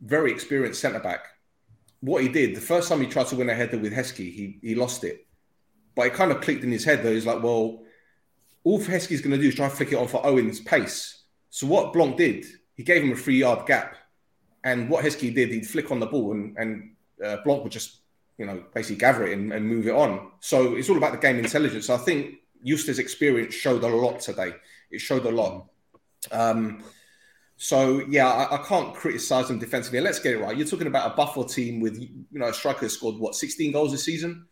very 0.00 0.30
experienced 0.30 0.80
centre 0.80 1.00
back, 1.00 1.26
what 2.00 2.22
he 2.22 2.28
did, 2.28 2.54
the 2.54 2.60
first 2.60 2.88
time 2.88 3.00
he 3.00 3.06
tried 3.06 3.26
to 3.28 3.36
win 3.36 3.50
a 3.50 3.54
header 3.54 3.78
with 3.78 3.92
Heskey, 3.92 4.32
he, 4.32 4.58
he 4.62 4.74
lost 4.74 5.04
it. 5.04 5.26
But 5.94 6.06
it 6.06 6.14
kind 6.14 6.30
of 6.30 6.40
clicked 6.40 6.62
in 6.62 6.70
his 6.70 6.84
head 6.84 7.02
though. 7.02 7.12
He's 7.12 7.26
like, 7.26 7.42
well, 7.42 7.82
all 8.64 8.78
Heskey's 8.78 9.20
going 9.20 9.34
to 9.34 9.42
do 9.42 9.48
is 9.48 9.54
try 9.54 9.68
to 9.68 9.74
flick 9.74 9.92
it 9.92 9.96
on 9.96 10.06
for 10.06 10.24
Owen's 10.24 10.60
pace. 10.60 11.24
So 11.50 11.66
what 11.66 11.92
Blanc 11.92 12.16
did, 12.16 12.44
he 12.74 12.84
gave 12.84 13.02
him 13.02 13.12
a 13.12 13.16
three 13.16 13.38
yard 13.38 13.66
gap. 13.66 13.96
And 14.64 14.88
what 14.88 15.04
Heskey 15.04 15.34
did, 15.34 15.50
he'd 15.50 15.66
flick 15.66 15.90
on 15.90 16.00
the 16.00 16.06
ball 16.06 16.32
and, 16.32 16.56
and 16.56 16.90
uh, 17.24 17.38
Blanc 17.44 17.62
would 17.62 17.72
just, 17.72 18.00
you 18.38 18.46
know, 18.46 18.62
basically 18.72 18.96
gather 18.96 19.26
it 19.26 19.36
and, 19.36 19.52
and 19.52 19.66
move 19.66 19.86
it 19.88 19.94
on. 19.94 20.30
So 20.40 20.76
it's 20.76 20.88
all 20.88 20.96
about 20.96 21.12
the 21.12 21.18
game 21.18 21.38
intelligence. 21.38 21.90
I 21.90 21.96
think 21.96 22.36
Eustace's 22.62 22.98
experience 22.98 23.52
showed 23.52 23.82
a 23.82 23.88
lot 23.88 24.20
today. 24.20 24.54
It 24.90 25.00
showed 25.00 25.26
a 25.26 25.30
lot. 25.30 25.66
Um, 26.30 26.82
so 27.56 28.02
yeah, 28.08 28.28
I, 28.28 28.54
I, 28.54 28.58
can't 28.58 28.94
criticize 28.94 29.48
them 29.48 29.58
defensively. 29.58 30.00
Let's 30.00 30.20
get 30.20 30.34
it 30.34 30.38
right. 30.38 30.56
You're 30.56 30.66
talking 30.66 30.86
about 30.86 31.12
a 31.12 31.16
Buffalo 31.16 31.44
team 31.46 31.80
with 31.80 31.98
you 32.00 32.08
know 32.30 32.48
a 32.48 32.54
striker 32.54 32.80
who 32.80 32.88
scored 32.88 33.16
what 33.16 33.34
16 33.34 33.72
goals 33.72 33.90
this 33.90 34.04
season. 34.04 34.46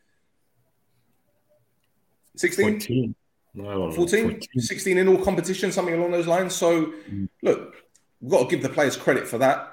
16? 2.37 2.81
14. 2.81 3.15
14? 3.57 3.95
14? 3.95 4.41
16 4.59 4.99
in 4.99 5.09
all 5.09 5.19
competitions, 5.19 5.75
something 5.75 5.95
along 5.95 6.11
those 6.11 6.27
lines. 6.27 6.55
So 6.55 6.93
mm. 7.11 7.29
look, 7.43 7.77
we've 8.21 8.31
got 8.31 8.43
to 8.43 8.49
give 8.49 8.63
the 8.63 8.69
players 8.69 8.97
credit 8.97 9.27
for 9.27 9.39
that. 9.39 9.73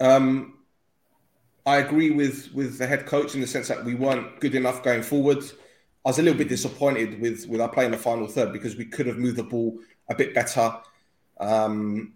Um, 0.00 0.58
I 1.64 1.76
agree 1.78 2.10
with 2.10 2.52
with 2.52 2.78
the 2.78 2.86
head 2.86 3.06
coach 3.06 3.34
in 3.34 3.40
the 3.40 3.46
sense 3.46 3.68
that 3.68 3.84
we 3.84 3.94
weren't 3.94 4.40
good 4.40 4.54
enough 4.54 4.82
going 4.82 5.02
forward. 5.02 5.44
I 6.04 6.08
was 6.08 6.18
a 6.18 6.22
little 6.22 6.38
bit 6.38 6.48
disappointed 6.48 7.20
with 7.20 7.46
with 7.46 7.60
our 7.60 7.68
play 7.68 7.84
in 7.84 7.92
the 7.92 7.98
final 7.98 8.26
third 8.26 8.52
because 8.52 8.76
we 8.76 8.84
could 8.84 9.06
have 9.06 9.18
moved 9.18 9.36
the 9.36 9.44
ball 9.44 9.78
a 10.08 10.14
bit 10.14 10.34
better. 10.34 10.76
Um, 11.38 12.14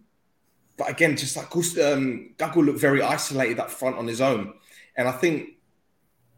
but 0.76 0.90
again, 0.90 1.16
just 1.16 1.36
like 1.36 1.54
um, 1.54 2.34
Gago 2.36 2.56
looked 2.56 2.80
very 2.80 3.02
isolated 3.02 3.60
up 3.60 3.70
front 3.70 3.96
on 3.96 4.06
his 4.06 4.20
own, 4.20 4.54
and 4.96 5.06
I 5.08 5.12
think 5.12 5.50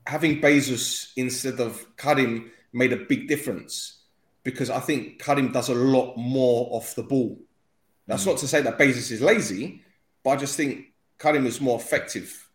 having 0.06 0.40
Bezos 0.40 1.12
instead 1.16 1.60
of 1.60 1.84
Karim 1.96 2.50
made 2.72 2.92
a 2.92 2.96
big 2.96 3.28
difference 3.28 4.02
because 4.42 4.70
I 4.70 4.80
think 4.80 5.18
Karim 5.18 5.52
does 5.52 5.68
a 5.68 5.74
lot 5.74 6.16
more 6.16 6.68
off 6.70 6.94
the 6.94 7.02
ball. 7.02 7.38
That's 8.06 8.24
mm. 8.24 8.28
not 8.28 8.38
to 8.38 8.48
say 8.48 8.60
that 8.62 8.78
Bezos 8.78 9.10
is 9.10 9.20
lazy, 9.20 9.82
but 10.22 10.30
I 10.30 10.36
just 10.36 10.56
think 10.56 10.92
Karim 11.18 11.46
is 11.46 11.60
more 11.60 11.78
effective 11.78 12.47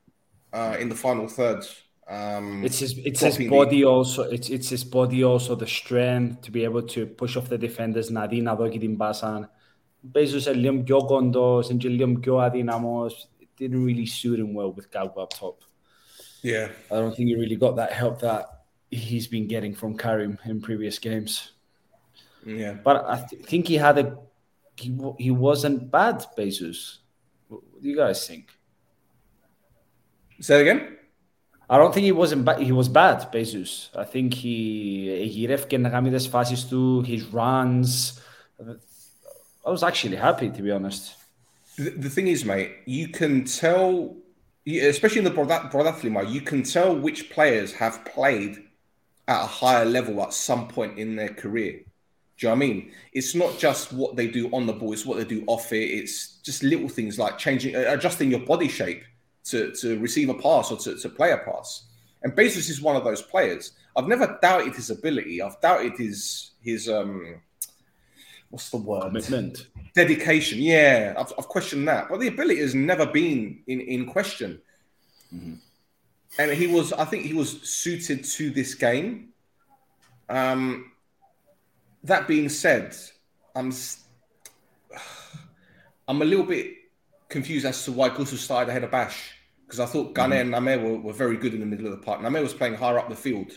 uh, 0.53 0.77
in 0.79 0.89
the 0.89 0.95
final 0.95 1.29
third. 1.29 1.65
Um, 2.09 2.65
it's 2.65 2.79
his 2.79 2.97
it's 3.05 3.21
his 3.21 3.37
body 3.49 3.81
the... 3.81 3.85
also 3.85 4.23
it's 4.23 4.49
it's 4.49 4.71
his 4.71 4.83
body 4.83 5.23
also 5.25 5.55
the 5.55 5.67
strength 5.67 6.41
to 6.43 6.51
be 6.51 6.65
able 6.65 6.83
to 6.83 7.07
push 7.07 7.37
off 7.37 7.51
the 7.51 7.59
defenders 7.59 8.11
να 8.11 8.27
δει 8.27 8.41
να 8.41 8.55
δω 8.55 8.69
και 8.69 8.79
την 8.79 8.97
πάσα 8.97 9.51
Bezos 10.15 10.55
λίγο 10.55 10.83
πιο 10.83 11.05
κοντός 11.05 11.69
and 11.71 11.85
λίγο 11.85 12.19
πιο 12.19 12.39
αδύναμος 12.39 13.29
it 13.41 13.63
didn't 13.63 13.85
really 13.85 14.07
suit 14.07 14.39
him 14.39 14.55
well 14.55 14.73
with 14.73 14.91
Gago 14.91 15.23
up 15.23 15.35
top 15.39 15.65
yeah 16.43 16.69
I 16.91 16.95
don't 16.95 17.15
think 17.15 17.29
he 17.29 17.37
really 17.37 17.57
got 17.57 17.77
that 17.77 17.93
help 17.93 18.21
that 18.21 18.45
he's 18.91 19.27
been 19.27 19.47
getting 19.47 19.75
from 19.75 19.95
Karim 19.97 20.39
in 20.47 20.61
previous 20.63 20.99
games 20.99 21.53
yeah 22.47 22.75
but 22.87 22.97
I 23.15 23.17
th- 23.29 23.43
think 23.51 23.67
he 23.67 23.77
had 23.77 23.99
a 23.99 24.17
he, 24.77 24.91
he 25.19 25.31
wasn't 25.31 25.91
bad 25.91 26.17
Bezos 26.39 26.81
what 27.49 27.83
do 27.83 27.87
you 27.91 27.97
guys 28.05 28.27
think 28.27 28.45
say 30.41 30.61
again 30.61 30.99
I 31.71 31.77
don't 31.77 31.93
think 31.93 32.05
he 32.05 32.13
wasn't 32.13 32.45
ba- 32.47 32.59
he 32.59 32.73
was 32.73 32.89
bad, 32.89 33.31
Bezos. 33.31 33.91
I 33.95 34.05
think 34.05 34.33
he 34.35 35.25
γύρευκε 35.25 35.79
να 35.79 35.89
κάνει 35.89 36.11
τις 36.11 36.27
φάσεις 36.27 36.67
του, 36.67 37.05
his 37.07 37.23
runs. 37.33 38.19
I 39.65 39.71
was 39.71 39.83
actually 39.83 40.17
happy 40.17 40.49
to 40.49 40.63
be 40.63 40.71
honest. 40.71 41.17
The, 41.77 41.91
the 41.91 42.09
thing 42.09 42.27
is, 42.29 42.45
mate, 42.45 42.71
you 42.87 43.09
can 43.09 43.45
tell, 43.45 44.17
especially 44.67 45.19
in 45.19 45.25
the 45.25 45.31
Brodathlima, 45.31 46.33
you 46.33 46.41
can 46.41 46.63
tell 46.63 46.97
which 46.97 47.29
players 47.29 47.73
have 47.75 48.03
played 48.07 48.57
at 49.27 49.43
a 49.45 49.47
higher 49.47 49.85
level 49.85 50.23
at 50.23 50.33
some 50.33 50.69
point 50.69 50.99
in 50.99 51.17
their 51.17 51.29
career. 51.43 51.73
Do 52.39 52.47
you 52.47 52.49
know 52.49 52.55
what 52.55 52.65
I 52.65 52.67
mean? 52.67 52.93
It's 53.13 53.35
not 53.35 53.59
just 53.59 53.93
what 53.93 54.17
they 54.17 54.29
do 54.29 54.49
on 54.57 54.67
the 54.67 54.73
ball; 54.73 54.95
it's 54.95 55.05
what 55.05 55.19
they 55.19 55.25
do 55.37 55.45
off 55.47 55.71
it. 55.73 55.89
It's 55.99 56.17
just 56.49 56.63
little 56.63 56.89
things 56.89 57.19
like 57.19 57.37
changing, 57.37 57.77
adjusting 57.77 58.31
your 58.31 58.41
body 58.41 58.69
shape 58.69 59.03
to, 59.46 59.72
to 59.72 60.00
receive 60.00 60.30
a 60.30 60.34
pass 60.34 60.72
or 60.72 60.78
to, 60.78 60.98
to 60.98 61.10
play 61.10 61.32
a 61.32 61.38
pass. 61.38 61.86
And 62.24 62.34
Bezos 62.34 62.70
is 62.70 62.82
one 62.82 62.96
of 62.96 63.04
those 63.04 63.22
players. 63.22 63.74
I've 63.96 64.08
never 64.08 64.40
doubted 64.42 64.76
his 64.76 64.90
ability. 64.90 65.42
I've 65.42 65.60
doubted 65.62 65.98
his 65.98 66.52
his 66.62 66.90
um 66.90 67.42
what's 68.50 68.70
the 68.70 68.78
word? 68.78 69.04
Commitment. 69.04 69.68
Dedication. 69.94 70.60
Yeah, 70.60 71.14
I've, 71.18 71.34
I've 71.38 71.48
questioned 71.48 71.88
that. 71.88 72.10
But 72.10 72.20
the 72.20 72.28
ability 72.28 72.62
has 72.62 72.76
never 72.76 73.06
been 73.06 73.60
in, 73.68 73.82
in 73.82 74.06
question. 74.06 74.62
Mm-hmm. 75.34 75.56
And 76.40 76.52
he 76.52 76.68
was, 76.68 76.94
I 76.94 77.06
think 77.06 77.26
he 77.26 77.34
was 77.34 77.62
suited 77.68 78.24
to 78.24 78.52
this 78.52 78.76
game. 78.76 79.30
Um, 80.30 80.92
that 82.04 82.28
being 82.28 82.50
said, 82.50 82.96
I'm 83.56 83.72
I'm 86.08 86.22
a 86.22 86.26
little 86.26 86.46
bit 86.46 86.76
confused 87.30 87.66
as 87.66 87.84
to 87.86 87.92
why 87.92 88.10
Gusu 88.10 88.38
started 88.38 88.70
ahead 88.70 88.84
of 88.84 88.92
Bash 88.92 89.33
because 89.74 89.90
I 89.90 89.92
thought 89.92 90.14
Gane 90.14 90.34
and 90.34 90.52
Name 90.52 90.84
were, 90.84 91.00
were, 91.00 91.14
very 91.14 91.36
good 91.36 91.56
in 91.56 91.60
the 91.60 91.66
middle 91.66 91.88
of 91.88 91.94
the 91.94 91.98
park. 91.98 92.22
Name 92.22 92.34
was 92.44 92.54
playing 92.54 92.76
higher 92.76 93.00
up 93.00 93.10
the 93.10 93.16
field, 93.16 93.54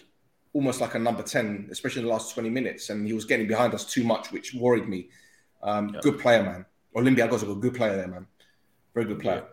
almost 0.55 0.81
like 0.81 0.95
a 0.95 0.99
number 0.99 1.23
10, 1.23 1.69
especially 1.71 2.01
in 2.01 2.07
the 2.07 2.13
last 2.13 2.33
20 2.33 2.49
minutes, 2.49 2.89
and 2.89 3.07
he 3.07 3.13
was 3.13 3.27
getting 3.27 3.47
behind 3.47 3.75
us 3.75 3.85
too 3.85 4.03
much, 4.03 4.33
which 4.33 4.55
worried 4.55 4.89
me. 4.89 5.11
Um. 5.63 5.95
Good 6.01 6.19
player, 6.19 6.43
man. 6.43 6.65
Olympiacos 6.97 7.43
a 7.43 7.55
good 7.55 7.75
player 7.75 7.97
there, 7.97 8.09
man. 8.09 8.27
Very 8.95 9.05
good 9.05 9.21
player. 9.21 9.45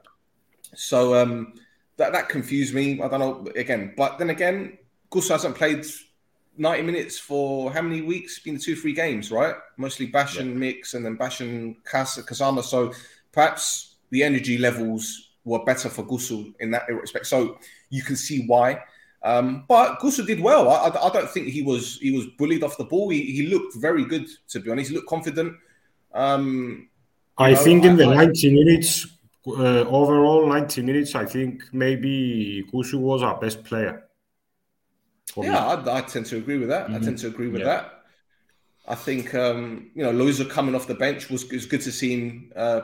So 0.73 1.21
um, 1.21 1.55
that, 1.97 2.13
that 2.13 2.29
confused 2.29 2.73
me. 2.73 3.01
I 3.01 3.09
don't 3.09 3.19
know, 3.19 3.51
again. 3.57 3.93
But 3.97 4.17
then 4.19 4.29
again, 4.29 4.77
Gusu 5.11 5.31
hasn't 5.31 5.55
played 5.55 5.85
90 6.57 6.83
minutes 6.83 7.19
for 7.19 7.73
how 7.73 7.81
many 7.81 8.01
weeks? 8.01 8.39
Been 8.39 8.57
two, 8.57 8.77
three 8.77 8.93
games, 8.93 9.31
right? 9.31 9.55
Mostly 9.75 10.05
Bash 10.05 10.37
and 10.37 10.57
Mix 10.57 10.93
and 10.93 11.05
then 11.05 11.15
Bash 11.15 11.41
and 11.41 11.75
Kazama. 11.83 12.63
So 12.63 12.93
perhaps 13.33 13.95
the 14.11 14.23
energy 14.23 14.57
levels 14.57 15.32
were 15.45 15.63
better 15.63 15.89
for 15.89 16.03
Gusu 16.03 16.53
in 16.59 16.71
that 16.71 16.87
respect. 16.89 17.27
So 17.27 17.59
you 17.89 18.03
can 18.03 18.15
see 18.15 18.45
why. 18.45 18.81
Um, 19.23 19.65
but 19.67 19.99
Gusu 19.99 20.25
did 20.25 20.41
well. 20.41 20.69
I, 20.69 20.89
I, 20.89 21.09
don't 21.09 21.29
think 21.29 21.47
he 21.47 21.61
was 21.61 21.97
he 21.99 22.11
was 22.11 22.25
bullied 22.37 22.63
off 22.63 22.77
the 22.77 22.83
ball. 22.83 23.09
He, 23.09 23.21
he 23.31 23.47
looked 23.47 23.75
very 23.77 24.05
good, 24.05 24.27
to 24.49 24.59
be 24.59 24.69
honest. 24.69 24.89
He 24.89 24.95
looked 24.95 25.07
confident. 25.07 25.55
Um, 26.13 26.89
I 27.37 27.51
know, 27.51 27.57
think 27.57 27.85
in 27.85 27.93
I, 27.93 27.95
the 27.95 28.05
90 28.15 28.53
minutes, 28.53 29.07
uh, 29.47 29.85
overall 29.87 30.47
90 30.47 30.81
minutes, 30.81 31.15
I 31.15 31.25
think 31.25 31.63
maybe 31.71 32.65
Gusu 32.73 32.99
was 32.99 33.23
our 33.23 33.39
best 33.39 33.63
player. 33.63 34.03
Yeah, 35.37 35.65
I, 35.65 35.97
I, 35.97 36.01
tend 36.01 36.25
to 36.27 36.37
agree 36.37 36.57
with 36.57 36.69
that. 36.69 36.87
Mm-hmm. 36.87 36.95
I 36.95 36.99
tend 36.99 37.17
to 37.19 37.27
agree 37.27 37.47
with 37.47 37.61
yeah. 37.61 37.67
that. 37.67 38.03
I 38.87 38.95
think 38.95 39.33
um, 39.33 39.89
you 39.95 40.03
know 40.03 40.11
Louisa 40.11 40.43
coming 40.43 40.75
off 40.75 40.87
the 40.87 40.95
bench 40.95 41.29
was, 41.29 41.49
was 41.49 41.65
good 41.65 41.81
to 41.81 41.91
see 41.91 42.13
him 42.13 42.51
uh, 42.55 42.81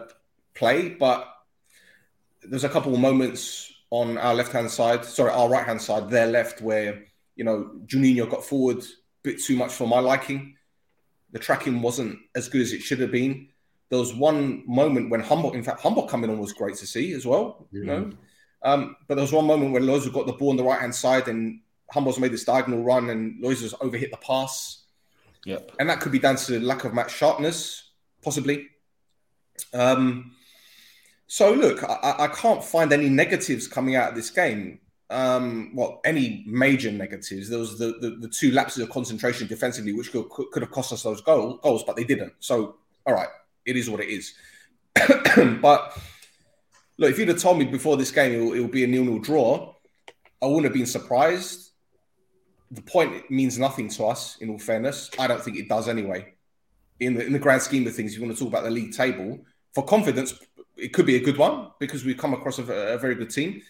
play, 0.53 0.89
but 0.89 1.27
there's 2.43 2.63
a 2.63 2.69
couple 2.69 2.93
of 2.93 2.99
moments 2.99 3.71
on 3.91 4.17
our 4.17 4.33
left 4.33 4.51
hand 4.51 4.69
side, 4.69 5.03
sorry, 5.05 5.31
our 5.31 5.49
right 5.49 5.65
hand 5.65 5.81
side, 5.81 6.09
their 6.09 6.27
left, 6.27 6.61
where 6.61 7.05
you 7.35 7.43
know 7.43 7.71
Juninho 7.85 8.29
got 8.29 8.43
forward 8.43 8.79
a 8.79 8.87
bit 9.23 9.41
too 9.41 9.55
much 9.55 9.73
for 9.73 9.87
my 9.87 9.99
liking. 9.99 10.55
The 11.31 11.39
tracking 11.39 11.81
wasn't 11.81 12.19
as 12.35 12.49
good 12.49 12.61
as 12.61 12.73
it 12.73 12.81
should 12.81 12.99
have 12.99 13.11
been. 13.11 13.49
There 13.89 13.99
was 13.99 14.13
one 14.13 14.63
moment 14.67 15.09
when 15.09 15.21
Humboldt, 15.21 15.55
in 15.55 15.63
fact, 15.63 15.81
Humboldt 15.81 16.09
coming 16.09 16.29
on 16.29 16.39
was 16.39 16.53
great 16.53 16.75
to 16.77 16.87
see 16.87 17.13
as 17.13 17.25
well. 17.25 17.67
You 17.71 17.85
know, 17.85 18.11
um, 18.61 18.95
but 19.07 19.15
there 19.15 19.23
was 19.23 19.33
one 19.33 19.45
moment 19.45 19.73
when 19.73 19.83
Loiza 19.83 20.13
got 20.13 20.27
the 20.27 20.33
ball 20.33 20.51
on 20.51 20.57
the 20.57 20.63
right 20.63 20.79
hand 20.79 20.93
side 20.93 21.27
and 21.27 21.61
Humboldt's 21.91 22.19
made 22.19 22.31
this 22.31 22.43
diagonal 22.43 22.83
run 22.83 23.09
and 23.09 23.43
Loiza's 23.43 23.73
overhit 23.73 24.11
the 24.11 24.17
pass. 24.17 24.83
Yep. 25.45 25.71
And 25.79 25.89
that 25.89 26.01
could 26.01 26.11
be 26.11 26.19
down 26.19 26.35
to 26.35 26.59
lack 26.59 26.83
of 26.83 26.93
match 26.93 27.15
sharpness, 27.15 27.89
possibly. 28.21 28.67
Um, 29.73 30.35
so 31.31 31.51
look, 31.51 31.83
I, 31.83 32.15
I, 32.17 32.27
can't 32.29 32.63
find 32.63 32.91
any 32.91 33.07
negatives 33.07 33.67
coming 33.67 33.95
out 33.95 34.09
of 34.09 34.15
this 34.15 34.31
game. 34.31 34.79
Um, 35.11 35.71
well, 35.75 36.01
any 36.03 36.43
major 36.47 36.91
negatives. 36.91 37.47
There 37.49 37.59
was 37.59 37.77
the, 37.77 37.99
the, 38.01 38.17
the 38.19 38.27
two 38.27 38.51
lapses 38.51 38.81
of 38.81 38.89
concentration 38.89 39.45
defensively, 39.45 39.93
which 39.93 40.11
could, 40.11 40.27
could 40.27 40.63
have 40.63 40.71
cost 40.71 40.91
us 40.91 41.03
those 41.03 41.21
goal, 41.21 41.57
goals, 41.57 41.83
but 41.83 41.95
they 41.95 42.03
didn't. 42.03 42.33
So, 42.39 42.77
all 43.05 43.13
right, 43.13 43.27
it 43.63 43.77
is 43.77 43.91
what 43.91 43.99
it 43.99 44.09
is. 44.09 44.33
but 45.61 45.95
look, 46.97 47.11
if 47.11 47.19
you'd 47.19 47.27
have 47.27 47.39
told 47.39 47.59
me 47.59 47.65
before 47.65 47.95
this 47.95 48.09
game 48.09 48.33
it 48.33 48.43
will, 48.43 48.65
it 48.65 48.71
be 48.71 48.83
a 48.83 48.87
nil-nil 48.87 49.19
draw, 49.19 49.75
I 50.41 50.47
wouldn't 50.47 50.63
have 50.63 50.73
been 50.73 50.87
surprised. 50.87 51.73
The 52.71 52.81
point 52.81 53.29
means 53.29 53.59
nothing 53.59 53.89
to 53.89 54.05
us, 54.05 54.37
in 54.37 54.49
all 54.49 54.57
fairness. 54.57 55.11
I 55.19 55.27
don't 55.27 55.43
think 55.43 55.57
it 55.57 55.69
does 55.69 55.87
anyway. 55.87 56.33
In 56.99 57.13
the 57.13 57.23
in 57.23 57.33
the 57.33 57.39
grand 57.39 57.61
scheme 57.61 57.85
of 57.85 57.95
things, 57.95 58.13
if 58.13 58.19
you 58.19 58.25
want 58.25 58.35
to 58.35 58.43
talk 58.43 58.51
about 58.51 58.63
the 58.63 58.71
league 58.71 58.93
table, 58.93 59.39
for 59.73 59.85
confidence 59.85 60.33
it 60.81 60.93
could 60.93 61.05
be 61.05 61.15
a 61.15 61.19
good 61.19 61.37
one 61.37 61.71
because 61.79 62.05
we've 62.05 62.17
come 62.17 62.33
across 62.33 62.59
a, 62.59 62.63
a 62.63 62.97
very 62.97 63.15
good 63.15 63.29
team. 63.29 63.61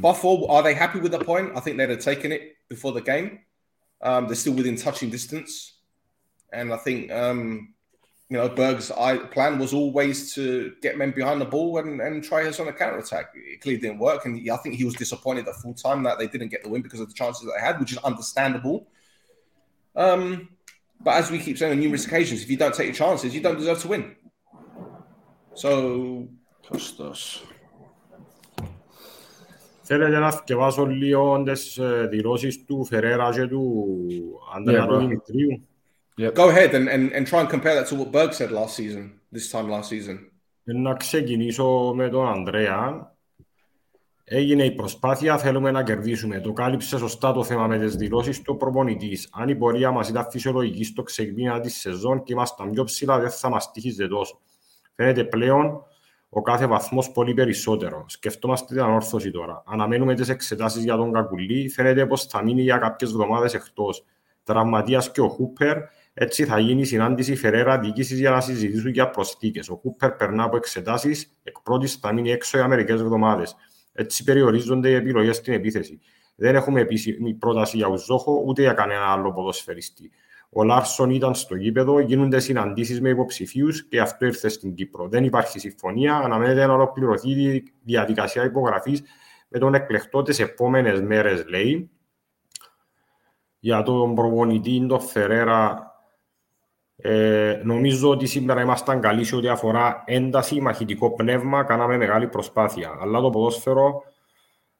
Buffalo, 0.00 0.46
are 0.48 0.62
they 0.62 0.74
happy 0.74 1.00
with 1.00 1.12
the 1.12 1.18
point? 1.18 1.52
I 1.56 1.60
think 1.60 1.76
they'd 1.76 1.90
have 1.90 1.98
taken 1.98 2.30
it 2.30 2.56
before 2.68 2.92
the 2.92 3.00
game. 3.00 3.40
Um, 4.00 4.26
they're 4.26 4.36
still 4.36 4.52
within 4.52 4.76
touching 4.76 5.10
distance. 5.10 5.74
And 6.52 6.72
I 6.72 6.76
think, 6.76 7.10
um, 7.10 7.74
you 8.28 8.36
know, 8.36 8.48
Berg's 8.48 8.90
plan 9.32 9.58
was 9.58 9.74
always 9.74 10.34
to 10.34 10.74
get 10.82 10.96
men 10.96 11.10
behind 11.10 11.40
the 11.40 11.46
ball 11.46 11.78
and, 11.78 12.00
and 12.00 12.22
try 12.22 12.46
us 12.46 12.60
on 12.60 12.68
a 12.68 12.72
counter 12.72 12.98
attack. 12.98 13.32
It 13.34 13.60
clearly 13.60 13.80
didn't 13.80 13.98
work. 13.98 14.24
And 14.24 14.48
I 14.50 14.56
think 14.58 14.76
he 14.76 14.84
was 14.84 14.94
disappointed 14.94 15.48
at 15.48 15.56
full 15.56 15.74
time 15.74 16.04
that 16.04 16.18
they 16.18 16.28
didn't 16.28 16.48
get 16.48 16.62
the 16.62 16.68
win 16.68 16.82
because 16.82 17.00
of 17.00 17.08
the 17.08 17.14
chances 17.14 17.44
that 17.44 17.52
they 17.56 17.64
had, 17.64 17.80
which 17.80 17.92
is 17.92 17.98
understandable. 17.98 18.86
Um, 19.96 20.48
but 21.00 21.14
as 21.16 21.30
we 21.30 21.40
keep 21.40 21.58
saying 21.58 21.72
on 21.72 21.80
numerous 21.80 22.06
occasions, 22.06 22.42
if 22.42 22.50
you 22.50 22.56
don't 22.56 22.74
take 22.74 22.86
your 22.86 22.94
chances, 22.94 23.34
you 23.34 23.40
don't 23.40 23.58
deserve 23.58 23.80
to 23.80 23.88
win. 23.88 24.14
So, 25.54 25.70
Σωστός. 26.72 27.44
Θέλετε 29.82 30.18
να 30.18 30.30
θυκευάσω 30.30 30.84
λίγο 30.86 31.42
τις 31.42 31.78
ε, 31.78 32.06
δηλώσεις 32.10 32.64
του 32.64 32.84
Φερέρα 32.84 33.30
και 33.32 33.46
του 33.46 33.84
Ανδρέα 34.54 34.84
Yeah, 34.84 34.88
του 34.88 34.94
bro. 34.94 34.98
Δημητρίου; 34.98 35.68
go 36.16 36.48
ahead 36.50 36.70
and, 36.74 36.88
and, 36.88 37.12
and 37.12 37.26
try 37.26 37.40
and 37.40 37.48
compare 37.48 37.74
that 37.74 37.86
to 37.88 37.94
what 37.96 38.10
Berg 38.12 38.32
said 38.32 38.50
last 38.50 38.74
season, 38.76 39.20
this 39.34 39.50
time 39.50 39.68
last 39.70 39.88
season. 39.88 40.16
Ε, 40.64 40.72
Να 40.72 40.94
ξεκινήσω 40.94 41.92
με 41.94 42.08
τον 42.08 42.26
Ανδρέα. 42.28 43.10
Έγινε 44.24 44.64
η 44.64 44.70
προσπάθεια, 44.70 45.38
θέλουμε 45.38 45.70
να 45.70 45.82
κερδίσουμε. 45.82 46.40
Το 46.40 46.52
κάλυψε 46.52 46.98
σωστά 46.98 47.32
το 47.32 47.44
θέμα 47.44 47.66
με 47.66 47.78
τις 47.78 47.96
δηλώσεις 47.96 48.42
του 48.42 48.56
προπονητής. 48.56 49.28
Αν 49.32 49.48
η 49.48 49.54
πορεία 49.56 49.90
μας 49.90 50.08
ήταν 50.08 50.26
φυσιολογική 50.30 50.84
στο 50.84 51.02
ξεκίνημα 51.02 51.60
της 51.60 51.74
σεζόν 51.76 52.22
και 52.22 52.32
ήμασταν 52.32 52.70
πιο 52.70 52.84
ψηλά, 52.84 53.18
δεν 53.18 53.30
θα 53.30 53.48
μας 53.48 53.70
τύχιζε 53.70 54.08
τόσο. 54.08 54.40
Φαίνεται 55.02 55.24
πλέον 55.24 55.84
ο 56.28 56.42
κάθε 56.42 56.66
βαθμός 56.66 57.10
πολύ 57.10 57.34
περισσότερο. 57.34 58.04
Σκεφτόμαστε 58.08 58.74
την 58.74 58.82
ανόρθωση 58.82 59.30
τώρα. 59.30 59.62
Αναμένουμε 59.66 60.14
τις 60.14 60.28
εξετάσεις 60.28 60.84
για 60.84 60.96
τον 60.96 61.12
Κακουλή. 61.12 61.68
Φαίνεται 61.68 62.06
πως 62.06 62.24
θα 62.24 62.42
μείνει 62.42 62.62
για 62.62 62.76
κάποιες 62.76 63.10
εβδομάδες 63.10 63.54
εκτός. 63.54 64.04
Τραυματίας 64.44 65.10
και 65.10 65.20
ο 65.20 65.28
Χούπερ. 65.28 65.76
Έτσι 66.14 66.44
θα 66.44 66.58
γίνει 66.58 66.80
η 66.80 66.84
συνάντηση 66.84 67.36
Φερέρα 67.36 67.78
διοίκησης 67.78 68.18
για 68.18 68.30
να 68.30 68.40
συζητήσουν 68.40 68.90
για 68.90 69.10
προσθήκες. 69.10 69.68
Ο 69.68 69.74
Χούπερ 69.74 70.10
περνά 70.12 70.44
από 70.44 70.56
εξετάσεις. 70.56 71.38
Εκ 71.42 71.60
πρώτης 71.60 71.94
θα 71.94 72.12
μείνει 72.12 72.30
έξω 72.30 72.56
για 72.56 72.68
μερικές 72.68 73.00
εβδομάδες. 73.00 73.56
Έτσι 73.92 74.24
περιορίζονται 74.24 74.88
οι 74.88 74.94
επιλογές 74.94 75.36
στην 75.36 75.52
επίθεση. 75.52 76.00
Δεν 76.36 76.54
έχουμε 76.54 76.80
επίσημη 76.80 77.34
πρόταση 77.34 77.76
για 77.76 77.88
Ουζόχο 77.88 78.42
ούτε 78.46 78.62
για 78.62 78.72
κανένα 78.72 79.12
άλλο 79.12 79.32
ποδοσφαιριστή. 79.32 80.10
Ο 80.54 80.64
Λάρσον 80.64 81.10
ήταν 81.10 81.34
στο 81.34 81.54
γήπεδο, 81.54 82.00
γίνονται 82.00 82.40
συναντήσεις 82.40 83.00
με 83.00 83.08
υποψηφίους 83.08 83.88
και 83.88 84.00
αυτό 84.00 84.26
ήρθε 84.26 84.48
στην 84.48 84.74
Κύπρο. 84.74 85.08
Δεν 85.08 85.24
υπάρχει 85.24 85.58
συμφωνία. 85.58 86.16
Αναμένεται 86.16 86.66
να 86.66 86.72
ολοκληρωθεί 86.72 87.30
η 87.30 87.72
διαδικασία 87.82 88.44
υπογραφής 88.44 89.02
με 89.48 89.58
τον 89.58 89.74
εκλεκτό 89.74 90.22
τις 90.22 90.38
επόμενες 90.38 91.00
μέρες, 91.00 91.44
λέει. 91.48 91.90
Για 93.58 93.82
τον 93.82 94.14
προπονητή, 94.14 94.86
τον 94.88 95.00
Φερέρα, 95.00 95.92
ε, 96.96 97.60
νομίζω 97.64 98.10
ότι 98.10 98.26
σήμερα 98.26 98.60
ήμασταν 98.60 99.00
καλοί 99.00 99.24
σε 99.24 99.36
ό,τι 99.36 99.48
αφορά 99.48 100.02
ένταση, 100.06 100.60
μαχητικό 100.60 101.14
πνεύμα, 101.14 101.64
κάναμε 101.64 101.96
μεγάλη 101.96 102.28
προσπάθεια. 102.28 102.98
Αλλά 103.00 103.20
το 103.20 103.30
ποδόσφαιρο, 103.30 104.02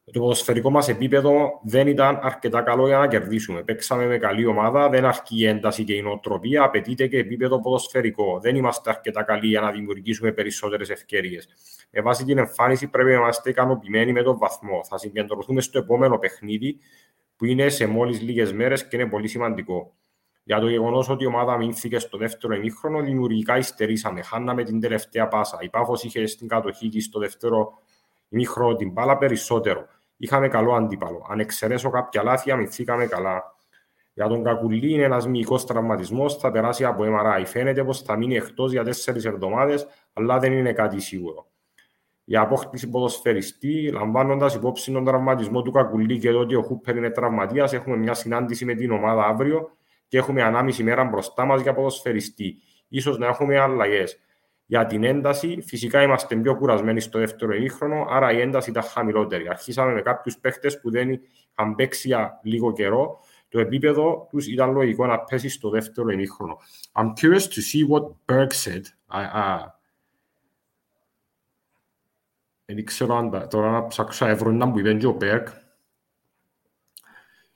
το 0.05 0.21
ποδοσφαιρικό 0.21 0.71
μας 0.71 0.89
επίπεδο 0.89 1.61
δεν 1.63 1.87
ήταν 1.87 2.19
αρκετά 2.23 2.63
καλό 2.63 2.87
για 2.87 2.99
να 2.99 3.09
κερδίσουμε. 3.09 3.63
Παίξαμε 3.63 4.07
με 4.07 4.19
καλή 4.19 4.47
ομάδα, 4.47 4.89
δεν 4.89 5.05
αρκεί 5.05 5.39
η 5.39 5.47
ένταση 5.47 5.85
και 5.85 5.95
η 5.95 6.03
νοοτροπία, 6.03 6.63
απαιτείται 6.63 7.07
και 7.07 7.19
επίπεδο 7.19 7.61
ποδοσφαιρικό. 7.61 8.39
Δεν 8.41 8.57
είμαστε 8.57 8.91
αρκετά 8.91 9.23
καλοί 9.23 9.47
για 9.47 9.61
να 9.61 9.71
δημιουργήσουμε 9.71 10.33
περισσότερες 10.33 10.91
ευκαιρίες. 10.91 11.49
Με 11.91 12.01
βάση 12.01 12.25
την 12.25 12.39
εμφάνιση 12.39 12.87
πρέπει 12.89 13.11
να 13.11 13.17
είμαστε 13.17 13.51
ικανοποιημένοι 13.51 14.13
με 14.13 14.23
τον 14.23 14.39
βαθμό. 14.39 14.85
Θα 14.85 14.99
συγκεντρωθούμε 14.99 15.61
στο 15.61 15.79
επόμενο 15.79 16.19
παιχνίδι 16.19 16.79
που 17.37 17.45
είναι 17.45 17.69
σε 17.69 17.87
μόλις 17.87 18.21
λίγες 18.21 18.53
μέρες 18.53 18.89
και 18.89 18.97
είναι 18.97 19.09
πολύ 19.09 19.29
σημαντικό. 19.29 19.95
Για 20.45 20.61
το 20.61 20.69
γεγονός 20.69 21.09
ότι 21.09 21.25
η 21.25 21.27
ομάδα 21.27 21.57
μείνθηκε 21.57 21.99
στο 21.99 22.19
δεύτερο 22.19 22.55
ημίχρονο, 22.55 23.01
δημιουργικά 23.01 23.59
υστερήσαμε. 23.59 24.23
Χάναμε 24.23 24.63
την 24.63 24.81
τελευταία 24.81 25.29
πάσα. 25.29 25.59
Η 25.61 25.69
Πάφο 25.69 25.95
είχε 26.03 26.27
στην 26.27 26.49
κατοχή 26.49 26.89
της 26.89 27.05
στο 27.05 27.19
δεύτερο 27.19 27.79
ημίχρονο 28.33 28.77
την 28.77 28.91
μπάλα 28.91 29.19
περισσότερο. 29.19 29.87
Είχαμε 30.17 30.49
καλό 30.49 30.75
αντίπαλο. 30.75 31.27
Αν 31.29 31.41
εξαιρέσω 31.41 31.91
κάποια 31.91 32.23
λάθη, 32.23 32.51
αμυνθήκαμε 32.51 33.07
καλά. 33.07 33.57
Για 34.15 34.29
τον 34.29 34.45
Κακουλή 34.45 34.93
είναι 34.93 35.03
ένας 35.03 35.27
μυϊκός 35.27 35.67
τραυματισμός, 35.67 36.37
θα 36.37 36.51
περάσει 36.51 36.85
από 36.85 37.05
MRI. 37.07 37.43
Φαίνεται 37.47 37.85
πως 37.85 38.03
θα 38.03 38.17
μείνει 38.17 38.37
εκτός 38.37 38.73
για 38.73 38.85
τέσσερις 38.85 39.25
εβδομάδες, 39.25 39.87
αλλά 40.13 40.39
δεν 40.39 40.53
είναι 40.53 40.73
κάτι 40.73 41.01
σίγουρο. 41.01 41.47
Η 42.25 42.37
απόκτηση 42.37 42.89
ποδοσφαιριστή, 42.89 43.91
λαμβάνοντας 43.93 44.55
υπόψη 44.55 44.93
τον 44.93 45.05
τραυματισμό 45.05 45.63
του 45.63 45.71
Κακουλή 45.71 46.19
και 46.19 46.31
το 46.31 46.39
ότι 46.39 46.55
ο 46.55 46.63
Χούπερ 46.63 46.97
είναι 46.97 47.11
τραυματίας, 47.11 47.73
έχουμε 47.73 47.97
μια 47.97 48.15
συνάντηση 48.15 48.65
με 48.65 48.75
την 48.75 48.91
ομάδα 48.91 49.25
αύριο 49.25 49.71
και 50.09 50.19
έχουμε 50.19 50.43
ανάμιση 50.43 50.83
μέρα 50.83 51.05
μπροστά 51.05 51.45
μας 51.45 51.61
για 51.61 51.75
ποδοσφαιριστή. 51.75 52.57
Ίσως 52.89 53.19
να 53.19 53.27
έχουμε 53.27 53.59
αλλαγές. 53.59 54.19
Για 54.73 54.87
την 54.87 55.05
ένταση, 55.05 55.63
φυσικά 55.67 56.03
είμαστε 56.03 56.37
πιο 56.37 56.57
κουρασμένοι 56.57 57.01
στο 57.01 57.19
δεύτερο 57.19 57.55
ημίχρονο, 57.55 58.07
άρα 58.09 58.33
η 58.33 58.41
ένταση 58.41 58.71
ήταν 58.71 58.83
χαμηλότερη. 58.83 59.49
Αρχίσαμε 59.49 59.93
με 59.93 60.03
κάποιους 60.03 60.39
παίχτες 60.39 60.81
που 60.81 60.91
δεν 60.91 61.11
είχαν 61.11 61.75
παίξει 61.75 62.09
για 62.09 62.41
λίγο 62.43 62.73
καιρό. 62.73 63.21
Το 63.49 63.61
επίπεδο 63.61 64.27
τους 64.31 64.47
ήταν 64.47 64.73
λογικό 64.73 65.07
να 65.07 65.19
πέσει 65.19 65.49
στο 65.49 65.71
δεύτερο 65.71 66.11
ημίχρονο. 66.11 66.59
I'm 66.93 67.13
curious 67.21 67.43
to 67.43 67.61
see 67.61 67.89
what 67.89 68.03
Berg 68.27 68.53
said. 68.65 68.83
I, 69.11 69.25
uh, 69.35 69.67
δεν 72.65 72.85
ξέρω 72.85 73.17
αν 73.17 73.49
τώρα 73.51 73.71
να 73.71 73.87
ψάξω 73.87 74.27
ευρώ 74.27 74.51
να 74.51 74.67
μου 74.67 74.79
είπε 74.79 74.95
και 74.95 75.07
ο 75.07 75.17
Berg. 75.21 75.45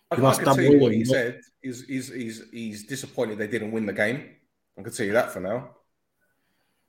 I, 0.09 0.17
I 0.17 0.21
must 0.21 0.39
can 0.39 0.47
have 0.47 0.57
tell 0.57 0.65
you 0.65 0.81
what 0.81 0.93
he 0.93 0.99
won. 0.99 1.17
said. 1.17 1.41
He's, 1.63 1.85
he's, 1.87 2.09
he's, 2.13 2.43
he's 2.53 2.87
disappointed 2.87 3.39
they 3.39 3.51
didn't 3.59 3.73
win 3.73 3.87
the 3.87 3.99
game. 4.05 4.19
I 4.79 4.83
can 4.83 4.93
tell 4.93 5.07
you 5.07 5.13
that 5.13 5.31
for 5.33 5.41
now. 5.41 5.76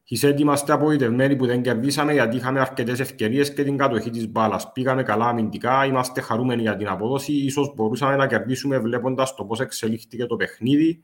He 0.10 0.28
said 0.28 0.40
είμαστε 0.40 0.74
απογοητευμένοι 0.74 1.36
που 1.36 1.46
δεν 1.46 1.62
κερδίσαμε 1.62 2.14
γιατί 2.14 2.36
είχαμε 2.36 2.60
αρκετέ 2.60 2.92
ευκαιρίε 2.92 3.44
και 3.44 3.64
την 3.64 3.78
κατοχή 3.78 4.10
τη 4.10 4.28
μπάλα. 4.28 4.72
Πήγαμε 4.74 5.04
καλά 5.04 5.28
αμυντικά, 5.28 5.86
είμαστε 5.86 6.22
χαρούμενοι 6.22 6.62
για 6.62 6.76
την 6.76 6.88
απόδοση. 6.88 7.50
σω 7.50 7.74
μπορούσαμε 7.76 8.16
να 8.16 8.28
κερδίσουμε 8.28 8.80
βλέποντα 8.80 9.28
το 9.36 9.46
πώ 9.46 9.64
εξελίχθηκε 9.64 10.26
το 10.26 10.36
παιχνίδι. 10.36 11.04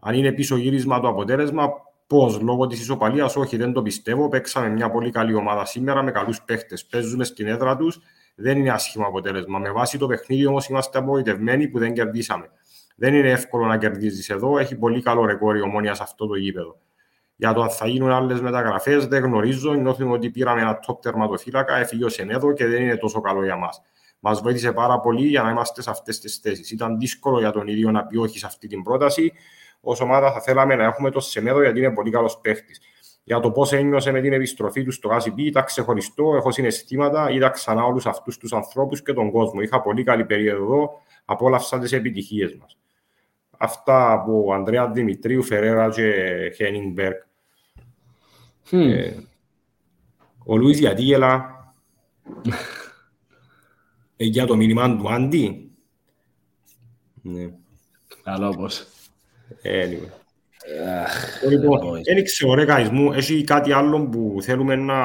Αν 0.00 0.14
είναι 0.14 0.32
πίσω 0.32 0.56
γύρισμα 0.56 1.00
το 1.00 1.08
αποτέλεσμα, 1.08 1.68
πώ 2.06 2.38
λόγω 2.42 2.66
τη 2.66 2.76
ισοπαλία, 2.76 3.30
όχι, 3.36 3.56
δεν 3.56 3.72
το 3.72 3.82
πιστεύω. 3.82 4.28
Παίξαμε 4.28 4.68
μια 4.68 4.90
πολύ 4.90 5.10
καλή 5.10 5.34
ομάδα 5.34 5.64
σήμερα 5.64 6.02
με 6.02 6.10
καλού 6.10 6.34
παίχτε. 6.44 6.76
Παίζουμε 6.90 7.24
στην 7.24 7.46
έδρα 7.46 7.76
του, 7.76 7.92
δεν 8.34 8.58
είναι 8.58 8.70
άσχημο 8.70 9.06
αποτέλεσμα. 9.06 9.58
Με 9.58 9.70
βάση 9.70 9.98
το 9.98 10.06
παιχνίδι 10.06 10.46
όμω 10.46 10.58
είμαστε 10.70 10.98
απογοητευμένοι 10.98 11.68
που 11.68 11.78
δεν 11.78 11.92
κερδίσαμε. 11.92 12.50
Δεν 12.96 13.14
είναι 13.14 13.30
εύκολο 13.30 13.66
να 13.66 13.78
κερδίζει 13.78 14.32
εδώ, 14.34 14.58
έχει 14.58 14.76
πολύ 14.76 15.02
καλό 15.02 15.24
ρεκόρ 15.24 15.56
η 15.56 15.60
ομόνια 15.60 15.94
σε 15.94 16.02
αυτό 16.02 16.26
το 16.26 16.34
γήπεδο. 16.34 16.76
Για 17.40 17.52
το 17.52 17.62
αν 17.62 17.70
θα 17.70 17.86
γίνουν 17.86 18.10
άλλες 18.10 18.40
μεταγραφές, 18.40 19.06
δεν 19.06 19.22
γνωρίζω. 19.22 19.72
Νιώθουμε 19.72 20.12
ότι 20.12 20.30
πήραμε 20.30 20.60
ένα 20.60 20.78
top 20.86 21.00
τερματοφύλακα, 21.02 21.76
έφυγε 21.76 22.04
ο 22.04 22.08
Σενέδο 22.08 22.52
και 22.52 22.66
δεν 22.66 22.82
είναι 22.82 22.96
τόσο 22.96 23.20
καλό 23.20 23.44
για 23.44 23.56
μας. 23.56 23.82
Μας 24.20 24.40
βοήθησε 24.40 24.72
πάρα 24.72 25.00
πολύ 25.00 25.26
για 25.26 25.42
να 25.42 25.50
είμαστε 25.50 25.82
σε 25.82 25.90
αυτές 25.90 26.20
τις 26.20 26.36
θέσεις. 26.36 26.70
Ήταν 26.70 26.98
δύσκολο 26.98 27.38
για 27.38 27.50
τον 27.50 27.66
ίδιο 27.66 27.90
να 27.90 28.06
πει 28.06 28.16
όχι 28.16 28.38
σε 28.38 28.46
αυτή 28.46 28.66
την 28.66 28.82
πρόταση. 28.82 29.32
Ω 29.80 29.92
ομάδα 30.02 30.32
θα 30.32 30.40
θέλαμε 30.40 30.74
να 30.74 30.84
έχουμε 30.84 31.10
το 31.10 31.20
Σενέδο 31.20 31.62
γιατί 31.62 31.78
είναι 31.78 31.90
πολύ 31.90 32.10
καλός 32.10 32.38
παίχτης. 32.40 32.80
Για 33.24 33.40
το 33.40 33.50
πώς 33.50 33.72
ένιωσε 33.72 34.10
με 34.10 34.20
την 34.20 34.32
επιστροφή 34.32 34.84
του 34.84 34.90
στο 34.90 35.08
ΚΑΣΙΠ, 35.08 35.38
ήταν 35.38 35.64
ξεχωριστό. 35.64 36.34
Έχω 36.36 36.50
συναισθήματα, 36.50 37.30
είδα 37.30 37.48
ξανά 37.48 37.84
όλους 37.84 38.06
αυτούς 38.06 38.38
τους 38.38 38.52
ανθρώπους 38.52 39.02
και 39.02 39.12
τον 39.12 39.30
κόσμο. 39.30 39.60
Είχα 39.60 39.80
πολύ 39.82 40.02
καλή 40.02 40.24
περίοδο 40.24 40.64
εδώ, 40.64 40.90
απόλαυσα 41.24 41.78
τις 41.78 41.92
επιτυχίες 41.92 42.56
μας. 42.60 42.78
Αυτά 43.58 44.12
από 44.12 44.44
ο 44.46 44.52
Ανδρέα 44.52 44.90
Δημητρίου, 44.90 45.42
Φερέρα 45.42 45.88
και 45.88 46.12
Χένιγκμπεργκ. 46.56 47.26
Ε, 48.70 49.14
ο 50.44 50.56
Λουίς 50.56 50.78
γιατί 50.78 51.02
γελά; 51.02 51.56
Ε, 54.20 54.24
για 54.24 54.46
το 54.46 54.56
μήνυμα 54.56 54.96
του 54.96 55.12
Άντι. 55.12 55.70
Ναι. 57.22 57.50
Καλό 58.22 58.48
όπως. 58.48 58.86
Ε, 59.62 59.88
anyway. 59.88 60.08
Λοιπόν, 61.48 62.02
δεν 62.02 62.24
ξέρω 62.24 62.54
ρε 62.54 62.64
guys 62.68 62.88
μου, 62.92 63.12
έχει 63.12 63.44
κάτι 63.44 63.72
άλλο 63.72 64.08
που 64.08 64.38
θέλουμε 64.42 64.76
να, 64.76 65.02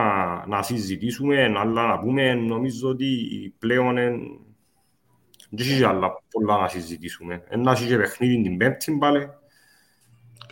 να 0.47 0.63
συζητήσουμε, 0.63 1.43
αλλά 1.43 1.87
να 1.87 1.99
πούμε, 1.99 2.33
νομίζω 2.33 2.89
ότι 2.89 3.07
πλέον 3.59 3.97
εν, 3.97 4.19
δεν 5.49 5.67
έχει 5.67 5.83
άλλα 5.83 6.23
πολλά 6.29 6.57
να 6.57 6.67
συζητήσουμε. 6.67 7.43
Ένα 7.47 7.71
έχει 7.71 7.87
και 7.87 7.97
παιχνίδι 7.97 8.41
την 8.41 8.57
πέμπτη 8.57 8.97
πάλι. 8.97 9.29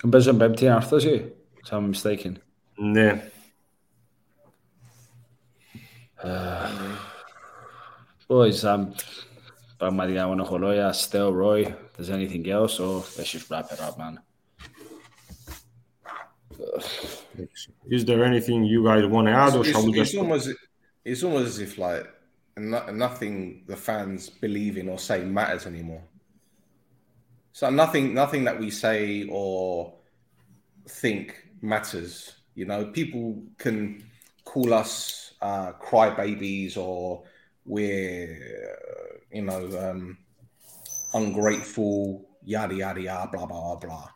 Παίζουν 0.10 0.38
πέμπτη 0.38 0.68
αναρθώση. 0.68 1.34
if 1.64 1.72
I'm 1.74 1.92
mistaken. 1.92 2.51
Ναι. 2.81 3.31
Boys, 8.29 8.63
um, 8.63 8.87
πραγματικά 9.77 10.27
μόνο 10.27 10.43
έχω 10.43 10.59
λόγια. 10.59 10.93
Still, 10.93 11.33
Roy, 11.33 11.65
there's 11.97 12.11
anything 12.11 12.49
else 12.49 12.81
or 12.81 13.03
let's 13.17 13.31
just 13.33 13.51
wrap 13.51 13.71
it 13.73 13.81
up, 13.81 13.97
man. 13.99 14.21
Is 17.89 18.05
there 18.05 18.25
anything 18.25 18.65
you 18.65 18.85
guys 18.85 19.05
want 19.07 19.27
to 19.29 19.33
add 19.33 19.55
or 19.55 19.61
It's, 19.61 19.71
shall 19.71 19.85
we 19.85 20.01
it's 20.01 20.11
just... 20.11 20.17
almost 20.23 20.49
it's 21.05 21.23
almost 21.23 21.47
as 21.53 21.59
if 21.67 21.79
like 21.79 22.07
and, 22.57 22.71
no, 22.71 22.79
and 22.89 22.99
nothing 22.99 23.63
the 23.67 23.77
fans 23.77 24.31
believe 24.31 24.77
in 24.79 24.89
or 24.89 24.99
say 24.99 25.23
matters 25.25 25.67
anymore. 25.67 26.03
So 27.53 27.71
nothing, 27.71 28.13
nothing 28.13 28.45
that 28.45 28.59
we 28.59 28.71
say 28.71 29.27
or 29.31 29.95
think 30.89 31.27
matters. 31.63 32.37
you 32.62 32.68
know, 32.68 32.86
people 32.86 33.42
can 33.58 34.04
call 34.46 34.72
us 34.72 35.34
uh, 35.42 35.72
crybabies 35.82 36.78
or 36.78 37.24
we're, 37.66 38.38
uh, 38.70 39.18
you 39.32 39.42
know, 39.42 39.90
um, 39.90 40.20
ungrateful, 41.12 42.30
yada 42.44 42.76
yada 42.76 43.02
yada, 43.02 43.32
blah 43.32 43.48
blah 43.48 43.76
blah 43.76 43.76
blah. 43.78 44.10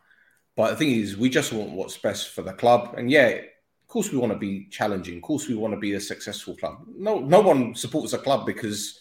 But 0.55 0.69
the 0.69 0.75
thing 0.75 0.91
is, 0.91 1.17
we 1.17 1.27
just 1.27 1.53
want 1.53 1.71
what's 1.71 1.97
best 1.97 2.35
for 2.35 2.43
the 2.43 2.53
club, 2.53 2.93
and 2.95 3.09
yeah, 3.09 3.29
of 3.29 3.87
course 3.87 4.11
we 4.11 4.19
want 4.19 4.31
to 4.31 4.37
be 4.37 4.67
challenging. 4.69 5.17
Of 5.17 5.23
course 5.23 5.47
we 5.47 5.55
want 5.55 5.73
to 5.73 5.79
be 5.79 5.93
a 5.93 5.99
successful 5.99 6.55
club. 6.55 6.85
No, 6.95 7.17
no 7.17 7.41
one 7.41 7.73
supports 7.73 8.13
a 8.13 8.19
club 8.19 8.45
because 8.45 8.99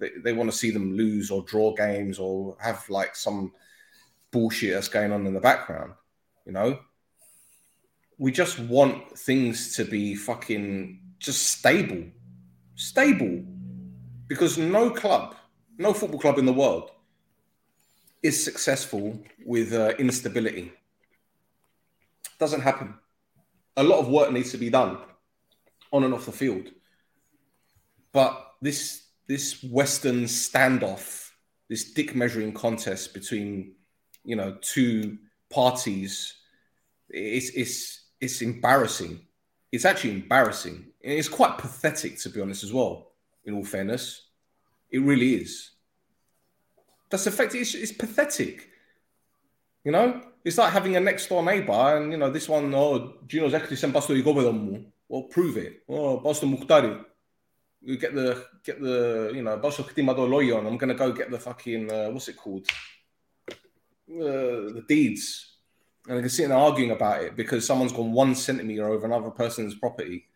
they, 0.00 0.10
they 0.24 0.32
want 0.32 0.50
to 0.50 0.56
see 0.56 0.72
them 0.72 0.96
lose 0.96 1.30
or 1.30 1.44
draw 1.44 1.76
games 1.76 2.18
or 2.18 2.56
have 2.58 2.84
like 2.90 3.14
some 3.14 3.52
bullshit 4.32 4.74
that's 4.74 4.88
going 4.88 5.12
on 5.12 5.28
in 5.28 5.34
the 5.34 5.38
background. 5.38 5.92
You 6.44 6.50
know, 6.54 6.80
we 8.20 8.30
just 8.30 8.58
want 8.58 9.18
things 9.18 9.74
to 9.74 9.82
be 9.82 10.14
fucking 10.14 11.00
just 11.18 11.42
stable, 11.42 12.04
stable, 12.74 13.42
because 14.28 14.58
no 14.58 14.90
club, 14.90 15.34
no 15.78 15.94
football 15.94 16.20
club 16.20 16.36
in 16.36 16.44
the 16.44 16.52
world 16.52 16.90
is 18.22 18.44
successful 18.44 19.18
with 19.46 19.72
uh, 19.72 19.94
instability. 19.98 20.70
Doesn't 22.38 22.60
happen. 22.60 22.92
A 23.78 23.82
lot 23.82 24.00
of 24.00 24.08
work 24.08 24.30
needs 24.30 24.50
to 24.50 24.58
be 24.58 24.68
done 24.68 24.98
on 25.90 26.04
and 26.04 26.12
off 26.12 26.26
the 26.26 26.32
field. 26.32 26.68
But 28.12 28.52
this 28.60 29.02
this 29.28 29.62
Western 29.62 30.24
standoff, 30.24 31.30
this 31.70 31.94
dick 31.94 32.14
measuring 32.14 32.52
contest 32.52 33.14
between 33.14 33.76
you 34.24 34.36
know 34.36 34.58
two 34.60 35.16
parties, 35.48 36.34
it's 37.08 37.48
it's 37.50 38.00
it's 38.20 38.42
embarrassing. 38.42 39.20
It's 39.72 39.84
actually 39.84 40.12
embarrassing. 40.12 40.86
It's 41.00 41.28
quite 41.28 41.58
pathetic 41.58 42.18
to 42.20 42.28
be 42.28 42.40
honest 42.40 42.64
as 42.64 42.72
well. 42.72 43.12
In 43.44 43.54
all 43.54 43.64
fairness, 43.64 44.28
it 44.90 44.98
really 44.98 45.34
is. 45.36 45.70
That's 47.10 47.26
effective. 47.26 47.62
It's, 47.62 47.74
it's 47.74 47.92
pathetic. 47.92 48.68
You 49.84 49.92
know, 49.92 50.20
it's 50.44 50.58
like 50.58 50.72
having 50.72 50.96
a 50.96 51.00
next 51.00 51.28
door 51.28 51.42
neighbor, 51.42 51.96
and 51.96 52.12
you 52.12 52.18
know, 52.18 52.30
this 52.30 52.48
one, 52.48 52.72
oh, 52.74 53.14
Gino's 53.26 53.54
actually 53.54 53.76
sent 53.76 53.94
Basto 53.94 54.20
Igobedomu. 54.20 54.84
Well, 55.08 55.22
prove 55.22 55.56
it. 55.56 55.82
Oh, 55.88 56.20
Basto 56.20 56.44
Muktari. 56.44 57.04
You 57.82 57.96
get 57.96 58.14
the 58.14 58.44
get 58.62 58.80
the 58.80 59.32
you 59.34 59.42
know 59.42 59.58
Basto 59.58 59.82
Kitimado 59.82 60.28
Loyon. 60.28 60.66
I'm 60.66 60.76
gonna 60.76 60.94
go 60.94 61.12
get 61.12 61.30
the 61.30 61.38
fucking 61.38 61.90
uh, 61.90 62.10
what's 62.10 62.28
it 62.28 62.36
called? 62.36 62.66
Uh, 63.48 64.74
the 64.76 64.84
deeds, 64.86 65.49
and 66.10 66.18
I 66.18 66.22
can 66.22 66.28
sit 66.28 66.42
and 66.44 66.52
arguing 66.52 66.90
about 66.90 67.22
it 67.22 67.36
because 67.36 67.64
someone's 67.64 67.92
gone 67.92 68.10
one 68.10 68.34
centimeter 68.34 68.88
over 68.88 69.06
another 69.06 69.30
person's 69.30 69.76
property, 69.76 70.26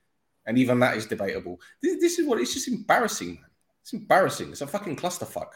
and 0.47 0.57
even 0.57 0.79
that 0.79 0.97
is 0.97 1.07
debatable. 1.07 1.61
This, 1.83 2.01
this 2.01 2.18
is 2.20 2.29
what 2.29 2.39
it's 2.41 2.55
just 2.55 2.68
embarrassing, 2.68 3.35
man. 3.35 3.51
It's 3.83 3.93
embarrassing. 3.93 4.51
It's 4.53 4.61
a 4.61 4.68
fucking 4.68 4.95
clusterfuck, 4.95 5.49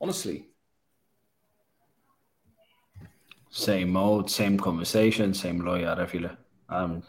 honestly. 0.00 0.46
Same 3.50 3.92
mode, 3.92 4.30
same 4.30 4.58
conversation, 4.58 5.34
same 5.34 5.60
lawyer, 5.60 5.94
I 5.98 6.06
feel 6.06 6.24
it. 6.24 6.36
Um, 6.70 7.02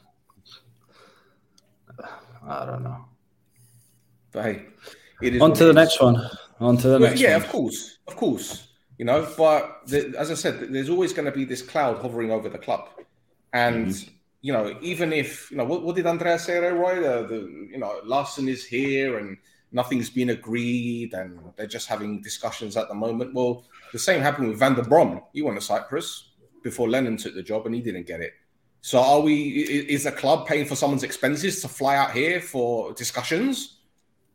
I 2.45 2.65
don't 2.65 2.84
know. 2.84 3.05
But 4.34 4.43
hey, 4.43 4.65
it 5.22 5.36
is 5.36 5.41
On 5.41 5.53
to 5.53 5.63
the 5.63 5.74
next 5.74 6.01
one. 6.01 6.22
On 6.59 6.76
to 6.76 6.88
the 6.89 6.99
Well, 6.99 7.09
next 7.11 7.22
yeah, 7.22 7.38
one. 7.38 7.45
of 7.45 7.49
course, 7.49 7.97
of 8.07 8.15
course. 8.18 8.66
You 8.98 9.06
know, 9.06 9.28
but 9.38 9.82
the, 9.86 10.16
as 10.18 10.32
I 10.32 10.34
said, 10.34 10.74
there's 10.74 10.89
always 10.89 11.14
going 11.14 11.28
to 11.28 11.32
be 11.32 11.45
this 11.45 11.62
cloud 11.62 12.02
hovering 12.02 12.32
over 12.32 12.50
the 12.50 12.58
club, 12.58 12.89
and 13.54 13.88
Mm-hmm. 13.88 14.12
you 14.41 14.54
know, 14.54 14.78
even 14.82 15.14
if 15.14 15.52
you 15.52 15.58
know, 15.58 15.66
what, 15.66 15.84
what 15.84 15.95
did 15.95 16.08
Andrea 16.08 16.39
say, 16.39 16.58
Roy? 16.58 16.95
The, 16.95 17.28
the 17.28 17.68
you 17.72 17.78
know, 17.78 18.00
Larson 18.04 18.48
is 18.50 18.66
here 18.66 19.20
and 19.20 19.38
nothing's 19.72 20.10
been 20.10 20.30
agreed, 20.30 21.14
and 21.14 21.39
they're 21.56 21.68
just 21.68 21.88
having 21.88 22.22
discussions 22.22 22.78
at 22.78 22.88
the 22.88 22.95
moment. 22.95 23.34
Well, 23.34 23.66
the 23.91 24.00
same 24.00 24.22
happened 24.22 24.48
with 24.50 24.60
Van 24.60 24.74
den 24.74 24.86
Brom. 24.86 25.22
He 25.34 25.41
went 25.41 25.60
to 25.60 25.66
Cyprus 25.66 26.32
before 26.64 26.89
Lennon 26.89 27.18
took 27.18 27.36
the 27.36 27.43
job, 27.43 27.66
and 27.66 27.76
he 27.76 27.82
didn't 27.82 28.08
get 28.08 28.22
it. 28.22 28.34
So, 28.82 29.00
are 29.02 29.20
we? 29.20 29.34
Is 29.95 30.04
the 30.04 30.12
club 30.12 30.48
paying 30.48 30.66
for 30.66 30.76
someone's 30.76 31.04
expenses 31.04 31.62
to 31.62 31.68
fly 31.68 31.95
out 31.98 32.12
here 32.12 32.39
for 32.39 32.93
discussions? 32.93 33.80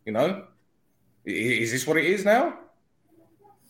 You 0.04 0.12
know, 0.12 0.44
is 1.24 1.70
this 1.72 1.86
what 1.86 1.96
it 1.96 2.04
is 2.04 2.24
now? 2.24 2.58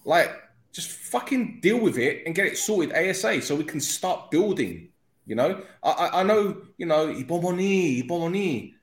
Like, 0.05 0.33
just 0.73 0.91
fucking 0.91 1.61
deal 1.61 1.79
with 1.79 1.99
it 1.99 2.23
and 2.27 2.35
get 2.35 2.47
it 2.47 2.59
sorted 2.59 2.95
ASA 2.95 3.43
so 3.43 3.55
we 3.55 3.65
can 3.65 3.81
start 3.81 4.31
building. 4.31 4.89
You 5.27 5.37
know, 5.37 5.63
I, 5.83 5.91
I, 5.91 6.21
I 6.21 6.23
know, 6.25 6.63
you 6.79 6.87
know, 6.87 7.09
Ibomoni, 7.09 8.03
Ibomoni, 8.07 8.75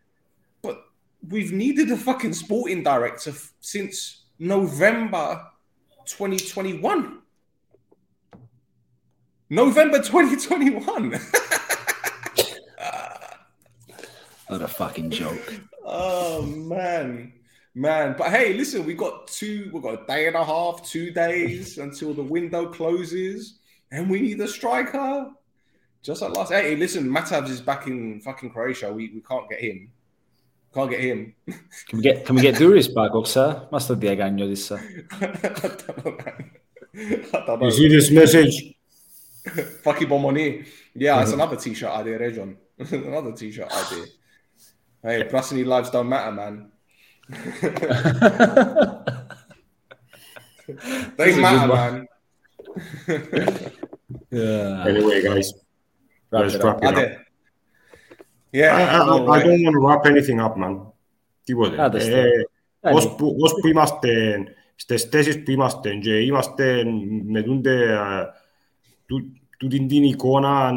but 0.62 0.86
we've 1.28 1.52
needed 1.52 1.92
a 1.92 1.98
fucking 1.98 2.34
sporting 2.34 2.84
director 2.84 3.32
f- 3.32 3.54
since 3.60 4.24
November 4.38 5.42
2021. 6.06 7.18
November 9.50 9.98
2021. 9.98 11.20
What 14.50 14.64
a 14.64 14.68
fucking 14.68 15.12
joke. 15.12 15.62
Oh 15.86 16.42
man, 16.42 17.34
man. 17.76 18.16
But 18.18 18.32
hey, 18.32 18.54
listen, 18.54 18.86
we 18.86 18.94
got 18.94 19.28
two, 19.28 19.70
we've 19.74 19.84
got 19.84 20.04
a 20.04 20.06
day 20.06 20.28
and 20.28 20.36
a 20.36 20.44
half, 20.44 20.84
two 20.88 21.12
days 21.12 21.78
until 21.78 22.14
the 22.14 22.24
window 22.24 22.68
closes, 22.68 23.60
and 23.92 24.10
we 24.10 24.22
need 24.22 24.40
a 24.42 24.48
striker. 24.48 25.32
Just 26.02 26.22
like 26.22 26.36
last. 26.36 26.52
Hey, 26.52 26.76
listen, 26.76 27.10
Matavs 27.10 27.50
is 27.50 27.62
back 27.62 27.88
in 27.88 28.22
fucking 28.22 28.52
Croatia. 28.52 28.92
We 28.92 29.10
we 29.14 29.22
can't 29.22 29.50
get 29.50 29.60
him. 29.60 29.92
Can't 30.74 30.90
get 30.90 31.00
him. 31.02 31.34
Can 31.88 31.98
we 31.98 32.02
get 32.02 32.26
can 32.26 32.36
we 32.36 32.42
get 32.42 32.56
Duris 32.56 32.94
back 32.94 33.12
up, 33.14 33.28
sir? 33.28 33.68
Must 33.72 33.90
have 33.90 34.00
been 34.00 34.38
this 34.38 34.66
sir. 34.66 34.78
I 35.12 35.26
know, 35.26 36.18
man. 36.24 36.52
I 36.94 37.66
You 37.66 37.72
see 37.72 37.88
this 37.88 38.12
message? 38.12 38.76
Fucky 39.84 40.06
Bomoni. 40.08 40.68
Yeah, 40.94 41.22
it's 41.22 41.32
mm-hmm. 41.32 41.42
another 41.42 41.56
t-shirt 41.56 41.90
idea, 41.90 42.20
Rejon. 42.20 42.56
another 42.92 43.32
t-shirt 43.32 43.72
idea. 43.72 44.06
Hey, 45.02 45.24
Brasini 45.30 45.66
lives 45.66 45.90
don't 45.90 46.10
matter, 46.10 46.32
man. 46.32 46.72
they 51.17 51.33
a 51.33 51.37
matter, 51.41 51.67
good 51.67 51.75
man. 51.75 52.07
Yeah. 54.31 54.85
Anyway, 54.89 55.23
guys, 55.23 55.53
Wrap 56.31 56.43
let's 56.43 56.55
it 56.55 56.63
wrap 56.65 56.77
up. 56.77 56.83
it 56.83 56.89
up. 56.89 56.99
Ade. 56.99 57.19
Yeah, 58.53 58.77
I, 58.77 58.83
I, 58.83 59.07
no, 59.07 59.29
I 59.29 59.43
don't 59.43 59.51
right. 59.51 59.65
want 59.65 59.75
to 59.75 59.81
wrap 59.87 60.07
anything 60.07 60.41
up, 60.41 60.57
man. 60.57 60.93
Τίποτε. 61.45 61.83
Άντε, 61.83 61.99
Ε, 61.99 62.29
Άντε. 62.81 62.97
ως, 62.97 63.15
που, 63.15 63.37
ως 63.41 63.53
που 63.61 63.67
είμαστε 63.67 64.43
στις 64.75 65.03
θέσεις 65.03 65.43
που 65.43 65.51
είμαστε 65.51 65.95
και 65.95 66.21
είμαστε 66.21 66.85
με 67.25 67.43
τούντε, 67.43 67.93
ε, 67.93 68.27
του, 69.07 69.33
τούτην 69.59 69.89
την 69.89 70.03
εικόνα 70.03 70.73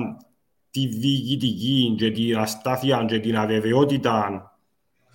τη 0.71 0.87
διοικητική 0.87 1.95
και 1.97 2.11
την 2.11 2.37
αστάθεια 2.37 3.05
και 3.07 3.19
την 3.19 3.37
αβεβαιότητα 3.37 4.50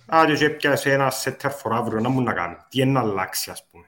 Άντε 0.08 0.34
και 0.34 0.44
έπιασε 0.44 0.92
ένα 0.92 1.10
σέτερ 1.10 1.50
φορά 1.50 1.76
αύριο 1.76 2.00
να 2.00 2.08
μου 2.08 2.22
να 2.22 2.32
κάνει. 2.32 2.56
Τι 2.68 2.80
είναι 2.80 2.90
να 2.90 3.00
αλλάξει, 3.00 3.50
ας 3.50 3.66
πούμε. 3.70 3.84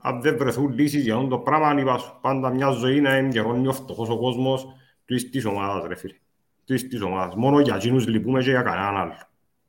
Αν 0.00 0.20
δεν 0.20 0.36
βρεθούν 0.36 0.72
λύσεις 0.72 1.02
για 1.02 1.14
αυτό 1.14 1.26
το 1.26 1.38
πράγμα, 1.38 1.80
είπα 1.80 1.98
σου, 1.98 2.18
πάντα 2.20 2.50
μια 2.50 2.70
ζωή 2.70 3.00
να 3.00 3.16
είναι 3.16 3.28
γερώνει 3.28 3.66
ο 3.66 3.72
φτωχός 3.72 4.08
ο 4.08 4.18
κόσμος 4.18 4.66
του 5.04 5.14
της 5.30 5.44
ομάδας, 5.44 5.86
ρε 5.86 5.94
φίλε. 5.94 6.16
Του 6.64 6.74
της 6.74 7.00
ομάδας. 7.00 7.34
Μόνο 7.34 7.60
για 7.60 7.74
εκείνους 7.74 8.06
λυπούμε 8.06 8.42
και 8.42 8.50
για 8.50 8.62
κανέναν 8.62 8.96
άλλο. 8.96 9.14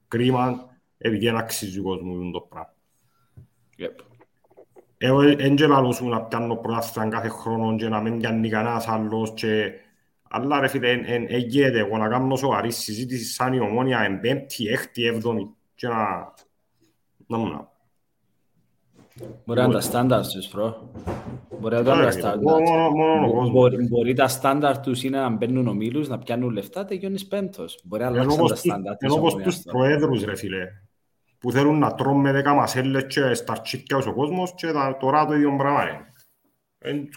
Κρίμα, 0.07 0.69
επειδή 0.97 1.25
δεν 1.25 1.37
αξίζει 1.37 1.79
ο 1.79 1.83
κόσμος 1.83 2.31
το 2.31 2.39
πράγμα. 2.39 2.73
Yep. 3.77 4.05
Εγώ 4.97 5.21
δεν 5.21 5.55
και 5.55 5.67
λαλώ 5.67 5.91
σου 5.91 6.07
να 6.07 6.21
πιάνω 6.21 6.55
πρωτάθλημα 6.55 7.09
κάθε 7.09 7.27
χρόνο 7.27 7.75
και 7.75 7.87
να 7.89 8.01
μην 8.01 8.17
πιάνει 8.17 8.49
κανένας 8.49 8.87
άλλος 8.87 9.33
και... 9.33 9.73
Αλλά 10.35 10.59
ρε 10.59 10.67
φίλε, 10.67 10.89
εν- 10.91 11.03
εν- 11.05 11.25
εν 11.29 11.39
γίνεται 11.39 11.79
εγώ 11.79 11.97
να 11.97 12.07
κάνω 12.07 12.35
σοβαρή 12.35 12.71
συζήτηση 12.71 13.25
σαν 13.33 13.53
η 13.53 13.59
ομόνια 13.59 13.99
εν 13.99 14.19
πέμπτη, 14.19 14.67
έκτη, 14.67 15.05
έβδομη 15.05 15.49
και 15.75 15.87
να... 15.87 16.33
Να 17.27 17.37
μου 17.37 17.47
να... 17.47 17.71
Μπορεί 19.45 19.59
να 19.59 19.65
είναι 19.65 19.73
τα 19.73 19.79
στάνταρ 19.81 20.21
τους, 20.27 20.51
bro. 20.55 20.73
Μπορεί 21.59 21.73
να 21.73 21.79
είναι 21.79 21.89
τα 21.89 21.93
Άρα, 21.93 22.11
στάνταρ. 22.11 22.37
μόνο- 22.43 22.89
μόνο- 22.89 22.89
μόνο 22.89 23.25
ο 23.27 23.31
κόσμος. 23.31 23.51
Μπορεί, 23.51 23.87
μπορεί 23.87 24.13
τα 24.13 24.27
στάνταρ 24.27 24.79
τους 24.79 25.03
είναι 25.03 25.17
να 25.19 25.29
μπαίνουν 25.29 25.67
ομίλους, 25.67 26.07
να 26.07 26.17
πιάνουν 26.19 26.49
λεφτά, 26.51 26.85
τελειώνεις 26.85 27.27
πέμπτος. 27.27 27.79
Μπορεί 27.83 28.01
να 28.03 28.07
Ενώ 28.07 28.17
αλλάξουν 28.17 28.37
τα 28.37 28.43
όπως 28.43 28.51
τους- 28.61 28.71
στάνταρ 28.71 28.95
της 28.97 29.07
ενώ 29.09 29.19
όπως 29.19 29.33
ομονίας 29.33 29.55
τους 29.55 29.63
τώρα. 29.63 29.77
προέδρους 29.77 30.23
ρε 30.23 30.35
φίλε, 30.35 30.67
που 31.39 31.51
θέλουν 31.51 31.79
να 31.79 31.93
τρώνε 31.95 32.19
με 32.21 32.31
δέκα 32.31 32.53
μασέλες 32.53 33.05
και 33.07 33.33
στα 33.33 33.61
τσίκια 33.61 33.97
ο 33.97 34.13
κόσμος 34.13 34.53
και 34.55 34.71
τα- 34.71 34.97
τώρα 34.99 35.25
το 35.25 35.33
ίδιο 35.33 35.55
πράγμα 35.57 35.81
είναι. 35.89 36.12
and. 36.85 37.13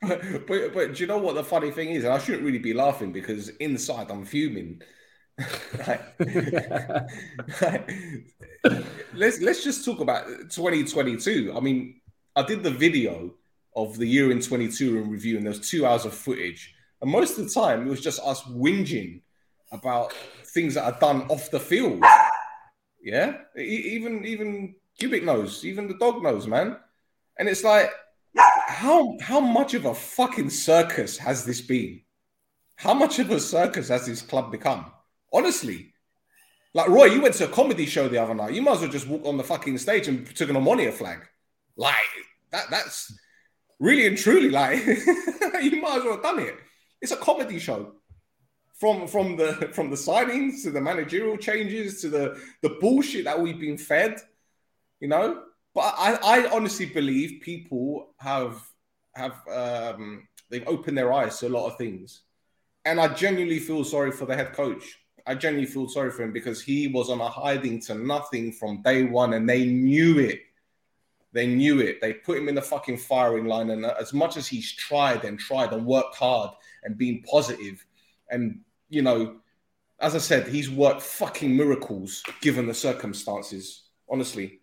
But, 0.00 0.46
but 0.46 0.74
but 0.74 0.94
do 0.94 1.02
you 1.02 1.06
know 1.06 1.18
what 1.18 1.34
the 1.34 1.44
funny 1.44 1.70
thing 1.70 1.90
is? 1.90 2.04
And 2.04 2.12
I 2.12 2.18
shouldn't 2.18 2.44
really 2.44 2.58
be 2.58 2.74
laughing 2.74 3.12
because 3.12 3.48
inside 3.60 4.10
I'm 4.10 4.24
fuming. 4.24 4.82
like, 5.86 6.02
let's 9.14 9.40
let's 9.40 9.62
just 9.62 9.84
talk 9.84 10.00
about 10.00 10.26
2022. 10.50 11.52
I 11.56 11.60
mean, 11.60 12.00
I 12.34 12.42
did 12.42 12.62
the 12.62 12.70
video 12.70 13.34
of 13.76 13.96
the 13.96 14.06
year 14.06 14.32
in 14.32 14.40
22 14.40 14.98
in 14.98 15.10
review, 15.10 15.36
and 15.36 15.46
there 15.46 15.52
was 15.52 15.68
two 15.70 15.86
hours 15.86 16.04
of 16.04 16.14
footage, 16.14 16.74
and 17.00 17.10
most 17.10 17.38
of 17.38 17.44
the 17.44 17.50
time 17.50 17.86
it 17.86 17.90
was 17.90 18.00
just 18.00 18.20
us 18.20 18.42
whinging 18.44 19.20
about 19.70 20.12
things 20.54 20.74
that 20.74 20.84
are 20.84 20.98
done 20.98 21.22
off 21.28 21.50
the 21.50 21.60
field. 21.60 22.02
Yeah, 23.00 23.38
even 23.56 24.24
even 24.24 24.74
Cubic 24.98 25.22
knows, 25.22 25.64
even 25.64 25.86
the 25.86 25.94
dog 25.94 26.22
knows, 26.22 26.46
man. 26.46 26.76
And 27.38 27.48
it's 27.48 27.62
like 27.62 27.92
how 28.38 29.16
how 29.20 29.40
much 29.40 29.74
of 29.74 29.84
a 29.84 29.94
fucking 29.94 30.50
circus 30.50 31.18
has 31.18 31.44
this 31.44 31.60
been? 31.60 32.02
How 32.76 32.94
much 32.94 33.18
of 33.18 33.30
a 33.30 33.40
circus 33.40 33.88
has 33.88 34.06
this 34.06 34.22
club 34.22 34.52
become? 34.52 34.86
Honestly, 35.32 35.92
like 36.74 36.88
Roy, 36.88 37.06
you 37.06 37.20
went 37.20 37.34
to 37.34 37.46
a 37.46 37.48
comedy 37.48 37.86
show 37.86 38.08
the 38.08 38.22
other 38.22 38.34
night. 38.34 38.54
You 38.54 38.62
might 38.62 38.74
as 38.74 38.80
well 38.80 38.90
just 38.90 39.08
walk 39.08 39.24
on 39.24 39.36
the 39.36 39.44
fucking 39.44 39.78
stage 39.78 40.06
and 40.08 40.26
took 40.34 40.50
an 40.50 40.56
Omonia 40.56 40.92
flag. 40.92 41.18
Like 41.76 41.94
that. 42.52 42.70
That's 42.70 43.12
really 43.80 44.06
and 44.06 44.18
truly 44.18 44.50
like 44.50 44.84
you 44.86 45.80
might 45.80 45.98
as 45.98 46.04
well 46.04 46.12
have 46.12 46.22
done 46.22 46.40
it. 46.40 46.56
It's 47.00 47.12
a 47.12 47.16
comedy 47.16 47.58
show. 47.58 47.92
From 48.78 49.08
from 49.08 49.36
the 49.36 49.70
from 49.72 49.90
the 49.90 49.96
signings 49.96 50.62
to 50.62 50.70
the 50.70 50.80
managerial 50.80 51.36
changes 51.36 52.00
to 52.02 52.08
the 52.08 52.40
the 52.62 52.76
bullshit 52.80 53.24
that 53.24 53.40
we've 53.40 53.58
been 53.58 53.78
fed, 53.78 54.20
you 55.00 55.08
know. 55.08 55.42
But 55.78 55.94
I, 55.96 56.18
I 56.24 56.50
honestly 56.50 56.86
believe 56.86 57.40
people 57.40 58.08
have 58.16 58.60
have 59.14 59.36
um, 59.46 60.26
they've 60.50 60.66
opened 60.66 60.98
their 60.98 61.12
eyes 61.12 61.38
to 61.38 61.46
a 61.46 61.50
lot 61.50 61.68
of 61.68 61.78
things, 61.78 62.22
and 62.84 63.00
I 63.00 63.06
genuinely 63.14 63.60
feel 63.60 63.84
sorry 63.84 64.10
for 64.10 64.26
the 64.26 64.34
head 64.34 64.54
coach. 64.54 64.82
I 65.24 65.36
genuinely 65.36 65.70
feel 65.70 65.88
sorry 65.88 66.10
for 66.10 66.24
him 66.24 66.32
because 66.32 66.60
he 66.60 66.88
was 66.88 67.10
on 67.10 67.20
a 67.20 67.28
hiding 67.28 67.80
to 67.82 67.94
nothing 67.94 68.50
from 68.50 68.82
day 68.82 69.04
one, 69.04 69.34
and 69.34 69.48
they 69.48 69.66
knew 69.66 70.18
it. 70.18 70.40
They 71.32 71.46
knew 71.46 71.78
it. 71.78 72.00
They 72.00 72.14
put 72.14 72.38
him 72.38 72.48
in 72.48 72.56
the 72.56 72.62
fucking 72.62 72.96
firing 72.96 73.44
line, 73.46 73.70
and 73.70 73.86
as 73.86 74.12
much 74.12 74.36
as 74.36 74.48
he's 74.48 74.72
tried 74.72 75.24
and 75.24 75.38
tried 75.38 75.72
and 75.72 75.86
worked 75.86 76.16
hard 76.16 76.50
and 76.82 76.98
been 76.98 77.22
positive, 77.22 77.86
and 78.32 78.62
you 78.88 79.02
know, 79.02 79.36
as 80.00 80.16
I 80.16 80.18
said, 80.18 80.48
he's 80.48 80.68
worked 80.68 81.02
fucking 81.02 81.56
miracles 81.56 82.24
given 82.40 82.66
the 82.66 82.74
circumstances. 82.74 83.84
Honestly, 84.10 84.57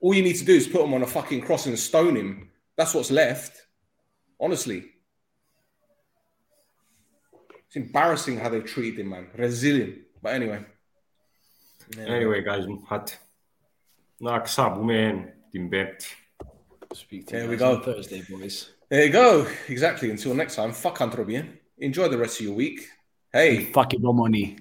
all 0.00 0.14
you 0.14 0.22
need 0.22 0.36
to 0.36 0.44
do 0.44 0.54
is 0.54 0.66
put 0.66 0.82
him 0.82 0.94
on 0.94 1.02
a 1.02 1.06
fucking 1.06 1.42
cross 1.42 1.66
and 1.66 1.78
stone 1.78 2.16
him. 2.16 2.50
That's 2.76 2.94
what's 2.94 3.10
left. 3.10 3.66
Honestly. 4.40 4.84
It's 7.66 7.76
embarrassing 7.76 8.38
how 8.38 8.48
they 8.48 8.60
treated 8.60 9.00
him, 9.00 9.10
man. 9.10 9.28
Resilient. 9.36 9.98
But 10.22 10.34
anyway. 10.34 10.64
Anyway, 11.98 12.42
guys, 12.42 12.64
hat. 12.88 13.18
Naksa 14.22 14.76
Bumen, 14.76 15.32
Dimbet. 15.54 16.06
Speak 16.92 17.26
to 17.28 17.36
there 17.36 17.48
we 17.48 17.56
go. 17.56 17.80
Thursday, 17.80 18.22
boys. 18.28 18.70
There 18.88 19.04
you 19.04 19.12
go. 19.12 19.46
Exactly. 19.68 20.10
Until 20.10 20.34
next 20.34 20.56
time, 20.56 20.72
fuck 20.72 20.98
Antrobian. 20.98 21.48
Eh? 21.48 21.52
Enjoy 21.78 22.08
the 22.08 22.18
rest 22.18 22.40
of 22.40 22.46
your 22.46 22.54
week. 22.54 22.88
Hey. 23.32 23.66
Fuck 23.66 23.94
it, 23.94 24.00
money 24.02 24.58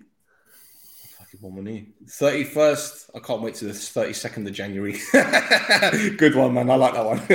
money. 1.41 1.87
31st. 2.05 3.11
I 3.15 3.19
can't 3.19 3.41
wait 3.41 3.55
to 3.55 3.65
the 3.65 3.71
32nd 3.71 4.47
of 4.47 4.53
January. 4.53 4.99
Good 6.17 6.35
one, 6.35 6.53
man. 6.53 6.69
I 6.69 6.75
like 6.75 6.93
that 6.93 7.05
one. 7.05 7.21